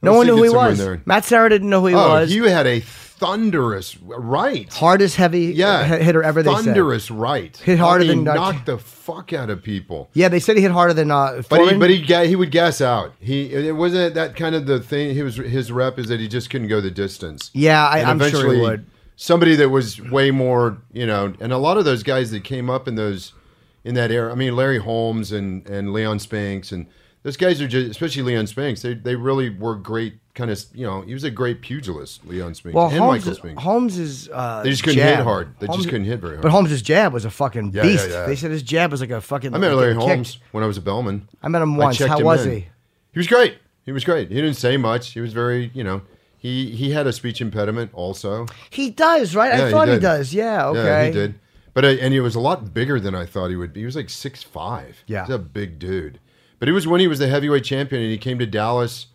[0.01, 0.81] No one knew who he was.
[1.05, 2.33] Matt Serra didn't know who he oh, was.
[2.33, 4.71] you had a thunderous right.
[4.73, 6.41] Hardest heavy Yeah, hi- hitter ever.
[6.43, 6.65] They said.
[6.65, 7.55] thunderous right.
[7.57, 10.09] Hit harder I mean, than, uh, knocked the fuck out of people.
[10.13, 12.81] Yeah, they said he hit harder than uh, But he, but he, he would gas
[12.81, 13.13] out.
[13.19, 15.13] He it wasn't that kind of the thing.
[15.15, 17.51] He was his rep is that he just couldn't go the distance.
[17.53, 18.85] Yeah, I, i'm sure he would.
[19.17, 22.69] Somebody that was way more, you know, and a lot of those guys that came
[22.69, 23.33] up in those
[23.83, 24.31] in that era.
[24.31, 26.85] I mean, Larry Holmes and and Leon Spinks and
[27.23, 28.81] those guys are just, especially Leon Spinks.
[28.81, 30.15] They they really were great.
[30.33, 33.35] Kind of, you know, he was a great pugilist, Leon Spinks well, and Holmes, Michael
[33.39, 33.63] Spinks.
[33.63, 34.27] Holmes is.
[34.33, 35.15] Uh, They just couldn't jab.
[35.19, 35.55] hit hard.
[35.59, 36.41] They Holmes- just couldn't hit very hard.
[36.41, 38.09] But Holmes' jab was a fucking Yeah, yeah, beast.
[38.09, 38.25] yeah.
[38.25, 39.55] They said his jab was like a fucking.
[39.55, 39.93] I met like Larry.
[39.93, 41.29] Holmes when I was a bellman.
[41.41, 41.99] I met him once.
[41.99, 42.51] How was in.
[42.51, 42.67] he?
[43.13, 43.59] He was great.
[43.85, 44.27] He was great.
[44.27, 45.11] He didn't say much.
[45.11, 46.01] He was very, you know,
[46.45, 48.45] he he had a speech impediment also.
[48.69, 49.57] He does, right?
[49.57, 50.01] Yeah, I thought he, did.
[50.01, 50.33] does.
[50.33, 50.67] Yeah.
[50.67, 50.83] Okay.
[50.83, 51.39] Yeah, he did.
[51.73, 53.79] But uh, and he was a lot bigger than I thought he would be.
[53.79, 55.03] He was like six five.
[55.07, 55.25] Yeah.
[55.25, 56.19] he's a big dude.
[56.59, 59.07] But it was when he was the heavyweight champion, and he came to Dallas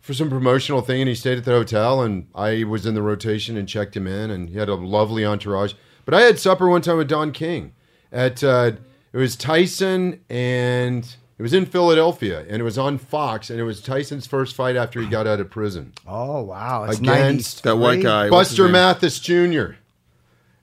[0.00, 3.02] for some promotional thing, and he stayed at the hotel, and I was in the
[3.02, 5.74] rotation and checked him in, and he had a lovely entourage.
[6.06, 7.74] But I had supper one time with Don King
[8.10, 8.72] at uh,
[9.12, 11.16] it was Tyson and.
[11.42, 14.76] It was in Philadelphia, and it was on Fox, and it was Tyson's first fight
[14.76, 15.92] after he got out of prison.
[16.06, 16.84] Oh wow!
[16.84, 18.30] It's Against that white guy.
[18.30, 18.68] Buster?
[18.68, 19.72] Mathis Jr.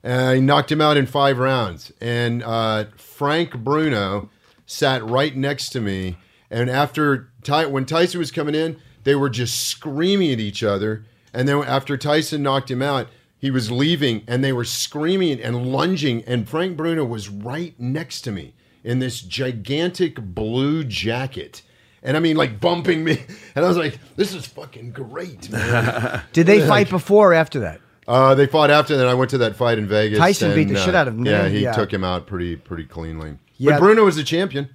[0.02, 1.92] Uh, he knocked him out in five rounds.
[2.00, 4.30] And uh, Frank Bruno
[4.64, 6.16] sat right next to me.
[6.50, 11.04] And after Ty- when Tyson was coming in, they were just screaming at each other.
[11.34, 15.70] And then after Tyson knocked him out, he was leaving, and they were screaming and
[15.70, 16.24] lunging.
[16.24, 18.54] And Frank Bruno was right next to me
[18.84, 21.62] in this gigantic blue jacket.
[22.02, 23.22] And I mean, like bumping me.
[23.54, 26.22] And I was like, this is fucking great, man.
[26.32, 27.80] Did they fight before or after that?
[28.06, 29.06] Uh, they fought after that.
[29.08, 30.18] I went to that fight in Vegas.
[30.18, 31.60] Tyson beat the uh, shit out of him, Yeah, he?
[31.60, 31.72] Yeah.
[31.72, 33.38] took him out pretty pretty cleanly.
[33.56, 33.72] Yeah.
[33.72, 34.68] But Bruno was the champion.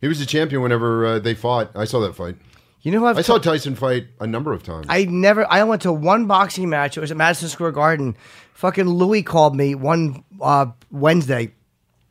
[0.00, 1.70] He was the champion whenever uh, they fought.
[1.74, 2.36] I saw that fight.
[2.82, 4.86] You know I've I saw Tyson fight a number of times.
[4.90, 5.50] I never.
[5.50, 6.96] I went to one boxing match.
[6.98, 8.16] It was at Madison Square Garden.
[8.52, 11.52] Fucking Louis called me one uh, Wednesday.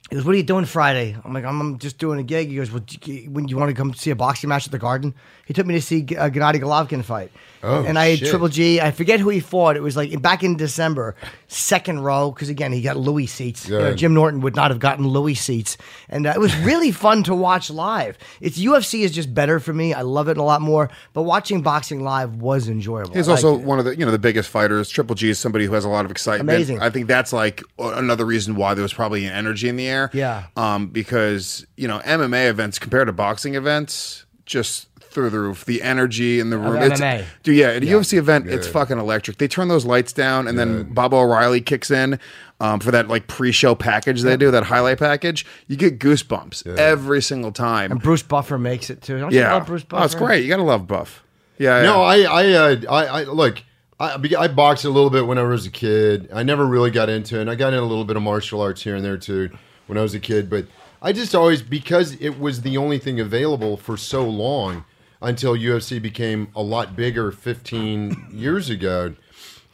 [0.09, 2.49] He goes, "What are you doing Friday?" I'm like, "I'm, I'm just doing a gig."
[2.49, 4.71] He goes, well, do you- "When you want to come see a boxing match at
[4.71, 5.13] the Garden?"
[5.45, 7.31] He took me to see uh, Gennady Golovkin fight.
[7.63, 8.29] Oh, and I had shit.
[8.29, 8.81] Triple G.
[8.81, 9.77] I forget who he fought.
[9.77, 11.15] It was like back in December,
[11.47, 13.69] second row, because again he got Louis seats.
[13.69, 15.77] You know, Jim Norton would not have gotten Louis seats,
[16.09, 18.17] and uh, it was really fun to watch live.
[18.41, 19.93] It's UFC is just better for me.
[19.93, 20.89] I love it a lot more.
[21.13, 23.13] But watching boxing live was enjoyable.
[23.13, 24.89] He's also one of the you know the biggest fighters.
[24.89, 26.49] Triple G is somebody who has a lot of excitement.
[26.49, 26.81] Amazing.
[26.81, 30.09] I think that's like another reason why there was probably an energy in the air.
[30.13, 30.47] Yeah.
[30.57, 35.65] Um, because you know MMA events compared to boxing events, just through the roof.
[35.65, 36.81] The energy in the room.
[36.81, 37.25] It's- MMA.
[37.43, 39.37] Dude, yeah, at a UFC event, it's fucking electric.
[39.37, 42.19] They turn those lights down, and then Baba O'Riley kicks in
[42.59, 45.45] um, for that like pre-show package they do, that highlight package.
[45.67, 47.91] You get goosebumps every single time.
[47.91, 49.19] And Bruce Buffer makes it too.
[49.19, 50.01] Don't you yeah, love Bruce Buffer?
[50.01, 50.43] oh, it's great.
[50.43, 51.23] You gotta love Buff.
[51.57, 52.29] Yeah, No, yeah.
[52.31, 53.61] I, I, uh, I, I look.
[53.99, 56.29] I, be- I boxed a little bit when I was a kid.
[56.33, 57.41] I never really got into it.
[57.41, 59.49] And I got in a little bit of martial arts here and there too
[59.87, 60.49] when I was a kid.
[60.49, 60.65] But
[61.01, 64.83] I just always because it was the only thing available for so long
[65.23, 69.15] until UFC became a lot bigger 15 years ago.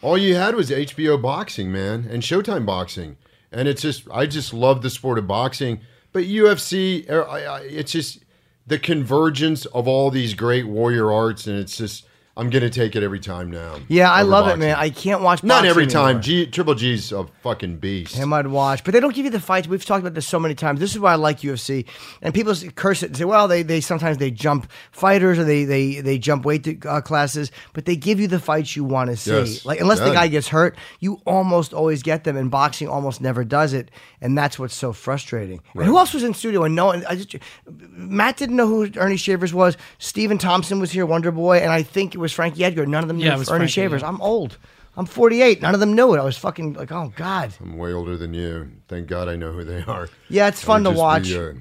[0.02, 3.18] All you had was HBO boxing, man, and Showtime boxing,
[3.52, 5.82] and it's just I just love the sport of boxing.
[6.14, 7.28] But UFC, er,
[7.64, 8.20] it's just
[8.66, 12.06] the convergence of all these great warrior arts, and it's just
[12.40, 13.80] I'm gonna take it every time now.
[13.90, 14.78] Yeah, I love it, man.
[14.78, 15.44] I can't watch.
[15.44, 16.22] Not every time.
[16.22, 18.16] G, Triple G's a fucking beast.
[18.16, 19.68] Him I'd watch, but they don't give you the fights.
[19.68, 20.80] We've talked about this so many times.
[20.80, 21.86] This is why I like UFC.
[22.22, 25.66] And people curse it and say, "Well, they, they sometimes they jump fighters or they
[25.66, 29.18] they they jump weight uh, classes, but they give you the fights you want to
[29.18, 29.32] see.
[29.32, 29.66] Yes.
[29.66, 32.38] Like unless the guy gets hurt, you almost always get them.
[32.38, 33.92] And boxing almost never does it,
[34.22, 35.60] and that's what's so frustrating.
[35.74, 36.64] And who else was in studio?
[36.64, 37.36] And no one, I just
[37.68, 39.76] Matt didn't know who Ernie Shavers was.
[39.98, 42.86] Stephen Thompson was here, Wonder Boy, and I think it was Frankie Edgar.
[42.86, 44.02] None of them Yeah, knew it was Ernie Frankie, Shavers.
[44.02, 44.08] yeah.
[44.10, 44.58] I'm old.
[44.98, 45.62] I'm 48.
[45.62, 46.20] None of them knew it.
[46.20, 47.54] I was fucking like, oh god.
[47.62, 48.72] I'm way older than you.
[48.88, 50.10] Thank God I know who they are.
[50.30, 51.30] Yeah, it's fun to watch.
[51.30, 51.54] Be, uh,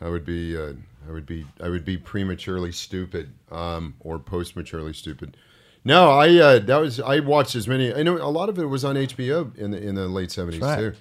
[0.00, 0.56] I would be.
[0.56, 0.72] Uh,
[1.08, 1.46] I would be.
[1.62, 5.36] I would be prematurely stupid, um, or post-maturely stupid.
[5.84, 7.94] No, I uh, that was I watched as many.
[7.94, 10.60] I know a lot of it was on HBO in the in the late seventies
[10.60, 10.78] right.
[10.78, 10.92] too.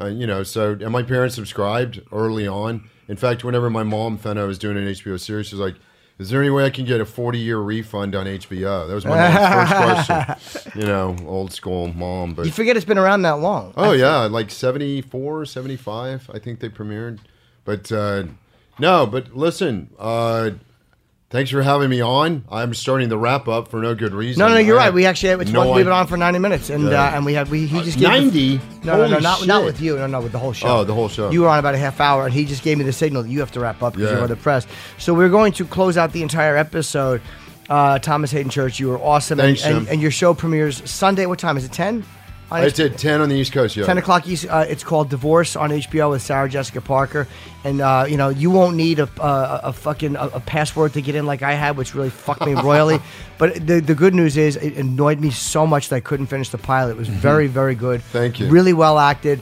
[0.00, 2.88] Uh, you know, so and my parents subscribed early on.
[3.08, 5.60] In fact, whenever my mom found out I was doing an HBO series, she was
[5.60, 5.74] like,
[6.18, 9.04] "Is there any way I can get a forty year refund on HBO?" That was
[9.04, 10.06] my mom's first
[10.50, 10.72] question.
[10.80, 13.72] You know, old school mom, but You forget it's been around that long.
[13.76, 17.18] Oh yeah, like 74, 75, I think they premiered.
[17.64, 18.24] But uh,
[18.78, 20.50] no, but listen, uh,
[21.30, 22.44] thanks for having me on.
[22.50, 24.40] I'm starting the wrap up for no good reason.
[24.40, 24.94] No, no, you're I right.
[24.94, 27.34] We actually had, no leave it idea- on for 90 minutes, and uh, and we
[27.34, 28.60] had we he just gave the- 90?
[28.84, 29.96] no, no, no, not not with you.
[29.96, 30.68] No, no, with the whole show.
[30.68, 31.30] Oh, the whole show.
[31.30, 33.28] You were on about a half hour, and he just gave me the signal that
[33.28, 34.14] you have to wrap up because Yeah.
[34.16, 34.66] you're on the press.
[34.98, 37.20] So we're going to close out the entire episode.
[37.68, 41.26] Uh, Thomas Haden Church, you were awesome, Thanks, and, and, and your show premieres Sunday.
[41.26, 41.72] What time is it?
[41.72, 42.02] 10?
[42.50, 43.84] I did 10 on the East Coast, yeah.
[43.84, 44.46] 10 o'clock East.
[44.48, 47.28] Uh, it's called Divorce on HBO with Sarah Jessica Parker,
[47.64, 51.02] and uh, you know you won't need a a, a fucking a, a password to
[51.02, 53.00] get in like I had, which really fucked me royally.
[53.38, 56.48] But the the good news is it annoyed me so much that I couldn't finish
[56.48, 56.92] the pilot.
[56.92, 58.00] It was very very good.
[58.00, 58.18] Mm-hmm.
[58.18, 58.48] Thank you.
[58.48, 59.40] Really well acted,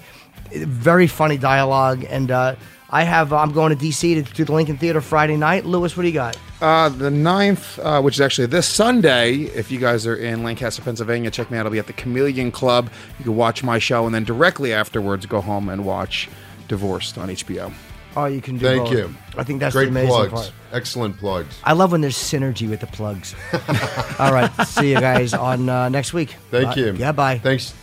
[0.53, 2.57] very funny dialogue, and uh,
[2.91, 5.67] I have I'm going to DC to, to the Lincoln Theater Friday night.
[5.67, 6.39] Luis, what do you got?
[6.61, 10.81] Uh, the 9th, uh, which is actually this Sunday, if you guys are in Lancaster,
[10.83, 11.67] Pennsylvania, check me out.
[11.67, 12.91] I'll be at the Chameleon Club.
[13.19, 16.29] You can watch my show, and then directly afterwards, go home and watch
[16.69, 17.73] Divorced on HBO.
[18.17, 18.65] Oh, you can do.
[18.67, 18.93] Thank both.
[18.93, 19.15] you.
[19.37, 20.33] I think that's Great the amazing plugs.
[20.33, 20.53] part.
[20.73, 21.61] Excellent plugs.
[21.63, 23.35] I love when there's synergy with the plugs.
[24.19, 26.37] All right, see you guys on uh, next week.
[26.51, 26.75] Thank Bye.
[26.77, 26.93] you.
[26.95, 27.39] Yeah, bye.
[27.39, 27.75] Thanks.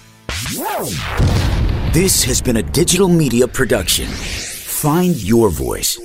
[1.94, 4.08] This has been a digital media production.
[4.84, 5.98] Find your voice